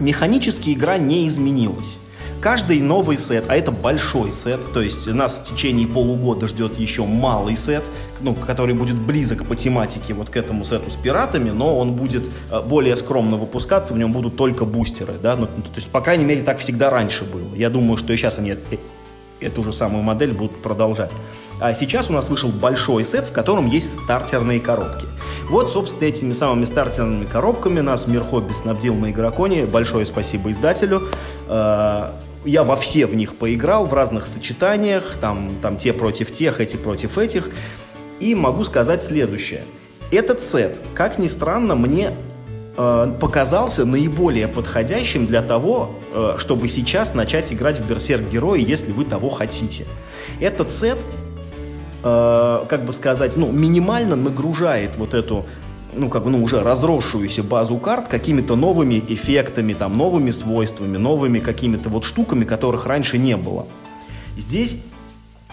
механически 0.00 0.70
игра 0.70 0.98
не 0.98 1.26
изменилась. 1.26 1.98
Каждый 2.44 2.82
новый 2.82 3.16
сет, 3.16 3.44
а 3.48 3.56
это 3.56 3.72
большой 3.72 4.30
сет, 4.30 4.60
то 4.74 4.82
есть 4.82 5.06
нас 5.06 5.38
в 5.38 5.44
течение 5.44 5.88
полугода 5.88 6.46
ждет 6.46 6.78
еще 6.78 7.06
малый 7.06 7.56
сет, 7.56 7.84
ну, 8.20 8.34
который 8.34 8.74
будет 8.74 8.98
близок 8.98 9.46
по 9.46 9.56
тематике 9.56 10.12
вот 10.12 10.28
к 10.28 10.36
этому 10.36 10.66
сету 10.66 10.90
с 10.90 10.94
пиратами, 10.94 11.48
но 11.48 11.78
он 11.78 11.94
будет 11.94 12.28
э, 12.50 12.60
более 12.60 12.96
скромно 12.96 13.38
выпускаться, 13.38 13.94
в 13.94 13.96
нем 13.96 14.12
будут 14.12 14.36
только 14.36 14.66
бустеры, 14.66 15.14
да, 15.22 15.36
ну, 15.36 15.46
то 15.46 15.62
есть, 15.76 15.88
по 15.88 16.02
крайней 16.02 16.26
мере, 16.26 16.42
так 16.42 16.58
всегда 16.58 16.90
раньше 16.90 17.24
было. 17.24 17.54
Я 17.54 17.70
думаю, 17.70 17.96
что 17.96 18.12
и 18.12 18.16
сейчас 18.18 18.38
они 18.38 18.54
эту 19.40 19.62
же 19.62 19.72
самую 19.72 20.02
модель 20.02 20.32
будут 20.32 20.60
продолжать. 20.60 21.12
А 21.60 21.72
сейчас 21.72 22.10
у 22.10 22.12
нас 22.12 22.28
вышел 22.28 22.50
большой 22.50 23.04
сет, 23.04 23.26
в 23.26 23.32
котором 23.32 23.68
есть 23.68 24.02
стартерные 24.02 24.60
коробки. 24.60 25.06
Вот, 25.48 25.70
собственно, 25.70 26.08
этими 26.08 26.32
самыми 26.32 26.64
стартерными 26.64 27.24
коробками 27.24 27.80
нас 27.80 28.06
Мир 28.06 28.22
Хобби 28.22 28.52
снабдил 28.52 28.96
на 28.96 29.10
Игроконе. 29.10 29.64
Большое 29.64 30.04
спасибо 30.04 30.50
издателю. 30.50 31.08
Я 32.44 32.62
во 32.62 32.76
все 32.76 33.06
в 33.06 33.14
них 33.14 33.36
поиграл, 33.36 33.86
в 33.86 33.94
разных 33.94 34.26
сочетаниях, 34.26 35.16
там, 35.20 35.50
там 35.62 35.76
те 35.76 35.92
против 35.92 36.30
тех, 36.30 36.60
эти 36.60 36.76
против 36.76 37.16
этих. 37.18 37.50
И 38.20 38.34
могу 38.34 38.64
сказать 38.64 39.02
следующее. 39.02 39.62
Этот 40.10 40.42
сет, 40.42 40.78
как 40.94 41.18
ни 41.18 41.26
странно, 41.26 41.74
мне 41.74 42.12
э, 42.76 43.14
показался 43.18 43.86
наиболее 43.86 44.46
подходящим 44.46 45.26
для 45.26 45.42
того, 45.42 45.94
э, 46.12 46.34
чтобы 46.38 46.68
сейчас 46.68 47.14
начать 47.14 47.52
играть 47.52 47.80
в 47.80 47.88
Берсерк 47.88 48.28
Герои, 48.30 48.62
если 48.64 48.92
вы 48.92 49.04
того 49.04 49.30
хотите. 49.30 49.86
Этот 50.40 50.70
сет, 50.70 50.98
э, 52.02 52.64
как 52.68 52.84
бы 52.84 52.92
сказать, 52.92 53.36
ну, 53.36 53.50
минимально 53.50 54.16
нагружает 54.16 54.96
вот 54.96 55.14
эту 55.14 55.46
ну, 55.96 56.08
как 56.08 56.24
бы, 56.24 56.30
ну, 56.30 56.42
уже 56.42 56.62
разросшуюся 56.62 57.42
базу 57.42 57.76
карт 57.76 58.08
какими-то 58.08 58.56
новыми 58.56 59.02
эффектами, 59.08 59.72
там, 59.72 59.96
новыми 59.96 60.30
свойствами, 60.30 60.96
новыми 60.96 61.38
какими-то 61.38 61.88
вот 61.88 62.04
штуками, 62.04 62.44
которых 62.44 62.86
раньше 62.86 63.18
не 63.18 63.36
было. 63.36 63.66
Здесь 64.36 64.82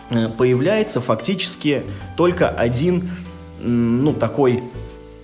э, 0.10 0.28
появляется 0.30 1.02
фактически 1.02 1.84
только 2.18 2.50
один, 2.50 3.10
ну, 3.62 4.14
такой 4.14 4.64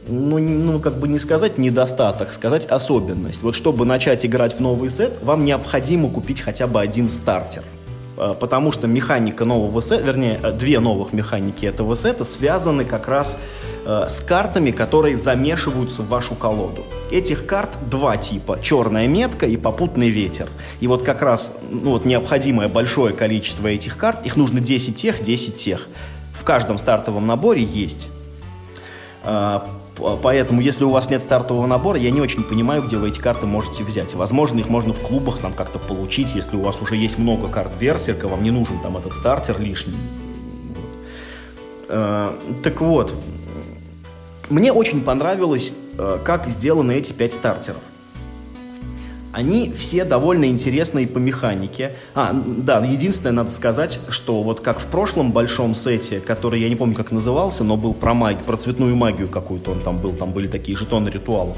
ну, 0.09 0.39
ну, 0.39 0.79
как 0.79 0.99
бы 0.99 1.07
не 1.07 1.19
сказать 1.19 1.57
недостаток, 1.57 2.33
сказать 2.33 2.65
особенность. 2.65 3.43
Вот 3.43 3.55
чтобы 3.55 3.85
начать 3.85 4.25
играть 4.25 4.55
в 4.55 4.59
новый 4.59 4.89
сет, 4.89 5.21
вам 5.21 5.43
необходимо 5.43 6.09
купить 6.09 6.41
хотя 6.41 6.67
бы 6.67 6.79
один 6.79 7.09
стартер. 7.09 7.63
Э, 8.17 8.35
потому 8.37 8.71
что 8.71 8.87
механика 8.87 9.45
нового 9.45 9.79
сета, 9.79 10.03
вернее, 10.03 10.39
э, 10.41 10.51
две 10.51 10.79
новых 10.79 11.13
механики 11.13 11.65
этого 11.65 11.95
сета 11.95 12.23
связаны 12.23 12.83
как 12.83 13.07
раз 13.07 13.37
э, 13.85 14.05
с 14.07 14.19
картами, 14.21 14.71
которые 14.71 15.17
замешиваются 15.17 16.01
в 16.01 16.07
вашу 16.07 16.35
колоду. 16.35 16.83
Этих 17.11 17.45
карт 17.45 17.77
два 17.89 18.17
типа. 18.17 18.59
Черная 18.61 19.07
метка 19.07 19.45
и 19.45 19.55
попутный 19.55 20.09
ветер. 20.09 20.47
И 20.79 20.87
вот 20.87 21.03
как 21.03 21.21
раз 21.21 21.57
ну, 21.69 21.91
вот 21.91 22.05
необходимое 22.05 22.67
большое 22.67 23.13
количество 23.13 23.67
этих 23.67 23.97
карт, 23.97 24.25
их 24.25 24.35
нужно 24.35 24.59
10 24.59 24.95
тех, 24.95 25.21
10 25.21 25.55
тех. 25.55 25.87
В 26.33 26.43
каждом 26.43 26.77
стартовом 26.77 27.27
наборе 27.27 27.63
есть. 27.63 28.09
Поэтому, 30.21 30.61
если 30.61 30.83
у 30.83 30.89
вас 30.89 31.09
нет 31.09 31.23
стартового 31.23 31.67
набора, 31.67 31.97
я 31.97 32.11
не 32.11 32.21
очень 32.21 32.43
понимаю, 32.43 32.83
где 32.83 32.97
вы 32.97 33.09
эти 33.09 33.19
карты 33.19 33.45
можете 33.45 33.83
взять. 33.83 34.13
Возможно, 34.13 34.59
их 34.59 34.69
можно 34.69 34.93
в 34.93 34.99
клубах 34.99 35.43
нам 35.43 35.53
как-то 35.53 35.79
получить, 35.79 36.35
если 36.35 36.55
у 36.55 36.61
вас 36.61 36.81
уже 36.81 36.95
есть 36.95 37.17
много 37.17 37.47
карт 37.47 37.71
Берсерка, 37.79 38.27
вам 38.27 38.43
не 38.43 38.51
нужен 38.51 38.79
там 38.79 38.97
этот 38.97 39.13
стартер 39.13 39.59
лишний. 39.59 39.97
Э, 41.89 42.31
так 42.63 42.81
вот, 42.81 43.13
мне 44.49 44.71
очень 44.71 45.01
понравилось, 45.01 45.73
э, 45.97 46.19
как 46.23 46.47
сделаны 46.47 46.93
эти 46.93 47.13
пять 47.13 47.33
стартеров. 47.33 47.81
Они 49.37 49.71
все 49.71 50.03
довольно 50.03 50.45
интересные 50.45 51.05
по 51.05 51.19
механике. 51.19 51.91
А, 52.15 52.33
да, 52.33 52.83
единственное, 52.83 53.33
надо 53.33 53.51
сказать, 53.51 53.99
что 54.09 54.41
вот 54.41 54.61
как 54.61 54.79
в 54.79 54.87
прошлом 54.87 55.31
большом 55.31 55.75
сете, 55.75 56.19
который 56.19 56.59
я 56.59 56.69
не 56.69 56.75
помню, 56.75 56.95
как 56.95 57.11
назывался, 57.11 57.63
но 57.63 57.77
был 57.77 57.93
про 57.93 58.15
магию, 58.15 58.43
про 58.45 58.57
цветную 58.57 58.95
магию 58.95 59.27
какую-то 59.27 59.73
он 59.73 59.81
там 59.81 59.99
был, 59.99 60.13
там 60.13 60.31
были 60.31 60.47
такие 60.47 60.75
жетоны 60.75 61.09
ритуалов. 61.09 61.55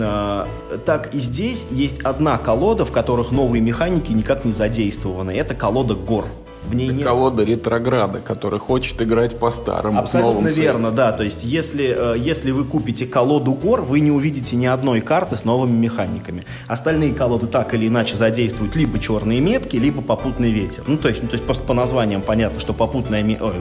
А, 0.00 0.48
так 0.86 1.14
и 1.14 1.18
здесь 1.18 1.66
есть 1.70 2.00
одна 2.00 2.38
колода, 2.38 2.86
в 2.86 2.90
которых 2.90 3.32
новые 3.32 3.60
механики 3.60 4.10
никак 4.12 4.46
не 4.46 4.52
задействованы. 4.52 5.32
Это 5.32 5.54
колода 5.54 5.92
гор. 5.94 6.24
В 6.68 6.74
ней 6.74 6.88
нет... 6.88 7.04
колода 7.04 7.44
ретрограда, 7.44 8.20
который 8.20 8.58
хочет 8.58 9.00
играть 9.00 9.38
по-старому. 9.38 9.98
Абсолютно 9.98 10.48
верно, 10.48 10.90
да. 10.90 11.12
То 11.12 11.24
есть, 11.24 11.44
если, 11.44 12.14
э, 12.14 12.18
если 12.18 12.50
вы 12.50 12.64
купите 12.64 13.06
колоду 13.06 13.52
гор, 13.52 13.82
вы 13.82 14.00
не 14.00 14.10
увидите 14.10 14.56
ни 14.56 14.66
одной 14.66 15.00
карты 15.00 15.36
с 15.36 15.44
новыми 15.44 15.76
механиками. 15.76 16.44
Остальные 16.66 17.14
колоды 17.14 17.46
так 17.46 17.72
или 17.74 17.88
иначе 17.88 18.16
задействуют 18.16 18.76
либо 18.76 18.98
черные 18.98 19.40
метки, 19.40 19.76
либо 19.76 20.02
попутный 20.02 20.50
ветер. 20.50 20.84
Ну, 20.86 20.98
то 20.98 21.08
есть, 21.08 21.22
ну, 21.22 21.28
то 21.28 21.34
есть 21.34 21.44
просто 21.44 21.64
по 21.64 21.74
названиям 21.74 22.20
понятно, 22.22 22.60
что 22.60 22.74
попутная... 22.74 23.24
Ой, 23.24 23.54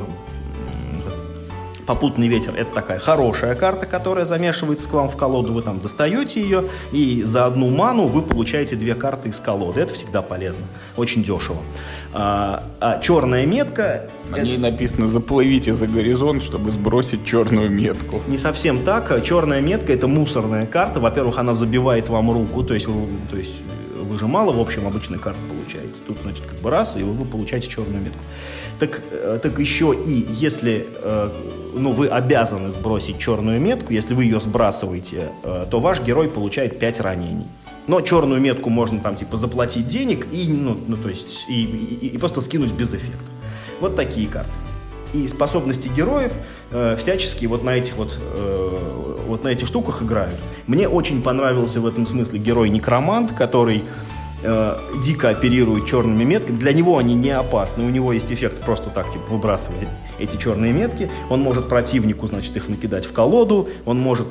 попутный 1.87 2.27
ветер 2.27 2.53
это 2.55 2.71
такая 2.71 2.99
хорошая 2.99 3.55
карта, 3.55 3.87
которая 3.87 4.25
замешивается 4.25 4.87
к 4.87 4.93
вам 4.93 5.09
в 5.09 5.15
колоду, 5.15 5.53
вы 5.53 5.63
там 5.63 5.79
достаете 5.79 6.41
ее, 6.41 6.65
и 6.91 7.23
за 7.23 7.45
одну 7.45 7.69
ману 7.69 8.07
вы 8.07 8.21
получаете 8.21 8.75
две 8.75 8.93
карты 8.93 9.29
из 9.29 9.39
колоды. 9.39 9.81
Это 9.81 9.93
всегда 9.93 10.21
полезно, 10.21 10.65
очень 10.97 11.23
дешево. 11.23 11.63
А, 12.13 12.63
а 12.79 12.99
черная 12.99 13.45
метка... 13.45 14.09
На 14.29 14.39
ней 14.39 14.57
написано 14.57 15.07
«Заплывите 15.07 15.73
за 15.73 15.87
горизонт, 15.87 16.43
чтобы 16.43 16.71
сбросить 16.71 17.25
черную 17.25 17.69
метку». 17.69 18.21
Не 18.27 18.37
совсем 18.37 18.83
так. 18.83 19.23
Черная 19.23 19.61
метка— 19.61 19.93
это 19.93 20.07
мусорная 20.07 20.65
карта. 20.65 20.99
Во-первых, 20.99 21.37
она 21.37 21.53
забивает 21.53 22.09
вам 22.09 22.31
руку, 22.31 22.63
то 22.63 22.73
есть, 22.73 22.87
то 23.31 23.37
есть 23.37 23.53
вы 24.17 24.21
же 24.21 24.27
мало, 24.27 24.51
в 24.51 24.59
общем, 24.59 24.87
обычной 24.87 25.19
карты 25.19 25.39
получаете. 25.47 26.01
Тут, 26.07 26.17
значит, 26.23 26.43
как 26.43 26.57
бы 26.59 26.71
раз, 26.71 26.97
и 26.97 27.03
вы, 27.03 27.23
получаете 27.23 27.69
черную 27.69 28.03
метку. 28.03 28.19
Так, 28.79 29.03
э, 29.11 29.39
так 29.43 29.59
еще 29.59 29.95
и 29.95 30.25
если 30.31 30.87
э, 31.03 31.29
ну, 31.75 31.91
вы 31.91 32.07
обязаны 32.07 32.71
сбросить 32.71 33.19
черную 33.19 33.61
метку, 33.61 33.93
если 33.93 34.15
вы 34.15 34.23
ее 34.23 34.39
сбрасываете, 34.39 35.29
э, 35.43 35.67
то 35.69 35.79
ваш 35.79 36.01
герой 36.01 36.29
получает 36.29 36.79
5 36.79 36.99
ранений. 37.01 37.45
Но 37.85 38.01
черную 38.01 38.41
метку 38.41 38.71
можно 38.71 38.99
там 38.99 39.15
типа 39.15 39.37
заплатить 39.37 39.87
денег 39.87 40.25
и, 40.31 40.47
ну, 40.47 40.75
ну 40.87 40.97
то 40.97 41.09
есть, 41.09 41.45
и, 41.47 41.63
и, 41.63 42.07
и 42.07 42.17
просто 42.17 42.41
скинуть 42.41 42.73
без 42.73 42.95
эффекта. 42.95 43.31
Вот 43.79 43.95
такие 43.95 44.27
карты. 44.27 44.49
И 45.13 45.27
способности 45.27 45.89
героев 45.89 46.33
э, 46.71 46.95
всячески 46.97 47.45
вот 47.45 47.63
на 47.63 47.77
этих 47.77 47.95
вот, 47.97 48.17
вот 49.27 49.43
на 49.43 49.49
этих 49.49 49.67
штуках 49.67 50.01
играют. 50.01 50.39
Мне 50.65 50.87
очень 50.87 51.21
понравился 51.21 51.79
в 51.81 51.87
этом 51.87 52.05
смысле 52.05 52.39
герой 52.39 52.69
Некромант, 52.69 53.33
который 53.33 53.83
э, 54.43 54.77
дико 55.03 55.29
оперирует 55.29 55.85
черными 55.85 56.23
метками. 56.23 56.57
Для 56.57 56.73
него 56.73 56.97
они 56.97 57.15
не 57.15 57.31
опасны. 57.31 57.83
У 57.83 57.89
него 57.89 58.13
есть 58.13 58.31
эффект 58.31 58.63
просто 58.63 58.89
так, 58.89 59.09
типа, 59.09 59.25
выбрасывать 59.29 59.87
эти 60.19 60.37
черные 60.37 60.73
метки. 60.73 61.09
Он 61.29 61.41
может 61.41 61.69
противнику, 61.69 62.27
значит, 62.27 62.55
их 62.57 62.69
накидать 62.69 63.05
в 63.05 63.13
колоду. 63.13 63.69
Он 63.85 63.99
может 63.99 64.27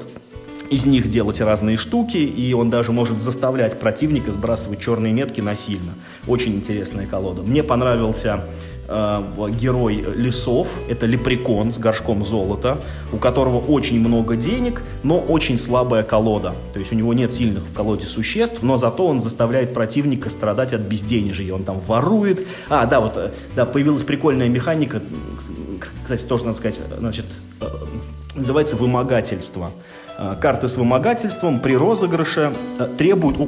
из 0.70 0.86
них 0.86 1.08
делать 1.08 1.40
разные 1.40 1.76
штуки, 1.76 2.16
и 2.16 2.52
он 2.52 2.70
даже 2.70 2.92
может 2.92 3.20
заставлять 3.20 3.78
противника 3.78 4.32
сбрасывать 4.32 4.80
черные 4.80 5.12
метки 5.12 5.40
насильно. 5.40 5.94
Очень 6.26 6.56
интересная 6.56 7.06
колода. 7.06 7.42
Мне 7.42 7.62
понравился 7.62 8.44
герой 8.88 10.04
лесов, 10.14 10.74
это 10.88 11.06
лепрекон 11.06 11.72
с 11.72 11.78
горшком 11.78 12.24
золота, 12.24 12.78
у 13.12 13.16
которого 13.16 13.58
очень 13.58 13.98
много 14.00 14.36
денег, 14.36 14.82
но 15.02 15.18
очень 15.18 15.58
слабая 15.58 16.02
колода. 16.02 16.54
То 16.72 16.78
есть 16.78 16.92
у 16.92 16.94
него 16.96 17.12
нет 17.14 17.32
сильных 17.32 17.64
в 17.64 17.72
колоде 17.72 18.06
существ, 18.06 18.62
но 18.62 18.76
зато 18.76 19.06
он 19.06 19.20
заставляет 19.20 19.74
противника 19.74 20.28
страдать 20.28 20.72
от 20.72 20.82
безденежья. 20.82 21.54
Он 21.54 21.64
там 21.64 21.80
ворует. 21.80 22.46
А, 22.68 22.86
да, 22.86 23.00
вот, 23.00 23.16
э, 23.16 23.32
да, 23.54 23.66
появилась 23.66 24.02
прикольная 24.02 24.48
механика, 24.48 25.02
кстати, 26.04 26.24
тоже 26.24 26.44
надо 26.44 26.56
сказать, 26.56 26.80
значит, 26.98 27.26
э, 27.60 27.66
называется 28.34 28.76
вымогательство. 28.76 29.70
Э, 30.18 30.36
карты 30.40 30.68
с 30.68 30.76
вымогательством 30.76 31.60
при 31.60 31.76
розыгрыше 31.76 32.52
э, 32.78 32.88
требуют, 32.96 33.38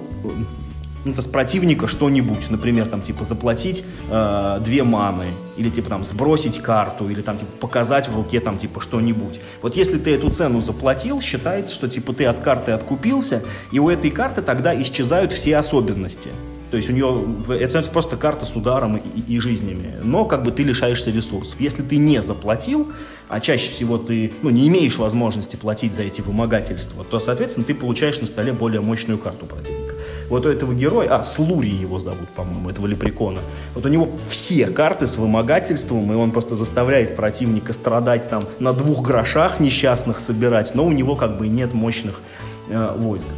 ну, 1.08 1.14
то 1.14 1.22
с 1.22 1.26
противника 1.26 1.88
что-нибудь, 1.88 2.50
например, 2.50 2.86
там, 2.86 3.00
типа, 3.00 3.24
заплатить 3.24 3.84
э, 4.10 4.60
две 4.62 4.82
маны, 4.84 5.26
или, 5.56 5.70
типа, 5.70 5.88
там, 5.88 6.04
сбросить 6.04 6.58
карту, 6.58 7.08
или, 7.08 7.22
там, 7.22 7.38
типа, 7.38 7.50
показать 7.60 8.08
в 8.08 8.14
руке, 8.14 8.40
там, 8.40 8.58
типа, 8.58 8.80
что-нибудь. 8.80 9.40
Вот 9.62 9.74
если 9.74 9.98
ты 9.98 10.14
эту 10.14 10.30
цену 10.30 10.60
заплатил, 10.60 11.20
считается, 11.20 11.74
что, 11.74 11.88
типа, 11.88 12.12
ты 12.12 12.26
от 12.26 12.40
карты 12.40 12.72
откупился, 12.72 13.42
и 13.72 13.78
у 13.78 13.88
этой 13.88 14.10
карты 14.10 14.42
тогда 14.42 14.78
исчезают 14.80 15.32
все 15.32 15.56
особенности. 15.56 16.30
То 16.70 16.76
есть 16.76 16.90
у 16.90 16.92
нее 16.92 17.24
это 17.48 17.68
становится 17.68 17.90
просто 17.90 18.16
карта 18.16 18.44
с 18.44 18.54
ударом 18.54 18.98
и, 18.98 19.20
и 19.20 19.38
жизнями. 19.38 19.94
Но 20.02 20.26
как 20.26 20.42
бы 20.42 20.50
ты 20.50 20.62
лишаешься 20.62 21.10
ресурсов. 21.10 21.58
Если 21.60 21.82
ты 21.82 21.96
не 21.96 22.20
заплатил, 22.20 22.92
а 23.28 23.40
чаще 23.40 23.70
всего 23.70 23.96
ты 23.96 24.32
ну, 24.42 24.50
не 24.50 24.68
имеешь 24.68 24.98
возможности 24.98 25.56
платить 25.56 25.94
за 25.94 26.02
эти 26.02 26.20
вымогательства, 26.20 27.04
то, 27.04 27.18
соответственно, 27.18 27.64
ты 27.64 27.74
получаешь 27.74 28.20
на 28.20 28.26
столе 28.26 28.52
более 28.52 28.82
мощную 28.82 29.18
карту 29.18 29.46
противника. 29.46 29.94
Вот 30.28 30.46
у 30.46 30.48
этого 30.48 30.74
героя, 30.74 31.20
а, 31.20 31.24
Слури 31.24 31.68
его 31.70 31.98
зовут, 31.98 32.28
по-моему, 32.30 32.70
этого 32.70 32.86
лепрекона. 32.86 33.40
Вот 33.74 33.84
у 33.86 33.88
него 33.88 34.08
все 34.28 34.66
карты 34.66 35.06
с 35.06 35.16
вымогательством, 35.16 36.12
и 36.12 36.14
он 36.14 36.30
просто 36.30 36.54
заставляет 36.54 37.16
противника 37.16 37.72
страдать 37.72 38.28
там 38.28 38.42
на 38.58 38.72
двух 38.72 39.02
грошах 39.02 39.60
несчастных 39.60 40.20
собирать, 40.20 40.74
но 40.74 40.84
у 40.84 40.92
него 40.92 41.16
как 41.16 41.38
бы 41.38 41.48
нет 41.48 41.72
мощных 41.72 42.20
э, 42.68 42.94
войск. 42.96 43.28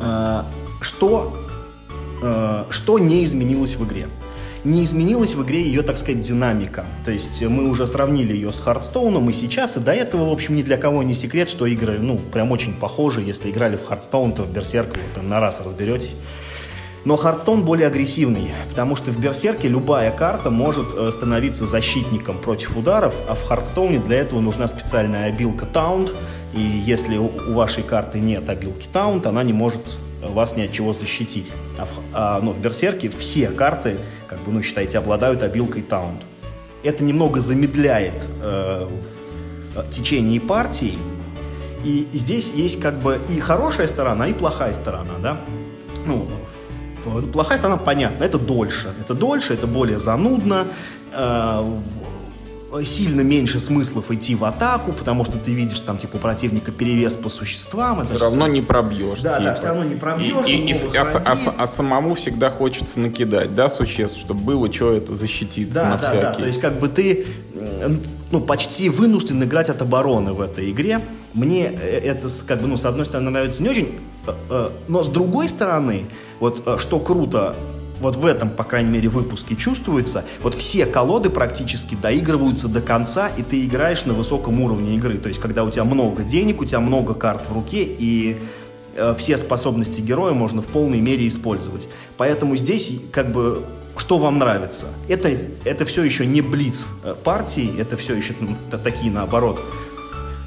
Э, 0.00 0.42
что 0.80 1.34
Э, 2.20 2.64
что 2.70 2.98
не 2.98 3.24
изменилось 3.24 3.76
в 3.76 3.86
игре? 3.86 4.08
Не 4.68 4.84
изменилась 4.84 5.34
в 5.34 5.42
игре 5.44 5.62
ее, 5.62 5.80
так 5.80 5.96
сказать, 5.96 6.20
динамика. 6.20 6.84
То 7.02 7.10
есть 7.10 7.42
мы 7.42 7.70
уже 7.70 7.86
сравнили 7.86 8.34
ее 8.34 8.52
с 8.52 8.60
Hearthstone 8.60 9.19
ом 9.19 9.30
и 9.30 9.32
сейчас, 9.32 9.78
и 9.78 9.80
до 9.80 9.92
этого, 9.94 10.28
в 10.28 10.32
общем, 10.32 10.56
ни 10.56 10.62
для 10.62 10.76
кого 10.76 11.02
не 11.02 11.14
секрет, 11.14 11.48
что 11.48 11.64
игры, 11.64 11.98
ну, 11.98 12.18
прям 12.18 12.52
очень 12.52 12.74
похожи. 12.74 13.22
Если 13.22 13.50
играли 13.50 13.76
в 13.76 13.86
Hearthstone, 13.86 14.32
то 14.32 14.42
в 14.42 14.52
Берсерк 14.52 14.88
вы 14.94 15.00
прям 15.14 15.30
на 15.30 15.40
раз 15.40 15.62
разберетесь. 15.64 16.16
Но 17.06 17.16
Hearthstone 17.16 17.64
более 17.64 17.86
агрессивный, 17.86 18.50
потому 18.68 18.94
что 18.94 19.10
в 19.10 19.18
Берсерке 19.18 19.68
любая 19.68 20.10
карта 20.10 20.50
может 20.50 20.88
э, 20.94 21.10
становиться 21.12 21.64
защитником 21.64 22.38
против 22.38 22.76
ударов, 22.76 23.14
а 23.26 23.34
в 23.34 23.44
Hearthstone 23.44 23.95
е 23.95 24.00
для 24.00 24.18
этого 24.18 24.40
нужна 24.40 24.66
специальная 24.66 25.30
абилка 25.30 25.64
Taunt, 25.64 26.12
и 26.52 26.60
если 26.60 27.16
у 27.16 27.30
вашей 27.54 27.84
карты 27.84 28.20
нет 28.20 28.50
абилки 28.50 28.86
Taunt, 28.92 29.26
она 29.26 29.42
не 29.44 29.54
может 29.54 29.80
вас 30.20 30.56
ни 30.56 30.62
от 30.62 30.72
чего 30.72 30.92
защитить. 30.92 31.52
А, 31.78 31.84
в, 31.84 31.88
а, 32.12 32.40
ну, 32.42 32.52
в 32.52 32.60
Берсерке 32.60 33.08
все 33.08 33.48
карты, 33.48 33.98
как 34.28 34.38
бы, 34.40 34.52
ну, 34.52 34.62
считайте, 34.62 34.98
обладают 34.98 35.42
обилкой 35.42 35.82
Таунт. 35.82 36.20
Это 36.84 37.02
немного 37.02 37.40
замедляет 37.40 38.14
э, 38.42 38.88
э, 39.74 39.84
течение 39.90 40.40
партии, 40.40 40.98
и 41.84 42.08
здесь 42.12 42.52
есть 42.52 42.80
как 42.80 42.94
бы 42.98 43.20
и 43.28 43.40
хорошая 43.40 43.86
сторона, 43.86 44.28
и 44.28 44.32
плохая 44.32 44.74
сторона, 44.74 45.14
да. 45.22 45.40
Ну, 46.06 46.26
плохая 47.32 47.58
сторона 47.58 47.78
понятна, 47.78 48.24
это 48.24 48.38
дольше. 48.38 48.94
Это 49.00 49.14
дольше, 49.14 49.54
это 49.54 49.66
более 49.66 49.98
занудно. 49.98 50.66
Э, 51.12 51.62
сильно 52.84 53.22
меньше 53.22 53.60
смыслов 53.60 54.10
идти 54.10 54.34
в 54.34 54.44
атаку, 54.44 54.92
потому 54.92 55.24
что 55.24 55.38
ты 55.38 55.52
видишь 55.52 55.80
там, 55.80 55.96
типа, 55.96 56.16
у 56.16 56.18
противника 56.18 56.70
перевес 56.70 57.16
по 57.16 57.28
существам. 57.28 58.00
Это 58.00 58.14
все 58.14 58.24
равно 58.24 58.46
не 58.46 58.62
пробьешь. 58.62 59.20
Да, 59.20 59.38
типа. 59.38 59.44
да, 59.44 59.54
все 59.54 59.66
равно 59.66 59.84
не 59.84 59.94
пробьешь. 59.94 60.46
И, 60.46 60.56
и, 60.56 60.72
и, 60.72 60.96
а, 60.96 61.02
а, 61.02 61.36
а, 61.56 61.66
самому 61.66 62.14
всегда 62.14 62.50
хочется 62.50 63.00
накидать, 63.00 63.54
да, 63.54 63.70
существ, 63.70 64.18
чтобы 64.18 64.40
было 64.40 64.72
что 64.72 64.92
это 64.92 65.14
защититься 65.14 65.80
да, 65.80 65.88
на 65.90 65.98
да, 65.98 66.06
всякий. 66.06 66.20
Да, 66.20 66.34
то 66.34 66.46
есть 66.46 66.60
как 66.60 66.78
бы 66.78 66.88
ты 66.88 67.26
ну, 68.30 68.40
почти 68.40 68.88
вынужден 68.88 69.42
играть 69.42 69.70
от 69.70 69.80
обороны 69.82 70.32
в 70.32 70.40
этой 70.40 70.70
игре. 70.70 71.00
Мне 71.34 71.66
э, 71.66 72.00
это, 72.00 72.28
как 72.46 72.60
бы, 72.60 72.66
ну, 72.66 72.76
с 72.76 72.84
одной 72.84 73.06
стороны, 73.06 73.30
нравится 73.30 73.62
не 73.62 73.70
очень, 73.70 73.98
э, 74.26 74.32
э, 74.50 74.70
но 74.88 75.02
с 75.02 75.08
другой 75.08 75.48
стороны, 75.48 76.06
вот 76.40 76.62
что 76.80 77.00
круто 77.00 77.54
вот 78.00 78.16
в 78.16 78.26
этом, 78.26 78.50
по 78.50 78.64
крайней 78.64 78.90
мере, 78.90 79.08
выпуске 79.08 79.56
чувствуется, 79.56 80.24
вот 80.42 80.54
все 80.54 80.86
колоды 80.86 81.30
практически 81.30 81.94
доигрываются 81.94 82.68
до 82.68 82.80
конца, 82.80 83.28
и 83.28 83.42
ты 83.42 83.64
играешь 83.64 84.04
на 84.04 84.14
высоком 84.14 84.60
уровне 84.60 84.96
игры. 84.96 85.18
То 85.18 85.28
есть, 85.28 85.40
когда 85.40 85.64
у 85.64 85.70
тебя 85.70 85.84
много 85.84 86.22
денег, 86.22 86.60
у 86.60 86.64
тебя 86.64 86.80
много 86.80 87.14
карт 87.14 87.48
в 87.48 87.52
руке, 87.52 87.82
и 87.82 88.40
э, 88.96 89.14
все 89.18 89.38
способности 89.38 90.00
героя 90.00 90.32
можно 90.32 90.62
в 90.62 90.66
полной 90.66 91.00
мере 91.00 91.26
использовать. 91.26 91.88
Поэтому 92.16 92.56
здесь, 92.56 92.92
как 93.12 93.32
бы, 93.32 93.64
что 93.96 94.18
вам 94.18 94.38
нравится? 94.38 94.86
Это, 95.08 95.36
это 95.64 95.84
все 95.84 96.02
еще 96.02 96.24
не 96.26 96.40
блиц 96.40 96.88
э, 97.02 97.14
партии, 97.22 97.70
это 97.78 97.96
все 97.96 98.14
еще 98.14 98.34
ну, 98.40 98.56
такие, 98.78 99.10
наоборот, 99.10 99.62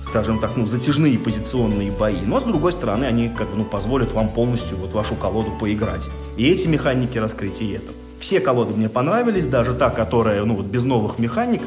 скажем 0.04 0.40
так, 0.40 0.58
ну, 0.58 0.66
затяжные 0.66 1.18
позиционные 1.20 1.92
бои. 1.92 2.22
Но, 2.26 2.40
с 2.40 2.44
другой 2.44 2.72
стороны, 2.72 3.06
они 3.06 3.30
как 3.30 3.50
бы, 3.50 3.58
ну, 3.58 3.66
позволят 3.66 4.12
вам 4.14 4.30
полностью 4.30 4.78
вот 4.78 4.94
вашу 4.94 5.16
колоду 5.16 5.52
поиграть. 5.60 6.10
И 6.38 6.48
эти 6.50 6.68
механики 6.68 7.18
раскрыть, 7.18 7.62
и 7.62 7.72
это. 7.72 7.92
Все 8.20 8.40
колоды 8.40 8.76
мне 8.76 8.90
понравились, 8.90 9.48
даже 9.48 9.74
та, 9.74 9.90
которая, 9.90 10.44
ну, 10.44 10.56
вот 10.56 10.66
без 10.66 10.86
новых 10.86 11.20
механик. 11.20 11.62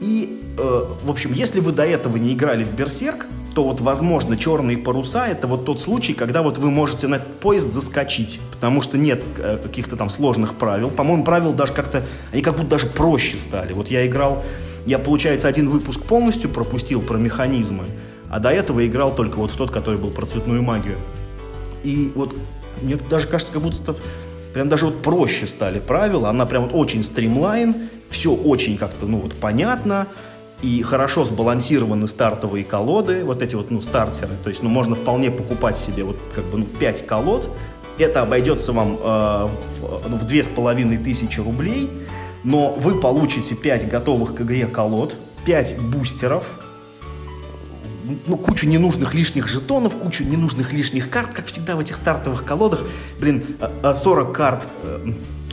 И, 0.00 0.40
э, 0.58 0.84
в 1.02 1.10
общем, 1.10 1.32
если 1.32 1.60
вы 1.60 1.72
до 1.72 1.84
этого 1.84 2.16
не 2.16 2.32
играли 2.32 2.62
в 2.62 2.72
Берсерк, 2.72 3.26
то 3.54 3.64
вот, 3.64 3.80
возможно, 3.80 4.36
черные 4.36 4.78
паруса— 4.78 5.26
это 5.28 5.48
вот 5.48 5.64
тот 5.64 5.80
случай, 5.80 6.14
когда 6.14 6.42
вот 6.42 6.58
вы 6.58 6.70
можете 6.70 7.08
на 7.08 7.16
этот 7.16 7.40
поезд 7.40 7.72
заскочить, 7.72 8.38
потому 8.52 8.82
что 8.82 8.96
нет 8.96 9.20
э, 9.38 9.58
каких-то 9.60 9.96
там 9.96 10.08
сложных 10.08 10.54
правил. 10.54 10.90
По-моему, 10.90 11.24
правил 11.24 11.52
даже 11.52 11.72
как-то, 11.72 12.04
они 12.32 12.42
как 12.42 12.56
будто 12.56 12.68
даже 12.68 12.86
проще 12.86 13.36
стали. 13.36 13.72
Вот 13.72 13.88
я 13.88 14.06
играл 14.06 14.44
я, 14.88 14.98
получается, 14.98 15.48
один 15.48 15.68
выпуск 15.68 16.00
полностью 16.02 16.48
пропустил 16.48 17.02
про 17.02 17.18
механизмы, 17.18 17.84
а 18.30 18.40
до 18.40 18.48
этого 18.48 18.86
играл 18.86 19.14
только 19.14 19.36
вот 19.36 19.50
в 19.50 19.56
тот, 19.56 19.70
который 19.70 19.98
был 19.98 20.10
про 20.10 20.24
цветную 20.24 20.62
магию. 20.62 20.96
И 21.84 22.10
вот 22.14 22.34
мне 22.80 22.96
даже 22.96 23.28
кажется, 23.28 23.52
как 23.52 23.62
будто 23.62 23.94
прям 24.54 24.70
даже 24.70 24.86
вот 24.86 25.02
проще 25.02 25.46
стали 25.46 25.78
правила. 25.78 26.30
Она 26.30 26.46
прям 26.46 26.64
вот 26.64 26.74
очень 26.74 27.04
стримлайн, 27.04 27.74
все 28.08 28.32
очень 28.32 28.78
как-то, 28.78 29.04
ну 29.04 29.18
вот, 29.18 29.34
понятно, 29.34 30.06
и 30.62 30.80
хорошо 30.80 31.24
сбалансированы 31.24 32.08
стартовые 32.08 32.64
колоды, 32.64 33.24
вот 33.24 33.42
эти 33.42 33.56
вот, 33.56 33.70
ну, 33.70 33.82
стартеры. 33.82 34.32
То 34.42 34.48
есть, 34.48 34.62
ну, 34.62 34.70
можно 34.70 34.96
вполне 34.96 35.30
покупать 35.30 35.76
себе 35.76 36.02
вот, 36.02 36.16
как 36.34 36.44
бы, 36.46 36.58
ну, 36.58 36.64
5 36.64 37.06
колод. 37.06 37.50
Это 37.98 38.22
обойдется 38.22 38.72
вам 38.72 38.94
э, 38.94 38.98
в, 38.98 40.08
ну, 40.08 40.16
в 40.16 40.24
2500 40.24 41.44
рублей 41.44 41.90
но 42.48 42.72
вы 42.72 42.98
получите 42.98 43.54
5 43.54 43.88
готовых 43.88 44.34
к 44.34 44.40
игре 44.40 44.66
колод, 44.66 45.16
5 45.44 45.78
бустеров, 45.80 46.46
ну, 48.26 48.38
кучу 48.38 48.66
ненужных 48.66 49.12
лишних 49.12 49.48
жетонов, 49.48 49.96
кучу 49.96 50.24
ненужных 50.24 50.72
лишних 50.72 51.10
карт, 51.10 51.34
как 51.34 51.44
всегда 51.44 51.76
в 51.76 51.80
этих 51.80 51.96
стартовых 51.96 52.46
колодах. 52.46 52.84
Блин, 53.20 53.44
40 53.82 54.32
карт, 54.32 54.66
э, 54.82 55.10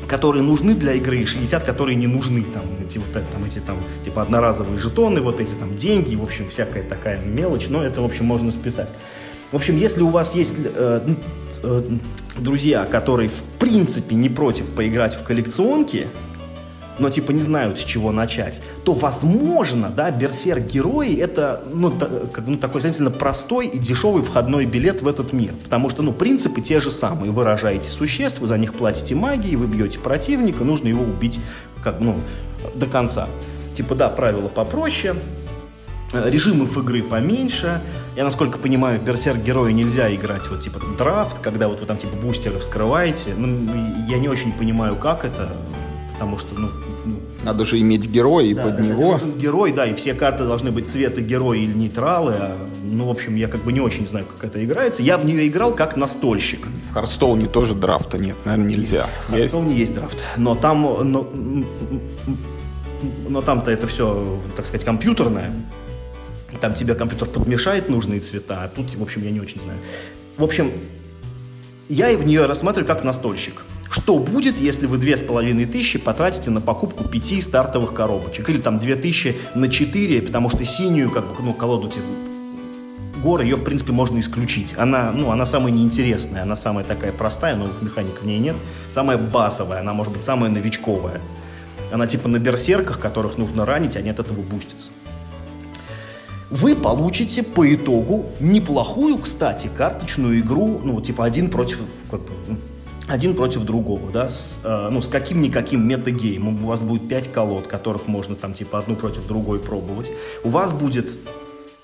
которые 0.07 0.41
нужны 0.41 0.73
для 0.73 0.93
игры, 0.93 1.19
и 1.19 1.25
60, 1.25 1.65
которые 1.65 1.97
не 1.97 2.07
нужны. 2.07 2.43
Там 2.43 2.63
эти, 2.81 2.97
вот, 2.97 3.11
там, 3.11 3.43
эти 3.45 3.59
там, 3.59 3.77
типа 4.05 4.21
одноразовые 4.21 4.79
жетоны, 4.79 5.19
вот 5.19 5.41
эти 5.41 5.53
там 5.53 5.75
деньги, 5.75 6.15
в 6.15 6.23
общем, 6.23 6.47
всякая 6.47 6.83
такая 6.83 7.19
мелочь, 7.19 7.67
но 7.67 7.83
это, 7.83 8.01
в 8.01 8.05
общем, 8.05 8.23
можно 8.23 8.53
списать. 8.53 8.87
В 9.51 9.57
общем, 9.57 9.75
если 9.75 10.01
у 10.01 10.09
вас 10.11 10.33
есть 10.33 10.53
э, 10.57 11.13
э, 11.61 11.97
друзья, 12.37 12.85
которые 12.85 13.27
в 13.27 13.43
принципе 13.59 14.15
не 14.15 14.29
против 14.29 14.69
поиграть 14.69 15.13
в 15.13 15.23
коллекционки, 15.23 16.07
но 16.99 17.09
типа 17.09 17.31
не 17.31 17.41
знают, 17.41 17.79
с 17.79 17.83
чего 17.83 18.11
начать, 18.11 18.61
то, 18.83 18.93
возможно, 18.93 19.89
да, 19.89 20.11
берсерк-герои 20.11 21.15
это, 21.15 21.63
ну, 21.73 21.91
та, 21.91 22.09
ну, 22.45 22.57
такой, 22.57 22.81
сравнительно 22.81 23.11
простой 23.11 23.67
и 23.67 23.77
дешевый 23.77 24.23
входной 24.23 24.65
билет 24.65 25.01
в 25.01 25.07
этот 25.07 25.33
мир. 25.33 25.53
Потому 25.63 25.89
что, 25.89 26.03
ну, 26.03 26.13
принципы 26.13 26.61
те 26.61 26.79
же 26.79 26.91
самые. 26.91 27.31
Вы 27.31 27.43
рожаете 27.43 27.89
существ, 27.89 28.39
вы 28.39 28.47
за 28.47 28.57
них 28.57 28.73
платите 28.73 29.15
магией, 29.15 29.55
вы 29.55 29.67
бьете 29.67 29.99
противника, 29.99 30.63
нужно 30.63 30.87
его 30.87 31.03
убить, 31.03 31.39
как, 31.83 31.99
ну, 31.99 32.15
до 32.73 32.87
конца. 32.87 33.27
Типа, 33.75 33.95
да, 33.95 34.09
правила 34.09 34.47
попроще, 34.47 35.15
э, 36.13 36.29
режимов 36.29 36.77
игры 36.77 37.03
поменьше. 37.03 37.81
Я, 38.15 38.23
насколько 38.23 38.57
понимаю, 38.57 38.99
в 38.99 39.03
Берсерк 39.03 39.39
героя 39.39 39.73
нельзя 39.73 40.13
играть 40.15 40.49
вот 40.49 40.61
типа 40.61 40.79
драфт, 40.97 41.39
когда 41.39 41.67
вот 41.67 41.81
вы 41.81 41.85
там 41.85 41.97
типа 41.97 42.15
бустеры 42.15 42.59
вскрываете. 42.59 43.33
Ну, 43.35 44.07
я 44.07 44.17
не 44.17 44.29
очень 44.29 44.53
понимаю, 44.53 44.95
как 44.95 45.25
это 45.25 45.51
потому 46.15 46.37
что, 46.37 46.55
ну 46.55 46.69
надо 47.45 47.63
же 47.63 47.79
иметь 47.79 48.07
героя 48.07 48.45
и 48.45 48.53
да, 48.55 48.63
под 48.63 48.79
него. 48.79 49.19
Герой, 49.37 49.71
да, 49.71 49.85
и 49.85 49.93
все 49.93 50.15
карты 50.15 50.45
должны 50.45 50.71
быть 50.71 50.89
цвета 50.89 51.21
героя 51.21 51.59
или 51.59 51.73
нейтралы. 51.73 52.33
А, 52.37 52.57
ну, 52.83 53.05
в 53.05 53.11
общем, 53.11 53.35
я 53.35 53.47
как 53.47 53.63
бы 53.63 53.71
не 53.71 53.79
очень 53.79 54.07
знаю, 54.07 54.25
как 54.25 54.43
это 54.43 54.65
играется. 54.65 55.03
Я 55.03 55.19
в 55.19 55.25
нее 55.25 55.47
играл 55.47 55.75
как 55.75 55.95
настольщик. 55.95 56.67
В 56.89 56.93
Харстоуне 56.93 57.47
тоже 57.47 57.75
драфта 57.75 58.17
нет, 58.17 58.35
наверное, 58.45 58.71
нельзя. 58.71 59.05
В 59.27 59.31
Харстоуне 59.31 59.75
есть 59.75 59.93
драфт. 59.93 60.23
Но 60.37 60.55
там, 60.55 60.81
но, 60.81 61.29
но 63.29 63.41
там-то 63.43 63.69
это 63.69 63.85
все, 63.85 64.41
так 64.55 64.65
сказать, 64.65 64.83
компьютерное. 64.83 65.51
Там 66.59 66.73
тебе 66.73 66.95
компьютер 66.95 67.27
подмешает 67.27 67.89
нужные 67.89 68.21
цвета, 68.21 68.63
а 68.63 68.67
тут, 68.69 68.95
в 68.95 69.03
общем, 69.03 69.23
я 69.23 69.29
не 69.29 69.39
очень 69.39 69.61
знаю. 69.61 69.77
В 70.37 70.43
общем, 70.43 70.71
я 71.89 72.09
и 72.09 72.15
в 72.15 72.25
нее 72.25 72.47
рассматриваю 72.47 72.87
как 72.87 73.03
настольщик. 73.03 73.61
Что 73.89 74.19
будет, 74.19 74.59
если 74.59 74.87
вы 74.87 74.97
две 74.97 75.15
с 75.15 75.21
половиной 75.21 75.65
тысячи 75.65 75.99
потратите 75.99 76.51
на 76.51 76.61
покупку 76.61 77.03
пяти 77.03 77.39
стартовых 77.41 77.93
коробочек? 77.93 78.49
Или 78.49 78.59
там 78.59 78.79
две 78.79 78.95
тысячи 78.95 79.37
на 79.55 79.69
четыре, 79.69 80.21
потому 80.21 80.49
что 80.49 80.63
синюю 80.63 81.09
как 81.09 81.25
бы, 81.27 81.41
ну, 81.41 81.53
колоду 81.53 81.89
горы, 83.25 83.43
ее, 83.43 83.55
в 83.55 83.63
принципе, 83.63 83.91
можно 83.91 84.19
исключить. 84.19 84.75
Она, 84.77 85.11
ну, 85.11 85.31
она 85.31 85.47
самая 85.47 85.73
неинтересная, 85.73 86.43
она 86.43 86.55
самая 86.55 86.85
такая 86.85 87.11
простая, 87.11 87.55
новых 87.55 87.81
механик 87.81 88.21
в 88.21 88.25
ней 88.25 88.37
нет. 88.39 88.55
Самая 88.91 89.17
базовая, 89.17 89.79
она 89.79 89.93
может 89.93 90.13
быть 90.13 90.23
самая 90.23 90.51
новичковая. 90.51 91.19
Она 91.91 92.05
типа 92.05 92.27
на 92.27 92.37
берсерках, 92.37 92.99
которых 92.99 93.37
нужно 93.37 93.65
ранить, 93.65 93.97
они 93.97 94.09
от 94.11 94.19
этого 94.19 94.41
бустятся. 94.41 94.91
Вы 96.51 96.75
получите 96.75 97.41
по 97.41 97.73
итогу 97.73 98.27
неплохую, 98.39 99.17
кстати, 99.17 99.69
карточную 99.75 100.39
игру, 100.41 100.79
ну, 100.83 101.01
типа 101.01 101.25
один 101.25 101.49
против, 101.49 101.79
как 102.11 102.21
бы, 102.21 102.29
один 103.07 103.35
против 103.35 103.63
другого, 103.63 104.11
да, 104.11 104.27
с, 104.27 104.59
э, 104.63 104.89
ну, 104.89 105.01
с 105.01 105.07
каким-никаким 105.07 105.87
метагеймом. 105.87 106.63
У 106.63 106.67
вас 106.67 106.81
будет 106.81 107.07
пять 107.07 107.31
колод, 107.31 107.67
которых 107.67 108.07
можно 108.07 108.35
там, 108.35 108.53
типа, 108.53 108.79
одну 108.79 108.95
против 108.95 109.27
другой 109.27 109.59
пробовать. 109.59 110.11
У 110.43 110.49
вас 110.49 110.73
будет, 110.73 111.11
э, 111.11 111.15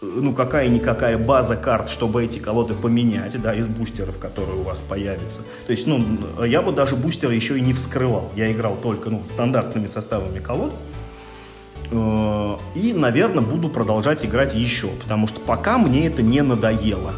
ну, 0.02 0.34
какая-никакая 0.34 1.20
база 1.20 1.56
карт, 1.56 1.90
чтобы 1.90 2.24
эти 2.24 2.40
колоды 2.40 2.74
поменять, 2.74 3.40
да, 3.40 3.54
из 3.54 3.68
бустеров, 3.68 4.18
которые 4.18 4.60
у 4.60 4.64
вас 4.64 4.82
появятся. 4.82 5.42
То 5.68 5.72
есть, 5.72 5.86
ну, 5.86 6.04
я 6.44 6.62
вот 6.62 6.76
даже 6.76 6.96
бустеры 6.96 7.36
еще 7.36 7.58
и 7.58 7.62
не 7.62 7.74
вскрывал. 7.74 8.32
Я 8.36 8.52
играл 8.52 8.76
только, 8.76 9.12
ну, 9.12 9.22
стандартными 9.30 9.86
составами 9.86 10.40
колод. 10.40 10.74
Э, 11.92 12.56
и, 12.74 12.94
наверное, 12.94 13.44
буду 13.44 13.70
продолжать 13.70 14.26
играть 14.26 14.56
еще, 14.56 14.88
потому 14.88 15.28
что 15.28 15.40
пока 15.40 15.78
мне 15.78 16.08
это 16.08 16.24
не 16.24 16.42
надоело. 16.42 17.14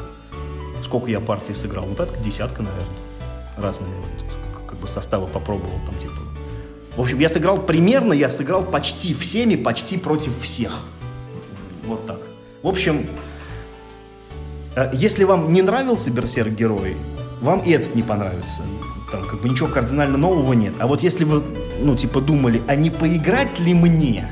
Сколько 0.82 1.10
я 1.10 1.22
партий 1.22 1.54
сыграл? 1.54 1.86
Ну, 1.88 1.96
так, 1.96 2.22
десятка, 2.22 2.64
наверное 2.64 3.03
разными 3.64 3.96
вот, 3.96 4.66
как 4.68 4.78
бы 4.78 4.88
составы 4.88 5.28
попробовал 5.28 5.80
там 5.86 5.98
типа. 5.98 6.14
В 6.96 7.02
общем, 7.02 7.20
я 7.20 7.30
сыграл 7.30 7.60
примерно, 7.60 8.14
я 8.14 8.30
сыграл 8.30 8.64
почти 8.64 9.14
всеми, 9.14 9.56
почти 9.56 9.98
против 9.98 10.40
всех. 10.40 10.82
Вот 11.86 12.06
так. 12.06 12.20
В 12.62 12.68
общем, 12.68 13.08
э, 14.76 14.92
если 14.94 15.24
вам 15.24 15.52
не 15.52 15.64
нравился 15.64 16.12
Берсерк 16.12 16.52
Герой, 16.52 16.96
вам 17.42 17.60
и 17.60 17.72
этот 17.72 17.96
не 17.96 18.04
понравится. 18.04 18.62
Там 19.12 19.24
как 19.26 19.42
бы 19.42 19.50
ничего 19.50 19.68
кардинально 19.68 20.18
нового 20.18 20.54
нет. 20.54 20.76
А 20.80 20.88
вот 20.88 21.04
если 21.04 21.24
вы, 21.24 21.44
ну, 21.80 21.96
типа, 21.96 22.22
думали, 22.22 22.62
а 22.68 22.76
не 22.76 22.90
поиграть 22.90 23.60
ли 23.60 23.74
мне, 23.74 24.32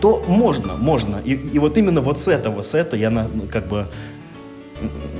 то 0.00 0.24
можно, 0.26 0.76
можно. 0.76 1.20
И, 1.24 1.32
и 1.34 1.58
вот 1.58 1.78
именно 1.78 2.00
вот 2.00 2.18
с 2.18 2.28
этого 2.28 2.62
сета 2.62 2.96
я, 2.96 3.10
на, 3.10 3.28
ну, 3.32 3.44
как 3.50 3.68
бы, 3.68 3.86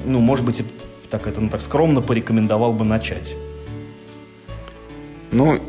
ну, 0.04 0.20
может 0.20 0.44
быть, 0.44 0.62
так 1.08 1.26
это, 1.26 1.40
ну, 1.40 1.48
так 1.48 1.62
скромно 1.62 2.00
порекомендовал 2.00 2.72
бы 2.72 2.84
начать? 2.84 3.36
Ну, 5.32 5.60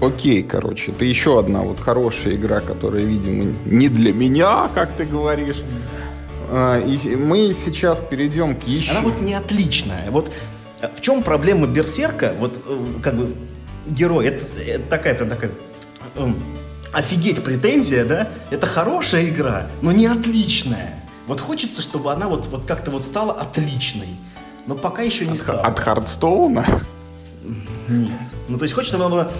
окей, 0.00 0.42
короче. 0.42 0.92
Это 0.92 1.04
еще 1.04 1.38
одна 1.38 1.62
вот 1.62 1.80
хорошая 1.80 2.34
игра, 2.34 2.60
которая, 2.60 3.04
видимо, 3.04 3.54
не 3.64 3.88
для 3.88 4.12
меня, 4.12 4.68
как 4.74 4.92
ты 4.92 5.04
говоришь. 5.04 5.62
А, 6.50 6.78
и 6.78 7.16
мы 7.16 7.54
сейчас 7.54 8.00
перейдем 8.00 8.54
к 8.56 8.64
еще... 8.64 8.92
Она 8.92 9.00
вот 9.00 9.20
не 9.20 9.34
отличная. 9.34 10.10
Вот 10.10 10.30
э, 10.80 10.88
в 10.94 11.00
чем 11.00 11.22
проблема 11.22 11.66
Берсерка? 11.66 12.34
Вот 12.38 12.60
э, 12.66 12.84
как 13.02 13.16
бы 13.16 13.34
герой, 13.86 14.26
это, 14.26 14.44
это 14.60 14.88
такая 14.88 15.14
прям 15.14 15.30
такая... 15.30 15.50
Эм, 16.16 16.36
офигеть 16.92 17.42
претензия, 17.42 18.04
да? 18.04 18.28
Это 18.50 18.66
хорошая 18.66 19.28
игра, 19.28 19.68
но 19.82 19.90
не 19.92 20.06
отличная. 20.06 20.94
Вот 21.26 21.40
хочется, 21.40 21.82
чтобы 21.82 22.12
она 22.12 22.28
вот, 22.28 22.46
вот 22.46 22.66
как-то 22.66 22.90
вот 22.90 23.04
стала 23.04 23.32
отличной. 23.32 24.16
Но 24.66 24.74
пока 24.74 25.02
еще 25.02 25.26
не 25.26 25.32
от, 25.32 25.38
стало. 25.38 25.60
От 25.60 25.78
Хардстоуна? 25.78 26.64
Нет. 27.88 28.10
Ну, 28.48 28.58
то 28.58 28.64
есть 28.64 28.74
хочется, 28.74 28.96
чтобы 28.96 29.04
она 29.04 29.24
была 29.24 29.32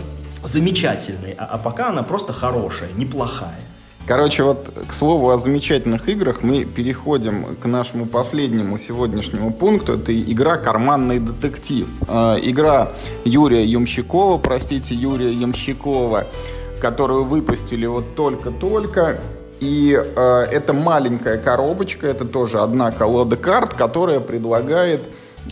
замечательной, 0.43 1.35
а, 1.39 1.47
а 1.47 1.59
пока 1.59 1.89
она 1.89 2.03
просто 2.03 2.33
хорошая, 2.33 2.93
неплохая. 2.93 3.59
Короче, 4.07 4.43
вот 4.43 4.71
к 4.87 4.93
слову 4.93 5.31
о 5.31 5.39
замечательных 5.39 6.11
играх 6.11 6.43
мы 6.43 6.67
переходим 6.67 7.57
к 7.57 7.65
нашему 7.65 8.05
последнему 8.05 8.79
сегодняшнему 8.79 9.51
пункту. 9.51 9.95
Это 9.95 10.13
игра 10.15 10.59
«Карманный 10.59 11.21
детектив». 11.21 11.89
Э, 12.07 12.37
игра 12.43 12.93
Юрия 13.25 13.65
Ямщикова, 13.65 14.37
простите, 14.37 14.95
Юрия 14.95 15.33
Ямщикова, 15.33 16.27
которую 16.83 17.25
выпустили 17.25 17.87
вот 17.87 18.15
только-только. 18.15 19.21
И 19.65 19.99
э, 19.99 20.47
это 20.53 20.75
маленькая 20.75 21.39
коробочка, 21.39 22.07
это 22.07 22.27
тоже 22.27 22.61
одна 22.61 22.91
колода 22.91 23.39
карт, 23.39 23.73
которая 23.73 24.21
предлагает 24.21 25.01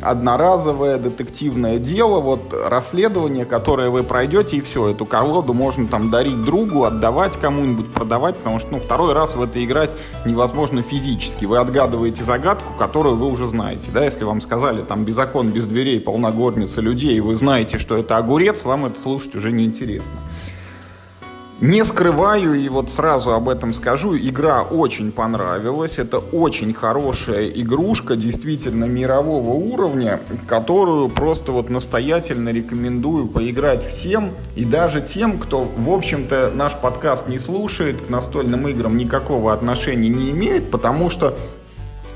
одноразовое 0.03 0.99
детективное 0.99 1.79
дело, 1.79 2.21
вот 2.21 2.53
расследование, 2.53 3.47
которое 3.47 3.89
вы 3.89 4.03
пройдете, 4.03 4.59
и 4.59 4.61
все, 4.61 4.91
эту 4.91 5.07
колоду 5.07 5.55
можно 5.55 5.87
там 5.87 6.11
дарить 6.11 6.43
другу, 6.43 6.85
отдавать 6.85 7.39
кому-нибудь, 7.39 7.95
продавать, 7.95 8.37
потому 8.37 8.59
что, 8.59 8.73
ну, 8.73 8.81
второй 8.81 9.15
раз 9.15 9.35
в 9.35 9.43
это 9.43 9.65
играть 9.65 9.97
невозможно 10.27 10.83
физически. 10.83 11.47
Вы 11.47 11.57
отгадываете 11.57 12.23
загадку, 12.23 12.75
которую 12.79 13.17
вы 13.17 13.29
уже 13.29 13.47
знаете, 13.47 13.91
да, 13.95 14.05
если 14.05 14.25
вам 14.25 14.43
сказали, 14.43 14.83
там, 14.83 15.07
без 15.07 15.17
окон, 15.17 15.49
без 15.49 15.65
дверей, 15.65 16.01
полна 16.01 16.33
горница 16.33 16.83
людей, 16.83 17.17
и 17.17 17.21
вы 17.21 17.35
знаете, 17.35 17.79
что 17.79 17.97
это 17.97 18.19
огурец, 18.19 18.65
вам 18.65 18.85
это 18.85 19.01
слушать 19.01 19.35
уже 19.37 19.53
неинтересно. 19.53 20.13
Не 21.63 21.85
скрываю 21.85 22.55
и 22.55 22.69
вот 22.69 22.91
сразу 22.91 23.35
об 23.35 23.49
этом 23.49 23.73
скажу, 23.73 24.17
игра 24.17 24.63
очень 24.63 25.13
понравилась, 25.13 26.01
это 26.01 26.19
очень 26.19 26.75
хорошая 26.75 27.47
игрушка, 27.51 28.17
действительно 28.17 28.87
мирового 28.87 29.53
уровня, 29.53 30.19
которую 30.49 31.09
просто 31.09 31.53
вот 31.53 31.71
настоятельно 31.71 32.49
рекомендую 32.49 33.29
поиграть 33.29 33.87
всем 33.87 34.33
и 34.57 34.65
даже 34.65 35.03
тем, 35.03 35.39
кто, 35.39 35.63
в 35.63 35.89
общем-то, 35.89 36.51
наш 36.53 36.75
подкаст 36.75 37.29
не 37.29 37.39
слушает, 37.39 38.07
к 38.07 38.11
настольным 38.11 38.67
играм 38.67 38.97
никакого 38.97 39.53
отношения 39.53 40.09
не 40.09 40.31
имеет, 40.33 40.69
потому 40.69 41.11
что 41.11 41.39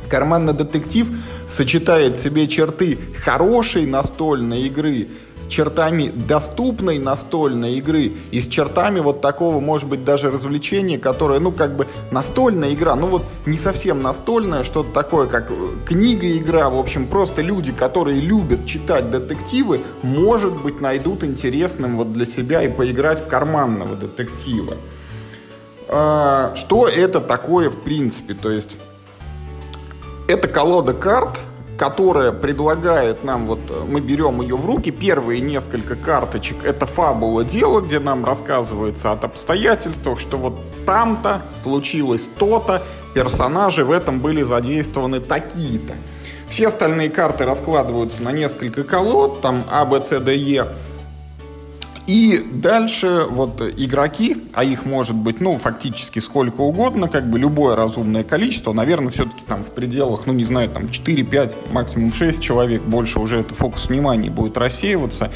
Карманный 0.09 0.53
детектив 0.53 1.09
сочетает 1.49 2.17
в 2.17 2.23
себе 2.23 2.47
черты 2.49 2.99
хорошей 3.25 3.87
настольной 3.87 4.63
игры 4.63 5.09
чертами 5.49 6.13
доступной 6.15 6.99
настольной 6.99 7.75
игры 7.75 8.13
и 8.31 8.41
с 8.41 8.47
чертами 8.47 9.01
вот 9.01 9.21
такого, 9.21 9.61
может 9.61 9.89
быть, 9.89 10.05
даже 10.05 10.31
развлечения, 10.31 10.99
которое, 10.99 11.41
ну, 11.41 11.53
как 11.53 11.77
бы 11.77 11.87
настольная 12.11 12.75
игра, 12.75 12.97
ну, 12.97 13.07
вот 13.07 13.25
не 13.47 13.57
совсем 13.57 14.03
настольная, 14.03 14.65
что-то 14.65 14.93
такое, 14.93 15.27
как 15.27 15.51
э, 15.51 15.55
книга-игра, 15.87 16.71
в 16.71 16.79
общем, 16.79 17.07
просто 17.07 17.43
люди, 17.43 17.73
которые 17.73 18.21
любят 18.21 18.67
читать 18.67 19.11
детективы, 19.11 19.81
может 20.03 20.53
быть, 20.63 20.81
найдут 20.81 21.25
интересным 21.25 21.97
вот 21.97 22.13
для 22.13 22.25
себя 22.25 22.63
и 22.63 22.69
поиграть 22.69 23.21
в 23.21 23.27
карманного 23.27 23.97
детектива. 23.97 24.75
А, 25.89 26.55
что 26.57 26.89
это 26.89 27.21
такое 27.21 27.71
в 27.71 27.77
принципе? 27.83 28.35
То 28.35 28.51
есть 28.51 28.77
это 30.29 30.49
колода 30.49 30.93
карт, 30.93 31.39
которая 31.79 32.33
предлагает 32.33 33.25
нам, 33.25 33.47
вот 33.47 33.61
мы 33.89 34.01
берем 34.01 34.41
ее 34.41 34.57
в 34.57 34.65
руки, 34.67 34.91
первые 34.91 35.41
несколько 35.41 35.95
карточек, 35.97 36.65
это 36.65 36.87
фабула 36.87 37.45
дела, 37.45 37.81
где 37.81 37.99
нам 37.99 38.25
рассказывается 38.25 39.13
от 39.13 39.25
обстоятельствах, 39.25 40.19
что 40.21 40.39
вот 40.39 40.61
там-то 40.87 41.43
случилось 41.51 42.29
то-то, 42.39 42.83
персонажи 43.15 43.85
в 43.85 43.91
этом 43.91 44.21
были 44.21 44.43
задействованы 44.43 45.21
такие-то. 45.21 45.95
Все 46.49 46.69
остальные 46.69 47.11
карты 47.11 47.45
раскладываются 47.45 48.23
на 48.23 48.33
несколько 48.33 48.85
колод, 48.85 49.41
там 49.41 49.65
А, 49.71 49.85
Б, 49.85 50.03
С, 50.03 50.19
Д, 50.21 50.37
Е, 50.37 50.67
и 52.07 52.39
дальше 52.53 53.27
вот 53.29 53.61
игроки, 53.61 54.37
а 54.55 54.65
их 54.65 54.85
может 54.85 55.17
быть, 55.17 55.41
ну, 55.41 55.57
фактически 55.57 56.21
сколько 56.21 56.61
угодно, 56.61 57.09
как 57.09 57.29
бы 57.29 57.39
любое 57.39 57.75
разумное 57.75 58.23
количество, 58.23 58.73
наверное, 58.73 59.11
все-таки 59.11 59.43
там 59.47 59.65
в 59.65 59.71
пределах, 59.71 60.27
ну, 60.27 60.33
не 60.33 60.45
знаю, 60.45 60.69
там 60.71 60.85
4-5, 60.85 61.73
максимум 61.73 62.13
6 62.13 62.41
человек, 62.41 62.83
больше 62.83 63.19
уже 63.19 63.41
это 63.41 63.55
фокус 63.55 63.89
внимания 63.89 64.31
будет 64.31 64.57
рассеиваться. 64.57 65.31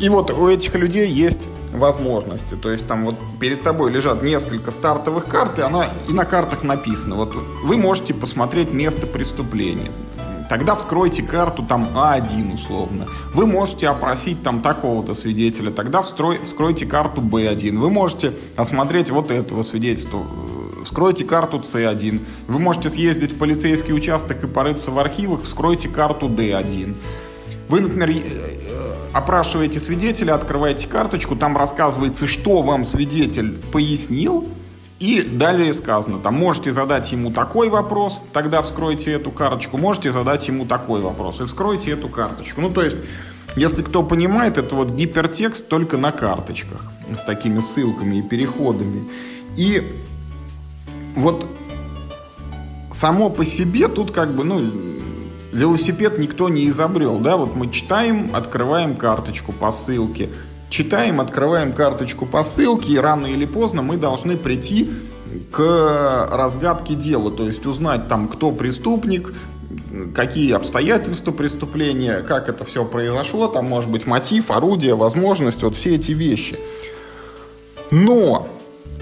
И 0.00 0.08
вот 0.08 0.30
у 0.30 0.48
этих 0.48 0.74
людей 0.74 1.08
есть 1.08 1.46
возможности. 1.72 2.54
То 2.54 2.70
есть 2.70 2.86
там 2.86 3.04
вот 3.04 3.14
перед 3.40 3.62
тобой 3.62 3.92
лежат 3.92 4.22
несколько 4.22 4.72
стартовых 4.72 5.26
карт, 5.26 5.58
и 5.58 5.62
она 5.62 5.86
и 6.08 6.12
на 6.12 6.24
картах 6.24 6.64
написано. 6.64 7.14
Вот 7.16 7.34
вы 7.62 7.76
можете 7.76 8.14
посмотреть 8.14 8.72
место 8.72 9.06
преступления. 9.06 9.90
Тогда 10.48 10.74
вскройте 10.74 11.22
карту 11.22 11.62
там 11.62 11.90
А1 11.94 12.54
условно. 12.54 13.06
Вы 13.34 13.46
можете 13.46 13.88
опросить 13.88 14.42
там 14.42 14.62
такого-то 14.62 15.14
свидетеля. 15.14 15.70
Тогда 15.70 16.00
встрой, 16.00 16.38
вскройте 16.42 16.86
карту 16.86 17.20
Б1. 17.20 17.78
Вы 17.78 17.90
можете 17.90 18.32
осмотреть 18.56 19.10
вот 19.10 19.30
этого 19.30 19.62
свидетельства. 19.62 20.22
Вскройте 20.84 21.24
карту 21.24 21.58
С1. 21.58 22.24
Вы 22.46 22.58
можете 22.58 22.88
съездить 22.88 23.32
в 23.32 23.38
полицейский 23.38 23.92
участок 23.92 24.42
и 24.44 24.46
порыться 24.46 24.90
в 24.90 24.98
архивах. 24.98 25.42
Вскройте 25.42 25.88
карту 25.88 26.28
Д1. 26.28 26.94
Вы, 27.68 27.80
например, 27.80 28.10
э, 28.10 28.88
опрашиваете 29.12 29.78
свидетеля, 29.78 30.34
открываете 30.34 30.88
карточку, 30.88 31.36
там 31.36 31.56
рассказывается, 31.56 32.26
что 32.26 32.62
вам 32.62 32.86
свидетель 32.86 33.52
пояснил, 33.72 34.48
и 34.98 35.22
далее 35.22 35.72
сказано, 35.74 36.18
там 36.18 36.34
можете 36.34 36.72
задать 36.72 37.12
ему 37.12 37.30
такой 37.30 37.68
вопрос, 37.68 38.20
тогда 38.32 38.62
вскройте 38.62 39.12
эту 39.12 39.30
карточку, 39.30 39.78
можете 39.78 40.10
задать 40.10 40.48
ему 40.48 40.64
такой 40.64 41.00
вопрос 41.00 41.40
и 41.40 41.44
вскройте 41.44 41.92
эту 41.92 42.08
карточку. 42.08 42.60
Ну, 42.60 42.70
то 42.70 42.82
есть, 42.82 42.96
если 43.54 43.82
кто 43.82 44.02
понимает, 44.02 44.58
это 44.58 44.74
вот 44.74 44.90
гипертекст 44.90 45.68
только 45.68 45.98
на 45.98 46.10
карточках 46.10 46.82
с 47.16 47.22
такими 47.22 47.60
ссылками 47.60 48.16
и 48.16 48.22
переходами. 48.22 49.08
И 49.56 49.96
вот 51.14 51.48
само 52.92 53.30
по 53.30 53.46
себе 53.46 53.86
тут 53.86 54.10
как 54.10 54.34
бы, 54.34 54.42
ну, 54.42 54.72
велосипед 55.52 56.18
никто 56.18 56.48
не 56.48 56.68
изобрел, 56.68 57.18
да, 57.20 57.36
вот 57.36 57.54
мы 57.54 57.70
читаем, 57.70 58.34
открываем 58.34 58.96
карточку 58.96 59.52
по 59.52 59.70
ссылке, 59.70 60.28
читаем, 60.70 61.20
открываем 61.20 61.72
карточку 61.72 62.26
по 62.26 62.42
ссылке, 62.42 62.92
и 62.92 62.98
рано 62.98 63.26
или 63.26 63.44
поздно 63.44 63.82
мы 63.82 63.96
должны 63.96 64.36
прийти 64.36 64.90
к 65.50 66.28
разгадке 66.30 66.94
дела, 66.94 67.30
то 67.30 67.46
есть 67.46 67.66
узнать 67.66 68.08
там, 68.08 68.28
кто 68.28 68.50
преступник, 68.50 69.32
какие 70.14 70.52
обстоятельства 70.52 71.32
преступления, 71.32 72.20
как 72.20 72.48
это 72.48 72.64
все 72.64 72.84
произошло, 72.84 73.48
там 73.48 73.66
может 73.66 73.90
быть 73.90 74.06
мотив, 74.06 74.50
орудие, 74.50 74.94
возможность, 74.94 75.62
вот 75.62 75.76
все 75.76 75.96
эти 75.96 76.12
вещи. 76.12 76.58
Но 77.90 78.48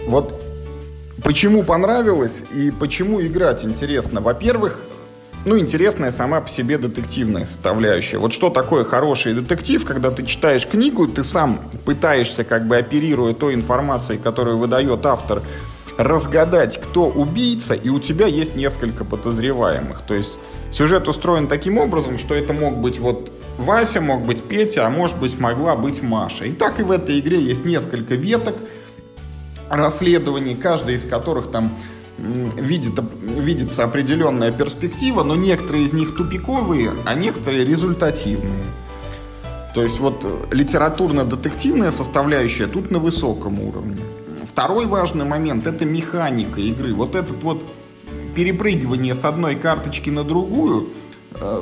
вот 0.07 0.35
почему 1.23 1.63
понравилось 1.63 2.43
и 2.55 2.71
почему 2.71 3.21
играть 3.21 3.65
интересно? 3.65 4.21
Во-первых, 4.21 4.81
ну, 5.47 5.57
интересная 5.59 6.11
сама 6.11 6.41
по 6.41 6.49
себе 6.51 6.77
детективная 6.77 7.45
составляющая. 7.45 8.19
Вот 8.19 8.33
что 8.33 8.51
такое 8.51 8.85
хороший 8.85 9.33
детектив, 9.33 9.85
когда 9.85 10.11
ты 10.11 10.27
читаешь 10.27 10.67
книгу, 10.67 11.07
ты 11.07 11.23
сам 11.23 11.61
пытаешься, 11.85 12.43
как 12.43 12.67
бы 12.67 12.77
оперируя 12.77 13.33
той 13.33 13.55
информацией, 13.55 14.19
которую 14.19 14.59
выдает 14.59 15.07
автор, 15.07 15.43
разгадать, 15.97 16.81
кто 16.81 17.07
убийца, 17.07 17.75
и 17.75 17.89
у 17.89 18.01
тебя 18.01 18.27
есть 18.27 18.57
несколько 18.57 19.05
подозреваемых. 19.05 20.03
То 20.03 20.15
есть 20.15 20.33
сюжет 20.73 21.07
устроен 21.07 21.47
таким 21.47 21.79
образом, 21.79 22.19
что 22.19 22.35
это 22.35 22.53
мог 22.53 22.79
быть 22.79 22.99
вот 22.99 23.31
Вася, 23.57 24.01
мог 24.01 24.27
быть 24.27 24.43
Петя, 24.43 24.85
а 24.85 24.91
может 24.91 25.17
быть 25.19 25.39
могла 25.39 25.77
быть 25.77 26.03
Маша. 26.03 26.45
И 26.45 26.53
так 26.53 26.81
и 26.81 26.83
в 26.83 26.91
этой 26.91 27.21
игре 27.21 27.41
есть 27.41 27.65
несколько 27.65 28.17
веток 28.17 28.57
расследований, 29.71 30.57
каждая 30.57 30.97
из 30.97 31.05
которых 31.05 31.53
там 31.53 31.73
видит, 32.19 32.99
видится 33.23 33.85
определенная 33.85 34.53
перспектива, 34.53 35.23
но 35.23 35.37
некоторые 35.37 35.85
из 35.85 35.93
них 35.93 36.17
тупиковые, 36.17 36.93
а 37.05 37.15
некоторые 37.15 37.65
результативные. 37.65 38.65
То 39.75 39.83
есть 39.83 40.01
вот 40.01 40.25
э, 40.25 40.55
литературно-детективная 40.55 41.91
составляющая 41.91 42.67
тут 42.67 42.91
на 42.91 42.99
высоком 42.99 43.61
уровне. 43.61 43.99
Второй 44.47 44.87
важный 44.87 45.27
момент– 45.27 45.67
это 45.69 45.85
механика 45.85 46.61
игры. 46.61 46.95
Вот 46.95 47.15
этот 47.15 47.43
вот 47.43 47.63
перепрыгивание 48.35 49.15
с 49.15 49.25
одной 49.25 49.55
карточки 49.55 50.09
на 50.09 50.25
другую 50.25 50.89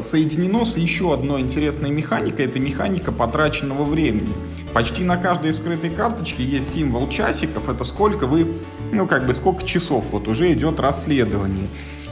соединено 0.01 0.65
с 0.65 0.77
еще 0.77 1.13
одной 1.13 1.41
интересной 1.41 1.91
механикой– 1.91 2.45
это 2.47 2.61
механика 2.61 3.13
потраченного 3.13 3.85
времени. 3.85 4.33
Почти 4.73 5.05
на 5.05 5.17
каждой 5.17 5.55
скрытой 5.55 5.91
карточке 5.91 6.43
есть 6.43 6.75
символ 6.75 7.09
часиков, 7.09 7.69
это 7.69 7.85
сколько 7.85 8.27
вы 8.27 8.47
ну, 8.95 9.07
как 9.07 9.27
бы 9.27 9.35
сколько 9.35 9.65
часов 9.65 10.07
вот 10.13 10.29
уже 10.29 10.53
идет 10.53 10.81
расследование. 10.81 11.69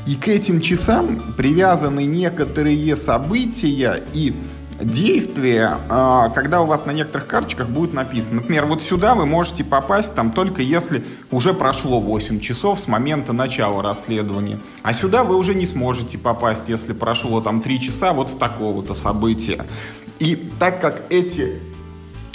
И 0.06 0.16
к 0.16 0.28
этим 0.28 0.60
часам 0.60 1.34
привязаны 1.36 2.04
некоторые 2.04 2.96
события 2.96 4.02
и 4.14 4.34
действия, 4.80 5.78
а, 5.88 6.28
когда 6.30 6.62
у 6.62 6.66
вас 6.66 6.86
на 6.86 6.92
некоторых 6.92 7.26
карточках 7.26 7.68
будет 7.68 7.92
написано. 7.92 8.36
Например, 8.36 8.66
вот 8.66 8.82
сюда 8.82 9.14
вы 9.14 9.26
можете 9.26 9.64
попасть 9.64 10.14
там 10.14 10.32
только 10.32 10.62
если 10.62 11.04
уже 11.30 11.54
прошло 11.54 12.00
8 12.00 12.40
часов 12.40 12.80
с 12.80 12.88
момента 12.88 13.32
начала 13.32 13.82
расследования. 13.82 14.58
А 14.82 14.92
сюда 14.92 15.24
вы 15.24 15.36
уже 15.36 15.54
не 15.54 15.66
сможете 15.66 16.18
попасть, 16.18 16.68
если 16.68 16.92
прошло 16.92 17.40
там 17.40 17.60
3 17.60 17.80
часа 17.80 18.12
вот 18.12 18.30
с 18.30 18.34
такого-то 18.34 18.94
события. 18.94 19.64
И 20.18 20.36
так 20.58 20.80
как 20.80 21.02
эти 21.10 21.60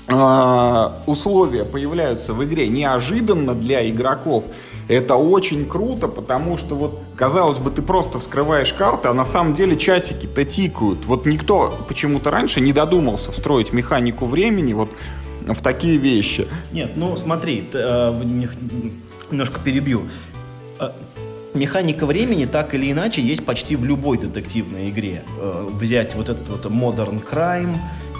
э, 0.07 0.89
условия 1.05 1.65
появляются 1.65 2.33
в 2.33 2.43
игре 2.43 2.67
неожиданно 2.67 3.53
для 3.53 3.89
игроков, 3.89 4.45
это 4.88 5.15
очень 5.15 5.65
круто, 5.65 6.07
потому 6.07 6.57
что 6.57 6.75
вот, 6.75 6.99
казалось 7.15 7.59
бы, 7.59 7.71
ты 7.71 7.81
просто 7.81 8.19
вскрываешь 8.19 8.73
карты, 8.73 9.09
а 9.09 9.13
на 9.13 9.25
самом 9.25 9.53
деле 9.53 9.77
часики-то 9.77 10.45
тикают. 10.45 11.05
Вот 11.05 11.25
никто 11.25 11.77
почему-то 11.88 12.31
раньше 12.31 12.61
не 12.61 12.73
додумался 12.73 13.31
встроить 13.31 13.73
механику 13.73 14.25
времени 14.25 14.73
вот 14.73 14.89
в 15.45 15.61
такие 15.61 15.97
вещи. 15.97 16.47
Нет, 16.71 16.91
ну 16.95 17.15
смотри, 17.17 17.67
ты, 17.71 17.79
э, 17.81 18.23
немножко 19.31 19.59
перебью. 19.59 20.03
Э, 20.79 20.91
механика 21.53 22.05
времени 22.05 22.45
так 22.45 22.73
или 22.73 22.91
иначе 22.91 23.21
есть 23.21 23.45
почти 23.45 23.75
в 23.75 23.85
любой 23.85 24.17
детективной 24.17 24.89
игре. 24.89 25.23
Э, 25.38 25.67
взять 25.69 26.15
вот 26.15 26.29
этот 26.29 26.47
вот 26.49 26.65
Modern 26.65 27.21
Crime, 27.23 27.75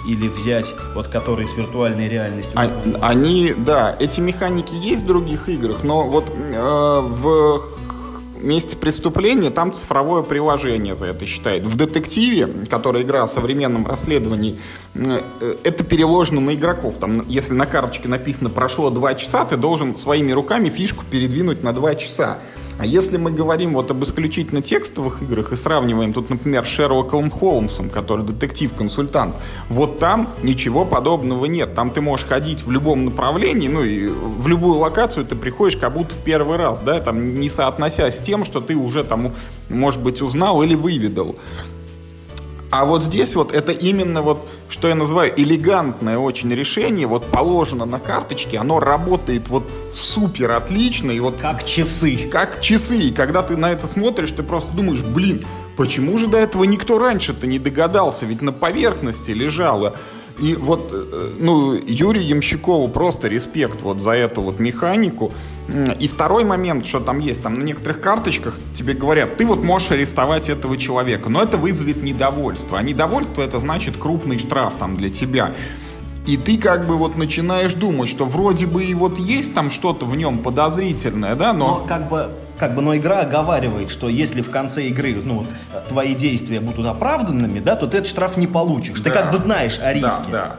или 0.06 0.28
взять, 0.28 0.74
вот 0.94 1.08
которые 1.08 1.46
с 1.46 1.56
виртуальной 1.56 2.08
реальностью. 2.08 2.52
А, 2.54 2.70
они, 3.02 3.54
да, 3.56 3.96
эти 3.98 4.20
механики 4.20 4.74
есть 4.74 5.02
в 5.02 5.06
других 5.06 5.48
играх, 5.48 5.84
но 5.84 6.04
вот 6.04 6.30
э, 6.30 7.00
в 7.02 7.62
месте 8.40 8.76
преступления 8.76 9.50
там 9.50 9.72
цифровое 9.72 10.22
приложение 10.22 10.94
за 10.94 11.06
это 11.06 11.26
считает. 11.26 11.66
В 11.66 11.76
детективе, 11.76 12.46
который 12.68 13.02
игра 13.02 13.22
о 13.22 13.26
современном 13.28 13.86
расследовании, 13.86 14.58
э, 14.94 15.20
это 15.64 15.84
переложено 15.84 16.40
на 16.40 16.54
игроков. 16.54 16.96
Там, 16.98 17.24
если 17.28 17.54
на 17.54 17.66
карточке 17.66 18.08
написано 18.08 18.50
«прошло 18.50 18.90
два 18.90 19.14
часа», 19.14 19.44
ты 19.44 19.56
должен 19.56 19.96
своими 19.96 20.32
руками 20.32 20.68
фишку 20.68 21.04
передвинуть 21.10 21.62
на 21.62 21.72
два 21.72 21.94
часа. 21.94 22.38
А 22.78 22.86
если 22.86 23.16
мы 23.16 23.32
говорим 23.32 23.72
вот 23.72 23.90
об 23.90 24.04
исключительно 24.04 24.62
текстовых 24.62 25.20
играх 25.22 25.52
и 25.52 25.56
сравниваем 25.56 26.12
тут, 26.12 26.30
например, 26.30 26.64
с 26.64 26.68
Шерлоком 26.68 27.28
Холмсом, 27.28 27.90
который 27.90 28.24
детектив-консультант, 28.24 29.34
вот 29.68 29.98
там 29.98 30.30
ничего 30.44 30.84
подобного 30.84 31.46
нет. 31.46 31.74
Там 31.74 31.90
ты 31.90 32.00
можешь 32.00 32.26
ходить 32.26 32.64
в 32.64 32.70
любом 32.70 33.04
направлении, 33.04 33.66
ну 33.66 33.82
и 33.82 34.06
в 34.06 34.46
любую 34.46 34.78
локацию 34.78 35.26
ты 35.26 35.34
приходишь 35.34 35.76
как 35.76 35.92
будто 35.92 36.14
в 36.14 36.20
первый 36.20 36.56
раз, 36.56 36.80
да, 36.80 37.00
там 37.00 37.40
не 37.40 37.48
соотнося 37.48 38.10
с 38.12 38.20
тем, 38.20 38.44
что 38.44 38.60
ты 38.60 38.76
уже 38.76 39.02
там, 39.02 39.34
может 39.68 40.00
быть, 40.00 40.22
узнал 40.22 40.62
или 40.62 40.76
выведал. 40.76 41.34
А 42.70 42.84
вот 42.84 43.02
здесь 43.02 43.34
вот 43.34 43.52
это 43.52 43.72
именно 43.72 44.22
вот, 44.22 44.46
что 44.68 44.88
я 44.88 44.94
называю 44.94 45.32
элегантное 45.36 46.18
очень 46.18 46.52
решение, 46.54 47.06
вот 47.06 47.30
положено 47.30 47.84
на 47.84 47.98
карточке, 47.98 48.58
оно 48.58 48.80
работает 48.80 49.48
вот 49.48 49.68
супер 49.92 50.52
отлично 50.52 51.10
и 51.10 51.20
вот... 51.20 51.36
Как 51.40 51.64
часы. 51.64 52.28
Как 52.30 52.60
часы. 52.60 52.98
И 52.98 53.12
когда 53.12 53.42
ты 53.42 53.56
на 53.56 53.70
это 53.70 53.86
смотришь, 53.86 54.32
ты 54.32 54.42
просто 54.42 54.72
думаешь, 54.74 55.02
блин, 55.02 55.44
почему 55.76 56.18
же 56.18 56.26
до 56.26 56.38
этого 56.38 56.64
никто 56.64 56.98
раньше-то 56.98 57.46
не 57.46 57.58
догадался? 57.58 58.26
Ведь 58.26 58.42
на 58.42 58.52
поверхности 58.52 59.30
лежало. 59.30 59.96
И 60.40 60.54
вот, 60.54 60.90
э, 60.92 61.30
ну, 61.38 61.74
Юрию 61.74 62.24
Ямщикову 62.24 62.88
просто 62.88 63.28
респект 63.28 63.82
вот 63.82 64.00
за 64.00 64.12
эту 64.12 64.40
вот 64.40 64.60
механику. 64.60 65.32
И 66.00 66.08
второй 66.08 66.44
момент, 66.44 66.86
что 66.86 67.00
там 67.00 67.18
есть, 67.18 67.42
там 67.42 67.58
на 67.58 67.62
некоторых 67.62 68.00
карточках 68.00 68.54
тебе 68.74 68.94
говорят, 68.94 69.36
ты 69.36 69.44
вот 69.44 69.62
можешь 69.62 69.90
арестовать 69.90 70.48
этого 70.48 70.78
человека, 70.78 71.28
но 71.28 71.42
это 71.42 71.58
вызовет 71.58 72.02
недовольство. 72.02 72.78
А 72.78 72.82
недовольство 72.82 73.42
это 73.42 73.60
значит 73.60 73.96
крупный 73.98 74.38
штраф 74.38 74.74
там 74.78 74.96
для 74.96 75.10
тебя. 75.10 75.54
И 76.26 76.36
ты 76.36 76.58
как 76.58 76.86
бы 76.86 76.96
вот 76.96 77.16
начинаешь 77.16 77.74
думать, 77.74 78.08
что 78.08 78.24
вроде 78.24 78.66
бы 78.66 78.84
и 78.84 78.94
вот 78.94 79.18
есть 79.18 79.54
там 79.54 79.70
что-то 79.70 80.06
в 80.06 80.14
нем 80.16 80.38
подозрительное, 80.38 81.34
да, 81.34 81.52
но... 81.52 81.78
но 81.80 81.86
как 81.86 82.08
бы 82.08 82.30
как 82.58 82.74
бы, 82.74 82.82
но 82.82 82.96
игра 82.96 83.20
оговаривает, 83.20 83.90
что 83.90 84.08
если 84.08 84.42
в 84.42 84.50
конце 84.50 84.86
игры, 84.88 85.14
ну, 85.22 85.46
твои 85.88 86.14
действия 86.14 86.60
будут 86.60 86.86
оправданными, 86.86 87.60
да, 87.60 87.76
то 87.76 87.86
ты 87.86 87.98
этот 87.98 88.08
штраф 88.08 88.36
не 88.36 88.46
получишь. 88.46 89.00
Да. 89.00 89.04
Ты 89.04 89.10
как 89.10 89.30
бы 89.30 89.38
знаешь 89.38 89.78
о 89.80 89.92
риске. 89.92 90.30
Да, 90.30 90.32
да. 90.32 90.56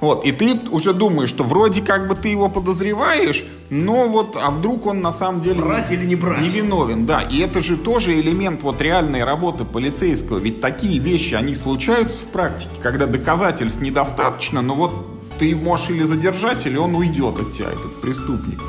Вот, 0.00 0.24
и 0.24 0.30
ты 0.30 0.60
уже 0.70 0.94
думаешь, 0.94 1.28
что 1.28 1.42
вроде 1.42 1.82
как 1.82 2.06
бы 2.06 2.14
ты 2.14 2.28
его 2.28 2.48
подозреваешь, 2.48 3.44
но 3.68 4.06
вот, 4.08 4.36
а 4.40 4.52
вдруг 4.52 4.86
он 4.86 5.00
на 5.00 5.10
самом 5.10 5.40
деле... 5.40 5.60
Брать 5.60 5.90
или 5.90 6.04
не 6.04 6.14
брать? 6.14 6.40
Невиновен, 6.40 7.04
да. 7.04 7.22
И 7.22 7.40
это 7.40 7.62
же 7.62 7.76
тоже 7.76 8.20
элемент 8.20 8.62
вот 8.62 8.80
реальной 8.80 9.24
работы 9.24 9.64
полицейского. 9.64 10.38
Ведь 10.38 10.60
такие 10.60 11.00
вещи, 11.00 11.34
они 11.34 11.56
случаются 11.56 12.22
в 12.22 12.26
практике, 12.28 12.70
когда 12.80 13.06
доказательств 13.06 13.80
недостаточно, 13.80 14.62
но 14.62 14.74
вот 14.74 14.92
ты 15.40 15.56
можешь 15.56 15.90
или 15.90 16.02
задержать, 16.02 16.66
или 16.66 16.76
он 16.76 16.94
уйдет 16.94 17.40
от 17.40 17.52
тебя, 17.52 17.66
этот 17.66 18.00
преступник. 18.00 18.60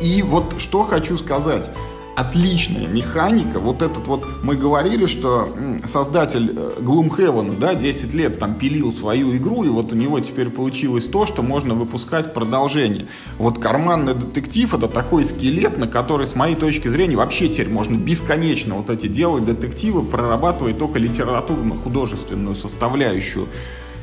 И 0.00 0.22
вот 0.22 0.54
что 0.58 0.82
хочу 0.82 1.16
сказать. 1.16 1.70
Отличная 2.16 2.86
механика. 2.86 3.60
Вот 3.60 3.82
этот 3.82 4.06
вот, 4.06 4.24
мы 4.42 4.56
говорили, 4.56 5.04
что 5.04 5.54
создатель 5.84 6.50
э, 6.56 6.80
Gloomhaven, 6.80 7.58
да, 7.58 7.74
10 7.74 8.14
лет 8.14 8.38
там 8.38 8.54
пилил 8.54 8.90
свою 8.90 9.36
игру, 9.36 9.64
и 9.64 9.68
вот 9.68 9.92
у 9.92 9.96
него 9.96 10.18
теперь 10.20 10.48
получилось 10.48 11.04
то, 11.04 11.26
что 11.26 11.42
можно 11.42 11.74
выпускать 11.74 12.32
продолжение. 12.32 13.04
Вот 13.36 13.58
карманный 13.58 14.14
детектив 14.14 14.72
это 14.72 14.88
такой 14.88 15.26
скелет, 15.26 15.76
на 15.76 15.88
который, 15.88 16.26
с 16.26 16.34
моей 16.34 16.56
точки 16.56 16.88
зрения, 16.88 17.16
вообще 17.16 17.50
теперь 17.50 17.68
можно 17.68 17.96
бесконечно 17.98 18.76
вот 18.76 18.88
эти 18.88 19.08
делать 19.08 19.44
детективы, 19.44 20.02
прорабатывая 20.02 20.72
только 20.72 20.98
литературно-художественную 20.98 22.54
составляющую. 22.54 23.46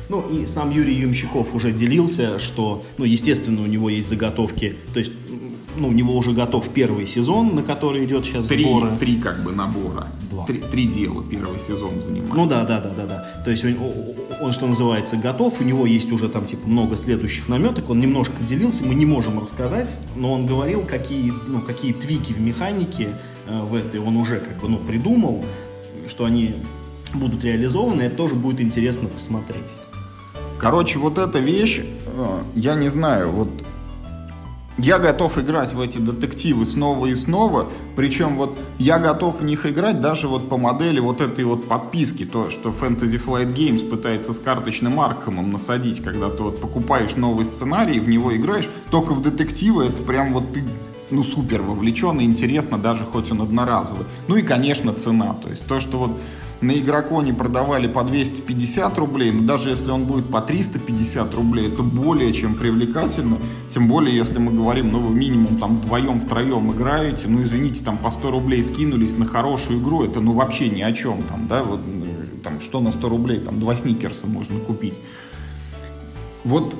Ну 0.08 0.20
и 0.20 0.46
сам 0.46 0.70
Юрий 0.70 0.94
Юмщиков 0.94 1.52
уже 1.52 1.72
делился, 1.72 2.38
что, 2.38 2.84
ну, 2.96 3.04
естественно, 3.04 3.62
у 3.62 3.66
него 3.66 3.88
есть 3.88 4.08
заготовки, 4.08 4.76
то 4.92 5.00
есть 5.00 5.12
ну, 5.76 5.88
у 5.88 5.92
него 5.92 6.16
уже 6.16 6.32
готов 6.32 6.68
первый 6.70 7.06
сезон, 7.06 7.54
на 7.54 7.62
который 7.62 8.04
идет 8.04 8.24
сейчас 8.24 8.46
три, 8.46 8.64
сборы. 8.64 8.96
Три 8.98 9.16
как 9.16 9.42
бы 9.42 9.52
набора. 9.52 10.08
Два. 10.30 10.44
Три, 10.46 10.60
три 10.60 10.86
дела 10.86 11.22
первый 11.28 11.58
сезон 11.58 12.00
занимает. 12.00 12.32
Ну 12.34 12.46
да, 12.46 12.64
да, 12.64 12.80
да, 12.80 12.90
да, 12.90 13.06
да. 13.06 13.42
То 13.44 13.50
есть 13.50 13.64
он, 13.64 13.76
он, 14.40 14.52
что 14.52 14.66
называется, 14.66 15.16
готов, 15.16 15.60
у 15.60 15.64
него 15.64 15.86
есть 15.86 16.10
уже 16.12 16.28
там 16.28 16.46
типа 16.46 16.68
много 16.68 16.96
следующих 16.96 17.48
наметок, 17.48 17.90
он 17.90 18.00
немножко 18.00 18.42
делился, 18.42 18.84
мы 18.84 18.94
не 18.94 19.06
можем 19.06 19.38
рассказать, 19.40 19.98
но 20.16 20.32
он 20.32 20.46
говорил, 20.46 20.84
какие, 20.84 21.32
ну, 21.46 21.60
какие 21.60 21.92
твики 21.92 22.32
в 22.32 22.40
механике 22.40 23.08
э, 23.46 23.62
в 23.62 23.74
этой 23.74 24.00
он 24.00 24.16
уже 24.16 24.40
как 24.40 24.58
бы 24.58 24.68
ну, 24.68 24.78
придумал, 24.78 25.44
что 26.08 26.24
они 26.24 26.54
будут 27.14 27.44
реализованы, 27.44 28.02
это 28.02 28.16
тоже 28.16 28.34
будет 28.34 28.60
интересно 28.60 29.08
посмотреть. 29.08 29.74
Короче, 30.58 30.98
вот 30.98 31.18
эта 31.18 31.38
вещь, 31.38 31.80
э, 32.06 32.42
я 32.54 32.74
не 32.74 32.88
знаю, 32.88 33.30
вот 33.30 33.48
я 34.78 34.98
готов 34.98 35.38
играть 35.38 35.72
в 35.72 35.80
эти 35.80 35.98
детективы 35.98 36.66
снова 36.66 37.06
и 37.06 37.14
снова, 37.14 37.68
причем 37.94 38.36
вот 38.36 38.58
я 38.78 38.98
готов 38.98 39.40
в 39.40 39.44
них 39.44 39.66
играть 39.66 40.00
даже 40.00 40.26
вот 40.26 40.48
по 40.48 40.56
модели 40.56 41.00
вот 41.00 41.20
этой 41.20 41.44
вот 41.44 41.68
подписки, 41.68 42.24
то, 42.24 42.50
что 42.50 42.70
Fantasy 42.70 43.22
Flight 43.24 43.54
Games 43.54 43.88
пытается 43.88 44.32
с 44.32 44.40
карточным 44.40 45.00
Аркхэмом 45.00 45.52
насадить, 45.52 46.02
когда 46.02 46.28
ты 46.28 46.42
вот 46.42 46.60
покупаешь 46.60 47.16
новый 47.16 47.46
сценарий, 47.46 48.00
в 48.00 48.08
него 48.08 48.34
играешь, 48.36 48.68
только 48.90 49.12
в 49.12 49.22
детективы 49.22 49.84
это 49.84 50.02
прям 50.02 50.32
вот 50.32 50.52
ты 50.52 50.64
ну, 51.10 51.22
супер 51.22 51.62
вовлечен 51.62 52.18
и 52.20 52.24
интересно, 52.24 52.78
даже 52.78 53.04
хоть 53.04 53.30
он 53.30 53.42
одноразовый. 53.42 54.06
Ну 54.26 54.36
и, 54.36 54.42
конечно, 54.42 54.92
цена. 54.94 55.34
То 55.34 55.50
есть 55.50 55.64
то, 55.66 55.78
что 55.78 55.98
вот 55.98 56.10
на 56.60 56.72
игроконе 56.78 57.34
продавали 57.34 57.86
по 57.88 58.02
250 58.02 58.98
рублей, 58.98 59.32
но 59.32 59.42
даже 59.42 59.70
если 59.70 59.90
он 59.90 60.04
будет 60.04 60.30
по 60.30 60.40
350 60.40 61.34
рублей, 61.34 61.68
это 61.68 61.82
более 61.82 62.32
чем 62.32 62.54
привлекательно. 62.54 63.38
Тем 63.72 63.88
более, 63.88 64.16
если 64.16 64.38
мы 64.38 64.52
говорим, 64.52 64.92
ну, 64.92 65.00
вы 65.00 65.14
минимум 65.14 65.58
там 65.58 65.76
вдвоем, 65.76 66.20
втроем 66.20 66.72
играете, 66.72 67.28
ну, 67.28 67.42
извините, 67.42 67.84
там 67.84 67.98
по 67.98 68.10
100 68.10 68.30
рублей 68.30 68.62
скинулись 68.62 69.16
на 69.18 69.26
хорошую 69.26 69.80
игру, 69.80 70.04
это 70.04 70.20
ну 70.20 70.32
вообще 70.32 70.68
ни 70.68 70.80
о 70.80 70.92
чем 70.92 71.22
там, 71.24 71.46
да, 71.48 71.62
вот 71.62 71.80
там 72.42 72.60
что 72.60 72.80
на 72.80 72.92
100 72.92 73.08
рублей, 73.08 73.40
там 73.40 73.58
два 73.58 73.74
сникерса 73.74 74.26
можно 74.26 74.60
купить. 74.60 74.98
Вот 76.44 76.74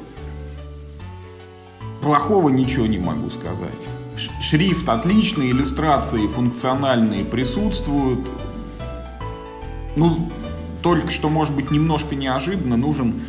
плохого 2.02 2.50
ничего 2.50 2.86
не 2.86 2.98
могу 2.98 3.30
сказать. 3.30 3.88
Шрифт 4.40 4.88
отличный, 4.88 5.50
иллюстрации 5.50 6.28
функциональные 6.28 7.24
присутствуют, 7.24 8.20
ну, 9.97 10.30
только 10.82 11.11
что, 11.11 11.28
может 11.28 11.55
быть, 11.55 11.70
немножко 11.70 12.14
неожиданно 12.14 12.76
нужен, 12.76 13.22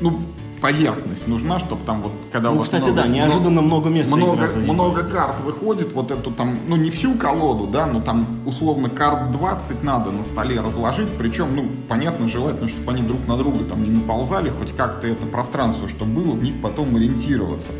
ну, 0.00 0.20
поверхность 0.60 1.28
нужна, 1.28 1.58
чтобы 1.58 1.84
там 1.84 2.02
вот, 2.02 2.12
когда 2.32 2.50
ну, 2.50 2.56
у 2.56 2.58
вас 2.58 2.68
кстати, 2.68 2.88
много, 2.88 3.02
да, 3.02 3.08
неожиданно 3.08 3.60
много, 3.60 3.88
много 3.88 3.90
места 3.90 4.16
много, 4.16 4.48
много 4.56 5.04
карт 5.04 5.40
выходит, 5.40 5.92
вот 5.92 6.10
эту 6.10 6.32
там, 6.32 6.58
ну, 6.66 6.76
не 6.76 6.90
всю 6.90 7.14
колоду, 7.14 7.66
да, 7.66 7.86
но 7.86 8.00
там, 8.00 8.26
условно, 8.46 8.88
карт 8.88 9.30
20 9.32 9.82
надо 9.82 10.10
на 10.10 10.22
столе 10.22 10.60
разложить, 10.60 11.08
причем, 11.18 11.54
ну, 11.54 11.68
понятно, 11.88 12.26
желательно, 12.26 12.68
чтобы 12.68 12.92
они 12.92 13.02
друг 13.02 13.26
на 13.26 13.36
друга 13.36 13.64
там 13.64 13.82
не 13.82 13.90
наползали, 13.90 14.50
хоть 14.50 14.74
как-то 14.74 15.06
это 15.06 15.26
пространство, 15.26 15.88
чтобы 15.88 16.22
было, 16.22 16.34
в 16.34 16.42
них 16.42 16.60
потом 16.62 16.96
ориентироваться. 16.96 17.72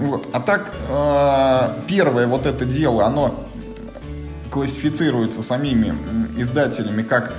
Вот. 0.00 0.26
А 0.32 0.40
так, 0.40 0.72
э, 0.88 1.82
первое 1.86 2.26
вот 2.26 2.46
это 2.46 2.64
дело, 2.64 3.04
оно 3.04 3.49
классифицируется 4.50 5.42
самими 5.42 5.94
издателями 6.36 7.02
как 7.02 7.34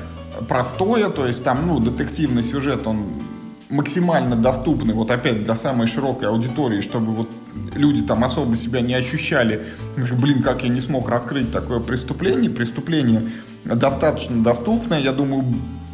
простое, 0.47 1.09
то 1.09 1.25
есть 1.25 1.43
там, 1.43 1.67
ну, 1.67 1.79
детективный 1.79 2.43
сюжет, 2.43 2.87
он 2.87 3.05
максимально 3.69 4.35
доступный, 4.35 4.93
вот 4.93 5.11
опять 5.11 5.43
для 5.45 5.55
самой 5.55 5.87
широкой 5.87 6.27
аудитории, 6.27 6.81
чтобы 6.81 7.13
вот 7.13 7.29
люди 7.73 8.01
там 8.01 8.23
особо 8.23 8.55
себя 8.55 8.81
не 8.81 8.93
ощущали, 8.93 9.63
блин, 9.95 10.43
как 10.43 10.63
я 10.63 10.69
не 10.69 10.81
смог 10.81 11.09
раскрыть 11.09 11.51
такое 11.51 11.79
преступление. 11.79 12.49
Преступление 12.49 13.29
достаточно 13.63 14.43
доступное, 14.43 14.99
я 14.99 15.13
думаю, 15.13 15.45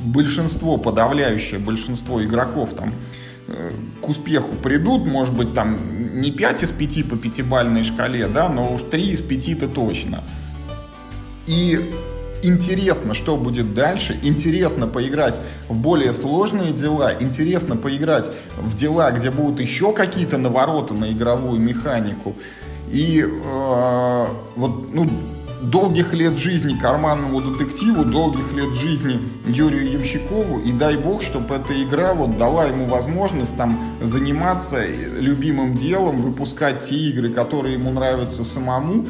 большинство, 0.03 0.77
подавляющее 0.77 1.59
большинство 1.59 2.23
игроков 2.23 2.73
там 2.73 2.93
э, 3.47 3.71
к 4.01 4.09
успеху 4.09 4.55
придут, 4.55 5.07
может 5.07 5.35
быть, 5.35 5.53
там 5.53 5.77
не 6.19 6.31
5 6.31 6.63
из 6.63 6.71
5 6.71 7.09
по 7.09 7.17
пятибальной 7.17 7.83
шкале, 7.83 8.27
да, 8.27 8.49
но 8.49 8.73
уж 8.73 8.81
3 8.83 9.03
из 9.03 9.21
5-то 9.21 9.67
точно. 9.67 10.23
И 11.47 11.93
интересно, 12.43 13.13
что 13.13 13.37
будет 13.37 13.73
дальше, 13.73 14.19
интересно 14.21 14.87
поиграть 14.87 15.39
в 15.67 15.75
более 15.75 16.13
сложные 16.13 16.71
дела, 16.71 17.13
интересно 17.19 17.75
поиграть 17.75 18.29
в 18.57 18.75
дела, 18.75 19.11
где 19.11 19.31
будут 19.31 19.59
еще 19.59 19.93
какие-то 19.93 20.37
навороты 20.37 20.93
на 20.93 21.11
игровую 21.11 21.59
механику. 21.59 22.35
И 22.91 23.21
э, 23.21 24.25
вот, 24.55 24.93
ну, 24.93 25.09
долгих 25.61 26.13
лет 26.13 26.37
жизни 26.37 26.77
карманному 26.79 27.41
детективу, 27.41 28.05
долгих 28.05 28.53
лет 28.53 28.73
жизни 28.75 29.19
Юрию 29.45 29.91
Ямщикову, 29.91 30.59
и 30.59 30.71
дай 30.71 30.97
бог, 30.97 31.21
чтобы 31.21 31.55
эта 31.55 31.81
игра 31.81 32.13
вот 32.13 32.37
дала 32.37 32.65
ему 32.65 32.85
возможность 32.85 33.57
там 33.57 33.79
заниматься 34.01 34.85
любимым 34.85 35.73
делом, 35.73 36.21
выпускать 36.21 36.87
те 36.87 36.95
игры, 36.95 37.29
которые 37.29 37.75
ему 37.75 37.91
нравятся 37.91 38.43
самому, 38.43 39.05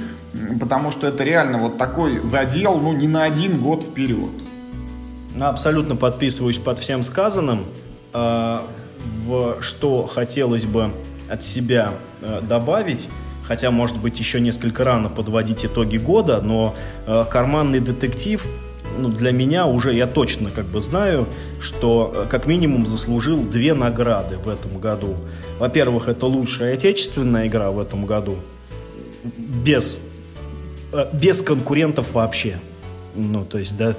потому 0.59 0.91
что 0.91 1.07
это 1.07 1.23
реально 1.23 1.57
вот 1.57 1.77
такой 1.77 2.19
задел, 2.23 2.77
ну, 2.77 2.93
не 2.93 3.07
на 3.07 3.23
один 3.23 3.61
год 3.61 3.83
вперед. 3.83 4.31
Ну, 5.35 5.45
абсолютно 5.45 5.95
подписываюсь 5.95 6.57
под 6.57 6.79
всем 6.79 7.03
сказанным. 7.03 7.65
А, 8.13 8.65
в 9.25 9.61
что 9.61 10.07
хотелось 10.07 10.65
бы 10.65 10.91
от 11.29 11.43
себя 11.43 11.93
э, 12.21 12.41
добавить, 12.41 13.09
хотя, 13.43 13.71
может 13.71 13.97
быть, 13.97 14.19
еще 14.19 14.39
несколько 14.39 14.83
рано 14.83 15.09
подводить 15.09 15.65
итоги 15.65 15.97
года, 15.97 16.41
но 16.41 16.75
э, 17.05 17.25
карманный 17.29 17.79
детектив 17.79 18.43
ну, 18.97 19.09
для 19.09 19.31
меня 19.31 19.67
уже, 19.67 19.93
я 19.93 20.07
точно 20.07 20.49
как 20.49 20.65
бы 20.65 20.81
знаю, 20.81 21.27
что 21.61 22.11
э, 22.13 22.27
как 22.29 22.45
минимум 22.47 22.85
заслужил 22.85 23.43
две 23.43 23.73
награды 23.73 24.37
в 24.37 24.47
этом 24.47 24.79
году. 24.79 25.15
Во-первых, 25.59 26.07
это 26.07 26.25
лучшая 26.25 26.73
отечественная 26.73 27.47
игра 27.47 27.71
в 27.71 27.79
этом 27.79 28.05
году, 28.05 28.37
без 29.23 29.99
без 31.13 31.41
конкурентов 31.41 32.13
вообще. 32.13 32.59
Ну, 33.15 33.45
то 33.45 33.57
есть, 33.57 33.75
да, 33.77 33.95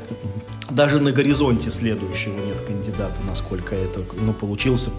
даже 0.71 1.01
на 1.01 1.11
горизонте 1.11 1.71
следующего 1.71 2.39
нет 2.39 2.61
кандидата, 2.61 3.17
насколько 3.27 3.75
это, 3.75 4.01
ну, 4.21 4.33
получился 4.33 4.91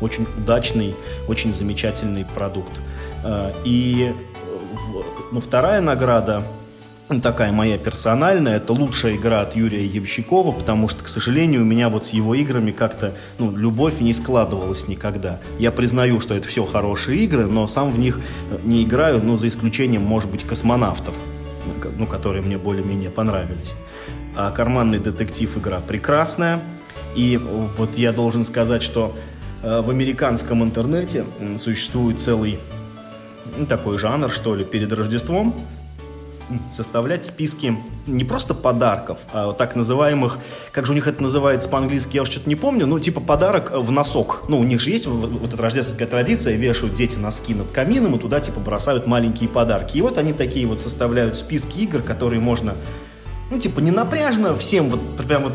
очень 0.00 0.26
удачный, 0.38 0.94
очень 1.28 1.52
замечательный 1.52 2.24
продукт. 2.24 2.72
Э, 3.22 3.52
и, 3.64 4.14
ну, 5.30 5.40
вторая 5.40 5.80
награда, 5.80 6.42
такая 7.18 7.50
моя 7.50 7.76
персональная, 7.76 8.58
это 8.58 8.72
лучшая 8.72 9.16
игра 9.16 9.40
от 9.40 9.56
Юрия 9.56 9.84
Ямщикова, 9.84 10.52
потому 10.52 10.88
что, 10.88 11.02
к 11.02 11.08
сожалению, 11.08 11.62
у 11.62 11.64
меня 11.64 11.88
вот 11.88 12.06
с 12.06 12.10
его 12.10 12.36
играми 12.36 12.70
как-то, 12.70 13.16
ну, 13.40 13.50
любовь 13.50 14.00
не 14.00 14.12
складывалась 14.12 14.86
никогда. 14.86 15.40
Я 15.58 15.72
признаю, 15.72 16.20
что 16.20 16.34
это 16.34 16.46
все 16.46 16.64
хорошие 16.64 17.24
игры, 17.24 17.46
но 17.46 17.66
сам 17.66 17.90
в 17.90 17.98
них 17.98 18.20
не 18.62 18.84
играю, 18.84 19.20
ну, 19.20 19.36
за 19.36 19.48
исключением, 19.48 20.02
может 20.02 20.30
быть, 20.30 20.44
космонавтов, 20.44 21.16
ну, 21.98 22.06
которые 22.06 22.44
мне 22.44 22.58
более-менее 22.58 23.10
понравились. 23.10 23.74
А 24.36 24.52
карманный 24.52 25.00
детектив 25.00 25.56
игра 25.58 25.80
прекрасная, 25.80 26.60
и 27.16 27.36
вот 27.76 27.98
я 27.98 28.12
должен 28.12 28.44
сказать, 28.44 28.84
что 28.84 29.16
э, 29.64 29.80
в 29.80 29.90
американском 29.90 30.62
интернете 30.62 31.24
существует 31.56 32.20
целый 32.20 32.60
ну, 33.58 33.66
такой 33.66 33.98
жанр, 33.98 34.30
что 34.30 34.54
ли, 34.54 34.64
перед 34.64 34.92
Рождеством, 34.92 35.56
составлять 36.74 37.24
списки 37.26 37.76
не 38.06 38.24
просто 38.24 38.54
подарков, 38.54 39.18
а 39.32 39.52
так 39.52 39.76
называемых, 39.76 40.38
как 40.72 40.86
же 40.86 40.92
у 40.92 40.94
них 40.94 41.06
это 41.06 41.22
называется 41.22 41.68
по-английски, 41.68 42.16
я 42.16 42.22
уже 42.22 42.32
что-то 42.32 42.48
не 42.48 42.56
помню, 42.56 42.86
ну, 42.86 42.98
типа 42.98 43.20
подарок 43.20 43.72
в 43.72 43.90
носок. 43.92 44.42
Ну, 44.48 44.58
у 44.58 44.64
них 44.64 44.80
же 44.80 44.90
есть 44.90 45.06
вот, 45.06 45.30
вот 45.30 45.52
эта 45.52 45.62
рождественская 45.62 46.08
традиция, 46.08 46.56
вешают 46.56 46.94
дети 46.94 47.16
носки 47.16 47.54
над 47.54 47.70
камином 47.70 48.16
и 48.16 48.18
туда, 48.18 48.40
типа, 48.40 48.60
бросают 48.60 49.06
маленькие 49.06 49.48
подарки. 49.48 49.96
И 49.96 50.02
вот 50.02 50.18
они 50.18 50.32
такие 50.32 50.66
вот 50.66 50.80
составляют 50.80 51.36
списки 51.36 51.80
игр, 51.80 52.02
которые 52.02 52.40
можно, 52.40 52.74
ну, 53.50 53.58
типа, 53.58 53.80
не 53.80 53.90
напряжно 53.90 54.54
всем 54.54 54.88
вот, 54.88 55.16
прям 55.16 55.44
вот 55.44 55.54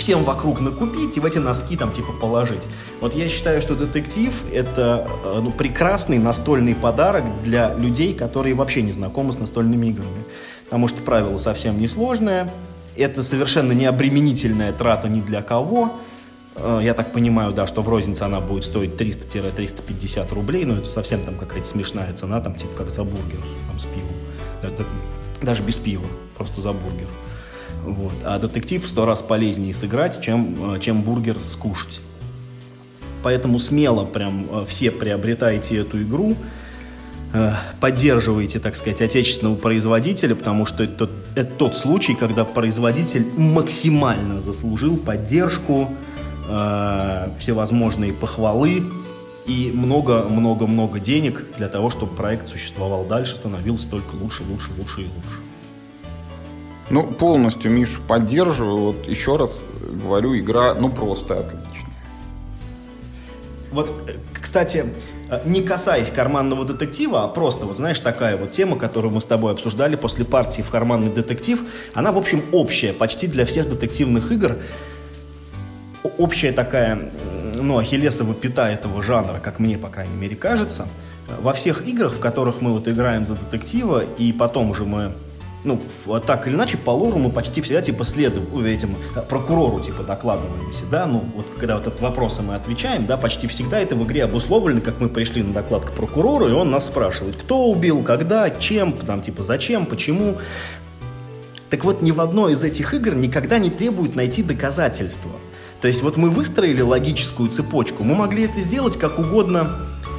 всем 0.00 0.24
вокруг 0.24 0.60
накупить 0.60 1.16
и 1.18 1.20
в 1.20 1.26
эти 1.26 1.38
носки 1.38 1.76
там 1.76 1.92
типа 1.92 2.12
положить. 2.12 2.66
Вот 3.00 3.14
я 3.14 3.28
считаю, 3.28 3.60
что 3.60 3.76
детектив 3.76 4.32
это 4.50 5.06
э, 5.24 5.40
ну, 5.42 5.50
прекрасный 5.52 6.18
настольный 6.18 6.74
подарок 6.74 7.24
для 7.42 7.74
людей, 7.74 8.14
которые 8.14 8.54
вообще 8.54 8.80
не 8.80 8.92
знакомы 8.92 9.30
с 9.30 9.38
настольными 9.38 9.88
играми. 9.88 10.24
Потому 10.64 10.88
что 10.88 11.02
правило 11.02 11.36
совсем 11.36 11.78
несложное, 11.78 12.50
это 12.96 13.22
совершенно 13.22 13.72
не 13.72 13.84
обременительная 13.84 14.72
трата 14.72 15.08
ни 15.08 15.20
для 15.20 15.42
кого. 15.42 15.92
Э, 16.56 16.80
я 16.82 16.94
так 16.94 17.12
понимаю, 17.12 17.52
да, 17.52 17.66
что 17.66 17.82
в 17.82 17.88
рознице 17.90 18.22
она 18.22 18.40
будет 18.40 18.64
стоить 18.64 18.92
300-350 18.98 20.34
рублей, 20.34 20.64
но 20.64 20.78
это 20.78 20.88
совсем 20.88 21.20
там 21.20 21.34
какая-то 21.34 21.68
смешная 21.68 22.12
цена, 22.14 22.40
там 22.40 22.54
типа 22.54 22.72
как 22.78 22.90
за 22.90 23.04
бургер, 23.04 23.40
там 23.68 23.78
с 23.78 23.84
пивом. 23.84 24.80
Даже 25.42 25.62
без 25.62 25.76
пива, 25.76 26.06
просто 26.38 26.62
за 26.62 26.72
бургер. 26.72 27.06
Вот. 27.84 28.12
А 28.24 28.38
детектив 28.38 28.86
сто 28.86 29.06
раз 29.06 29.22
полезнее 29.22 29.74
сыграть, 29.74 30.20
чем, 30.20 30.74
э, 30.74 30.80
чем 30.80 31.02
бургер 31.02 31.36
скушать. 31.40 32.00
Поэтому 33.22 33.58
смело 33.58 34.04
прям 34.04 34.46
э, 34.50 34.64
все 34.66 34.90
приобретайте 34.90 35.78
эту 35.78 36.02
игру, 36.02 36.36
э, 37.32 37.52
поддерживайте, 37.80 38.60
так 38.60 38.76
сказать, 38.76 39.00
отечественного 39.00 39.56
производителя, 39.56 40.34
потому 40.34 40.66
что 40.66 40.84
это, 40.84 41.10
это 41.34 41.52
тот 41.54 41.76
случай, 41.76 42.14
когда 42.14 42.44
производитель 42.44 43.26
максимально 43.36 44.40
заслужил 44.40 44.96
поддержку, 44.96 45.88
всевозможные 47.38 48.12
похвалы, 48.12 48.82
и 49.46 49.70
много-много-много 49.72 50.98
денег 50.98 51.44
для 51.56 51.68
того, 51.68 51.90
чтобы 51.90 52.14
проект 52.16 52.48
существовал 52.48 53.04
дальше, 53.04 53.36
становился 53.36 53.88
только 53.88 54.14
лучше, 54.16 54.42
лучше, 54.42 54.70
лучше 54.76 55.02
и 55.02 55.04
лучше. 55.04 55.49
Ну, 56.90 57.04
полностью 57.04 57.70
Мишу 57.70 58.00
поддерживаю. 58.06 58.78
Вот 58.78 59.06
еще 59.06 59.36
раз 59.36 59.64
говорю, 59.82 60.36
игра, 60.36 60.74
ну, 60.74 60.90
просто 60.90 61.38
отличная. 61.38 61.90
Вот, 63.70 63.92
кстати, 64.34 64.84
э, 65.30 65.40
не 65.44 65.62
касаясь 65.62 66.10
карманного 66.10 66.64
детектива, 66.64 67.22
а 67.22 67.28
просто, 67.28 67.66
вот 67.66 67.76
знаешь, 67.76 68.00
такая 68.00 68.36
вот 68.36 68.50
тема, 68.50 68.76
которую 68.76 69.14
мы 69.14 69.20
с 69.20 69.24
тобой 69.24 69.52
обсуждали 69.52 69.94
после 69.94 70.24
партии 70.24 70.62
в 70.62 70.70
карманный 70.70 71.10
детектив, 71.10 71.62
она, 71.94 72.10
в 72.10 72.18
общем, 72.18 72.42
общая 72.50 72.92
почти 72.92 73.28
для 73.28 73.46
всех 73.46 73.68
детективных 73.70 74.32
игр. 74.32 74.56
Общая 76.18 76.50
такая, 76.50 77.12
ну, 77.54 77.78
ахиллесова 77.78 78.34
пята 78.34 78.68
этого 78.68 79.00
жанра, 79.02 79.38
как 79.38 79.60
мне, 79.60 79.78
по 79.78 79.88
крайней 79.88 80.16
мере, 80.16 80.34
кажется. 80.34 80.88
Во 81.40 81.52
всех 81.52 81.86
играх, 81.86 82.14
в 82.14 82.18
которых 82.18 82.60
мы 82.60 82.72
вот 82.72 82.88
играем 82.88 83.24
за 83.24 83.36
детектива, 83.36 84.02
и 84.18 84.32
потом 84.32 84.70
уже 84.70 84.84
мы 84.84 85.12
ну, 85.62 85.80
так 86.26 86.46
или 86.46 86.54
иначе, 86.54 86.78
по 86.78 86.90
лору 86.90 87.18
мы 87.18 87.30
почти 87.30 87.60
всегда, 87.60 87.82
типа, 87.82 88.04
следуем, 88.04 88.64
этим, 88.64 88.96
э, 89.14 89.20
прокурору, 89.20 89.80
типа, 89.80 90.02
докладываемся, 90.02 90.84
да, 90.90 91.06
ну, 91.06 91.24
вот, 91.34 91.46
когда 91.58 91.76
вот 91.76 91.86
этот 91.86 92.00
вопрос 92.00 92.40
мы 92.40 92.54
отвечаем, 92.54 93.04
да, 93.04 93.16
почти 93.18 93.46
всегда 93.46 93.78
это 93.78 93.94
в 93.94 94.04
игре 94.04 94.24
обусловлено, 94.24 94.80
как 94.80 95.00
мы 95.00 95.08
пришли 95.08 95.42
на 95.42 95.52
доклад 95.52 95.84
к 95.84 95.92
прокурору, 95.92 96.48
и 96.48 96.52
он 96.52 96.70
нас 96.70 96.86
спрашивает, 96.86 97.36
кто 97.36 97.66
убил, 97.66 98.02
когда, 98.02 98.48
чем, 98.48 98.92
там, 98.94 99.20
типа, 99.20 99.42
зачем, 99.42 99.84
почему. 99.84 100.38
Так 101.68 101.84
вот, 101.84 102.00
ни 102.02 102.10
в 102.10 102.20
одной 102.20 102.54
из 102.54 102.62
этих 102.62 102.94
игр 102.94 103.14
никогда 103.14 103.58
не 103.58 103.70
требует 103.70 104.16
найти 104.16 104.42
доказательства. 104.42 105.30
То 105.82 105.88
есть, 105.88 106.02
вот 106.02 106.16
мы 106.16 106.30
выстроили 106.30 106.80
логическую 106.80 107.50
цепочку, 107.50 108.02
мы 108.02 108.14
могли 108.14 108.44
это 108.44 108.60
сделать 108.60 108.98
как 108.98 109.18
угодно, 109.18 109.76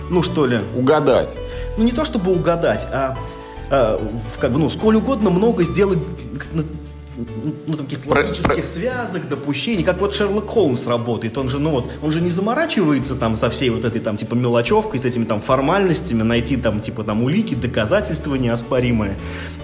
ну, 0.10 0.22
что 0.24 0.46
ли... 0.46 0.60
Угадать. 0.76 1.36
Ну, 1.78 1.84
не 1.84 1.92
то 1.92 2.06
чтобы 2.06 2.32
угадать, 2.32 2.88
а 2.92 3.16
э, 3.18 3.41
как 3.72 4.52
бы, 4.52 4.60
ну, 4.60 4.70
сколь 4.70 4.98
угодно 4.98 5.30
много 5.30 5.64
сделать 5.64 6.00
ну, 6.54 6.64
ну, 7.68 7.76
таких 7.76 8.06
логических 8.06 8.56
про, 8.56 8.68
связок, 8.68 9.30
допущений, 9.30 9.84
как 9.84 10.02
вот 10.02 10.14
Шерлок 10.14 10.48
Холмс 10.48 10.86
работает, 10.88 11.38
он 11.38 11.50
же, 11.50 11.60
ну 11.60 11.72
вот, 11.72 11.90
он 12.02 12.12
же 12.12 12.20
не 12.20 12.30
заморачивается 12.30 13.16
там 13.16 13.36
со 13.36 13.50
всей 13.50 13.70
вот 13.70 13.86
этой 13.86 14.02
там 14.02 14.18
типа 14.18 14.36
мелочевкой, 14.36 15.00
с 15.00 15.06
этими 15.06 15.24
там 15.24 15.40
формальностями, 15.40 16.24
найти 16.24 16.58
там 16.58 16.82
типа 16.82 17.04
там 17.06 17.24
улики, 17.24 17.56
доказательства 17.56 18.36
неоспоримые, 18.36 19.16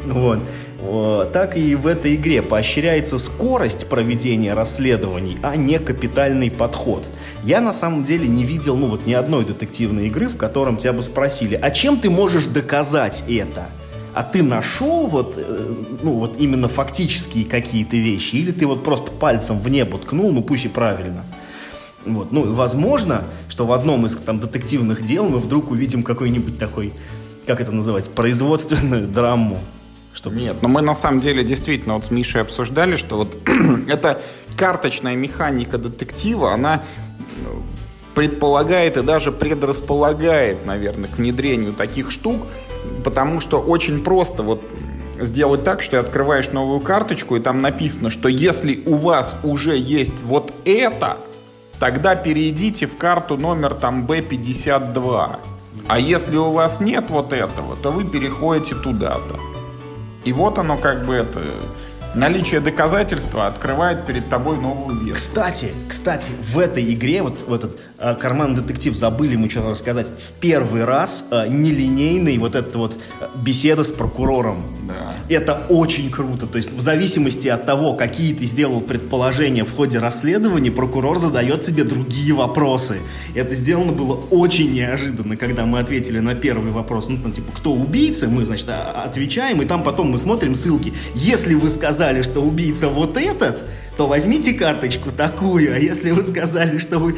вот. 0.05 0.39
Так 1.33 1.57
и 1.57 1.75
в 1.75 1.87
этой 1.87 2.15
игре 2.15 2.41
поощряется 2.41 3.17
скорость 3.17 3.89
проведения 3.89 4.53
расследований, 4.53 5.37
а 5.41 5.57
не 5.57 5.79
капитальный 5.79 6.51
подход. 6.51 7.09
Я 7.43 7.59
на 7.59 7.73
самом 7.73 8.03
деле 8.03 8.27
не 8.27 8.45
видел, 8.45 8.77
ну 8.77 8.87
вот 8.87 9.05
ни 9.05 9.13
одной 9.13 9.43
детективной 9.43 10.07
игры, 10.07 10.29
в 10.29 10.37
котором 10.37 10.77
тебя 10.77 10.93
бы 10.93 11.01
спросили, 11.01 11.59
а 11.61 11.71
чем 11.71 11.99
ты 11.99 12.09
можешь 12.09 12.45
доказать 12.45 13.25
это? 13.27 13.69
А 14.17 14.23
ты 14.23 14.41
нашел 14.41 15.05
вот, 15.05 15.35
э, 15.37 15.73
ну, 16.01 16.13
вот 16.13 16.37
именно 16.39 16.67
фактические 16.67 17.45
какие-то 17.45 17.97
вещи, 17.97 18.37
или 18.37 18.51
ты 18.51 18.65
вот 18.65 18.83
просто 18.83 19.11
пальцем 19.11 19.59
в 19.59 19.69
небо 19.69 19.99
ткнул, 19.99 20.31
ну 20.31 20.41
пусть 20.41 20.65
и 20.65 20.69
правильно. 20.69 21.23
Вот. 22.03 22.31
Ну, 22.31 22.51
возможно, 22.51 23.25
что 23.47 23.67
в 23.67 23.71
одном 23.71 24.07
из 24.07 24.15
там 24.15 24.39
детективных 24.39 25.05
дел 25.05 25.29
мы 25.29 25.37
вдруг 25.37 25.69
увидим 25.69 26.01
какой-нибудь 26.01 26.57
такой, 26.57 26.93
как 27.45 27.61
это 27.61 27.71
называть, 27.71 28.09
производственную 28.09 29.07
драму. 29.07 29.59
Чтобы... 30.15 30.37
Нет, 30.37 30.63
но 30.63 30.67
мы 30.67 30.81
на 30.81 30.95
самом 30.95 31.21
деле 31.21 31.43
действительно 31.43 31.93
вот 31.93 32.05
с 32.05 32.09
Мишей 32.09 32.41
обсуждали, 32.41 32.95
что 32.95 33.17
вот 33.17 33.37
эта 33.87 34.19
карточная 34.55 35.15
механика 35.15 35.77
детектива, 35.77 36.55
она 36.55 36.81
ну, 37.43 37.61
предполагает 38.15 38.97
и 38.97 39.03
даже 39.03 39.31
предрасполагает, 39.31 40.65
наверное, 40.65 41.07
к 41.07 41.19
внедрению 41.19 41.73
таких 41.73 42.09
штук, 42.09 42.47
потому 43.03 43.39
что 43.39 43.59
очень 43.59 44.03
просто 44.03 44.43
вот 44.43 44.61
сделать 45.19 45.63
так, 45.63 45.81
что 45.81 45.91
ты 45.91 45.97
открываешь 45.97 46.51
новую 46.51 46.79
карточку, 46.79 47.35
и 47.35 47.39
там 47.39 47.61
написано, 47.61 48.09
что 48.09 48.29
если 48.29 48.83
у 48.85 48.95
вас 48.95 49.35
уже 49.43 49.77
есть 49.77 50.21
вот 50.23 50.53
это, 50.65 51.17
тогда 51.79 52.15
перейдите 52.15 52.87
в 52.87 52.97
карту 52.97 53.37
номер 53.37 53.73
там 53.73 54.05
B52. 54.05 55.37
А 55.87 55.99
если 55.99 56.35
у 56.35 56.51
вас 56.51 56.79
нет 56.79 57.05
вот 57.09 57.33
этого, 57.33 57.75
то 57.77 57.91
вы 57.91 58.03
переходите 58.03 58.75
туда-то. 58.75 59.39
И 60.25 60.33
вот 60.33 60.57
оно 60.59 60.77
как 60.77 61.05
бы 61.05 61.13
это 61.13 61.41
наличие 62.17 62.59
доказательства 62.59 63.47
открывает 63.47 64.05
перед 64.05 64.29
тобой 64.29 64.57
новую 64.57 64.95
версию. 64.95 65.15
Кстати, 65.15 65.67
кстати, 65.87 66.31
в 66.41 66.57
этой 66.57 66.93
игре, 66.93 67.21
вот 67.21 67.47
в 67.47 67.53
этот 67.53 67.79
э, 67.99 68.15
карман 68.15 68.55
детектив 68.55 68.95
забыли 68.95 69.35
мы 69.35 69.49
что-то 69.49 69.69
рассказать, 69.69 70.07
в 70.07 70.31
первый 70.39 70.83
раз 70.83 71.27
э, 71.31 71.47
нелинейный 71.47 72.37
вот 72.37 72.55
эта 72.55 72.77
вот 72.77 72.97
э, 73.21 73.27
беседа 73.35 73.83
с 73.83 73.91
прокурором. 73.91 74.75
Да. 74.87 75.13
Это 75.29 75.61
очень 75.69 76.09
круто. 76.09 76.47
То 76.47 76.57
есть 76.57 76.71
в 76.71 76.79
зависимости 76.79 77.47
от 77.47 77.65
того, 77.65 77.93
какие 77.93 78.33
ты 78.33 78.45
сделал 78.45 78.81
предположения 78.81 79.63
в 79.63 79.75
ходе 79.75 79.99
расследования, 79.99 80.71
прокурор 80.71 81.19
задает 81.19 81.61
тебе 81.61 81.83
другие 81.83 82.33
вопросы. 82.33 82.97
Это 83.35 83.53
сделано 83.53 83.91
было 83.91 84.15
очень 84.31 84.73
неожиданно, 84.73 85.37
когда 85.37 85.65
мы 85.65 85.79
ответили 85.79 86.19
на 86.19 86.33
первый 86.33 86.71
вопрос. 86.71 87.09
Ну, 87.09 87.17
там, 87.19 87.31
типа, 87.31 87.51
кто 87.55 87.73
убийца? 87.73 88.27
Мы, 88.27 88.45
значит, 88.45 88.69
отвечаем, 88.69 89.61
и 89.61 89.65
там 89.65 89.83
потом 89.83 90.11
мы 90.11 90.17
смотрим 90.17 90.55
ссылки. 90.55 90.93
Если 91.13 91.53
вы 91.53 91.69
сказали 91.69 92.06
сказали, 92.07 92.21
что 92.21 92.41
убийца 92.41 92.87
вот 92.87 93.17
этот, 93.17 93.63
то 93.97 94.07
возьмите 94.07 94.53
карточку 94.53 95.11
такую, 95.11 95.75
а 95.75 95.77
если 95.77 96.11
вы 96.11 96.23
сказали, 96.23 96.77
что 96.77 96.99
вы... 96.99 97.17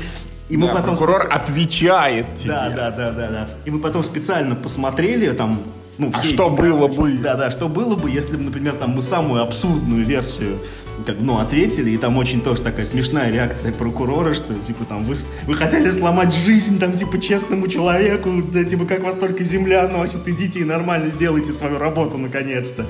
И 0.49 0.57
мы 0.57 0.65
да, 0.65 0.73
потом 0.73 0.97
прокурор 0.97 1.21
специ... 1.21 1.35
отвечает 1.35 2.25
тебе. 2.35 2.49
Да, 2.49 2.69
да, 2.69 2.89
да, 2.89 3.11
да, 3.11 3.27
да. 3.27 3.49
И 3.65 3.69
мы 3.69 3.79
потом 3.79 4.01
специально 4.01 4.55
посмотрели 4.55 5.31
там, 5.31 5.61
ну, 5.99 6.11
все 6.11 6.29
а 6.29 6.33
что 6.33 6.49
было 6.49 6.87
бы? 6.87 7.19
Да, 7.19 7.35
да, 7.35 7.51
что 7.51 7.67
было 7.67 7.95
бы, 7.95 8.09
если 8.09 8.35
бы, 8.35 8.43
например, 8.43 8.73
там 8.73 8.91
мы 8.91 9.03
самую 9.03 9.43
абсурдную 9.43 10.03
версию 10.03 10.57
как, 11.05 11.17
ну, 11.19 11.37
ответили, 11.37 11.91
и 11.91 11.97
там 11.97 12.17
очень 12.17 12.41
тоже 12.41 12.63
такая 12.63 12.85
смешная 12.85 13.31
реакция 13.31 13.71
прокурора, 13.71 14.33
что, 14.33 14.55
типа, 14.55 14.85
там, 14.85 15.05
вы, 15.05 15.13
вы 15.45 15.53
хотели 15.53 15.91
сломать 15.91 16.33
жизнь, 16.33 16.79
там, 16.79 16.93
типа, 16.93 17.21
честному 17.21 17.67
человеку, 17.67 18.41
да, 18.41 18.63
типа, 18.63 18.85
как 18.85 19.03
вас 19.03 19.15
только 19.15 19.43
земля 19.43 19.87
носит, 19.87 20.27
идите 20.27 20.61
и 20.61 20.63
нормально 20.63 21.09
сделайте 21.09 21.53
свою 21.53 21.77
работу, 21.77 22.17
наконец-то. 22.17 22.85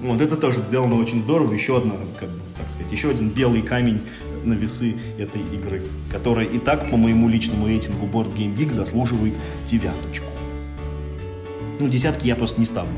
Вот 0.00 0.20
это 0.20 0.36
тоже 0.36 0.58
сделано 0.58 0.96
очень 0.96 1.20
здорово. 1.20 1.52
Еще 1.52 1.76
одна, 1.76 1.94
как 2.18 2.28
бы, 2.28 2.38
так 2.56 2.70
сказать, 2.70 2.90
еще 2.92 3.10
один 3.10 3.30
белый 3.30 3.62
камень 3.62 4.00
на 4.44 4.52
весы 4.52 4.96
этой 5.18 5.40
игры, 5.52 5.82
которая 6.12 6.46
и 6.46 6.58
так 6.58 6.90
по 6.90 6.96
моему 6.96 7.28
личному 7.28 7.66
рейтингу 7.66 8.06
Board 8.06 8.34
Game 8.34 8.56
Geek 8.56 8.70
заслуживает 8.70 9.34
девяточку. 9.66 10.26
Ну, 11.80 11.88
десятки 11.88 12.26
я 12.26 12.36
просто 12.36 12.60
не 12.60 12.66
ставлю. 12.66 12.92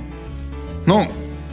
Ну, 0.86 1.06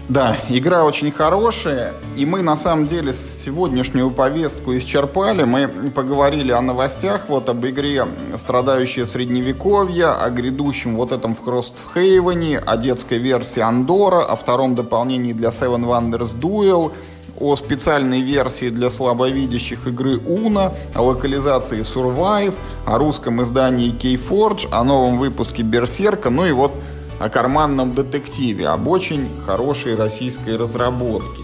да, 0.09 0.37
игра 0.47 0.85
очень 0.85 1.11
хорошая, 1.11 1.93
и 2.15 2.25
мы 2.25 2.41
на 2.41 2.55
самом 2.55 2.87
деле 2.87 3.13
сегодняшнюю 3.13 4.09
повестку 4.09 4.75
исчерпали. 4.77 5.43
Мы 5.43 5.67
поговорили 5.67 6.51
о 6.51 6.61
новостях, 6.61 7.25
вот 7.27 7.49
об 7.49 7.65
игре 7.65 8.05
«Страдающее 8.37 9.05
средневековье», 9.05 10.07
о 10.07 10.29
грядущем 10.29 10.95
вот 10.95 11.11
этом 11.11 11.35
в 11.35 11.43
Хростхейвене, 11.43 12.59
о 12.59 12.77
детской 12.77 13.17
версии 13.17 13.59
Андора, 13.59 14.23
о 14.23 14.35
втором 14.35 14.75
дополнении 14.75 15.33
для 15.33 15.49
Seven 15.49 15.83
Wonders 15.85 16.39
Duel, 16.39 16.93
о 17.39 17.55
специальной 17.55 18.21
версии 18.21 18.69
для 18.69 18.89
слабовидящих 18.89 19.87
игры 19.87 20.17
Уна, 20.19 20.73
о 20.95 21.01
локализации 21.01 21.81
Survive, 21.81 22.55
о 22.85 22.97
русском 22.97 23.43
издании 23.43 23.93
Keyforge, 23.93 24.67
о 24.71 24.83
новом 24.83 25.19
выпуске 25.19 25.63
Берсерка, 25.63 26.29
ну 26.29 26.45
и 26.45 26.51
вот 26.51 26.71
о 27.19 27.29
карманном 27.29 27.93
детективе, 27.93 28.67
об 28.67 28.87
очень 28.87 29.27
хорошей 29.45 29.95
российской 29.95 30.55
разработке. 30.55 31.43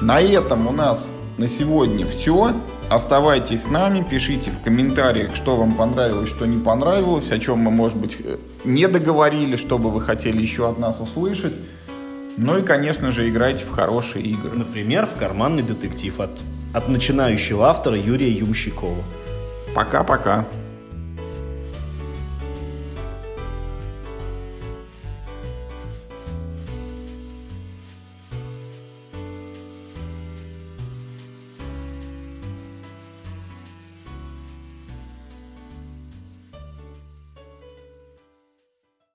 На 0.00 0.20
этом 0.20 0.68
у 0.68 0.72
нас 0.72 1.10
на 1.36 1.46
сегодня 1.46 2.06
все. 2.06 2.52
Оставайтесь 2.88 3.64
с 3.64 3.70
нами, 3.70 4.04
пишите 4.08 4.50
в 4.50 4.62
комментариях, 4.62 5.36
что 5.36 5.56
вам 5.56 5.74
понравилось, 5.74 6.28
что 6.28 6.44
не 6.44 6.58
понравилось, 6.58 7.30
о 7.30 7.38
чем 7.38 7.58
мы, 7.58 7.70
может 7.70 7.96
быть, 7.96 8.16
э, 8.18 8.36
не 8.64 8.88
договорили, 8.88 9.54
что 9.54 9.78
бы 9.78 9.90
вы 9.90 10.00
хотели 10.00 10.42
еще 10.42 10.68
от 10.68 10.78
нас 10.78 10.98
услышать. 10.98 11.54
Ну 12.36 12.58
и, 12.58 12.62
конечно 12.62 13.12
же, 13.12 13.28
играйте 13.28 13.64
в 13.64 13.70
хорошие 13.70 14.24
игры. 14.24 14.52
Например, 14.54 15.06
в 15.06 15.14
«Карманный 15.14 15.62
детектив» 15.62 16.18
от, 16.18 16.30
от 16.72 16.88
начинающего 16.88 17.68
автора 17.68 17.96
Юрия 17.96 18.30
Юмщикова. 18.30 19.04
Пока-пока. 19.74 20.46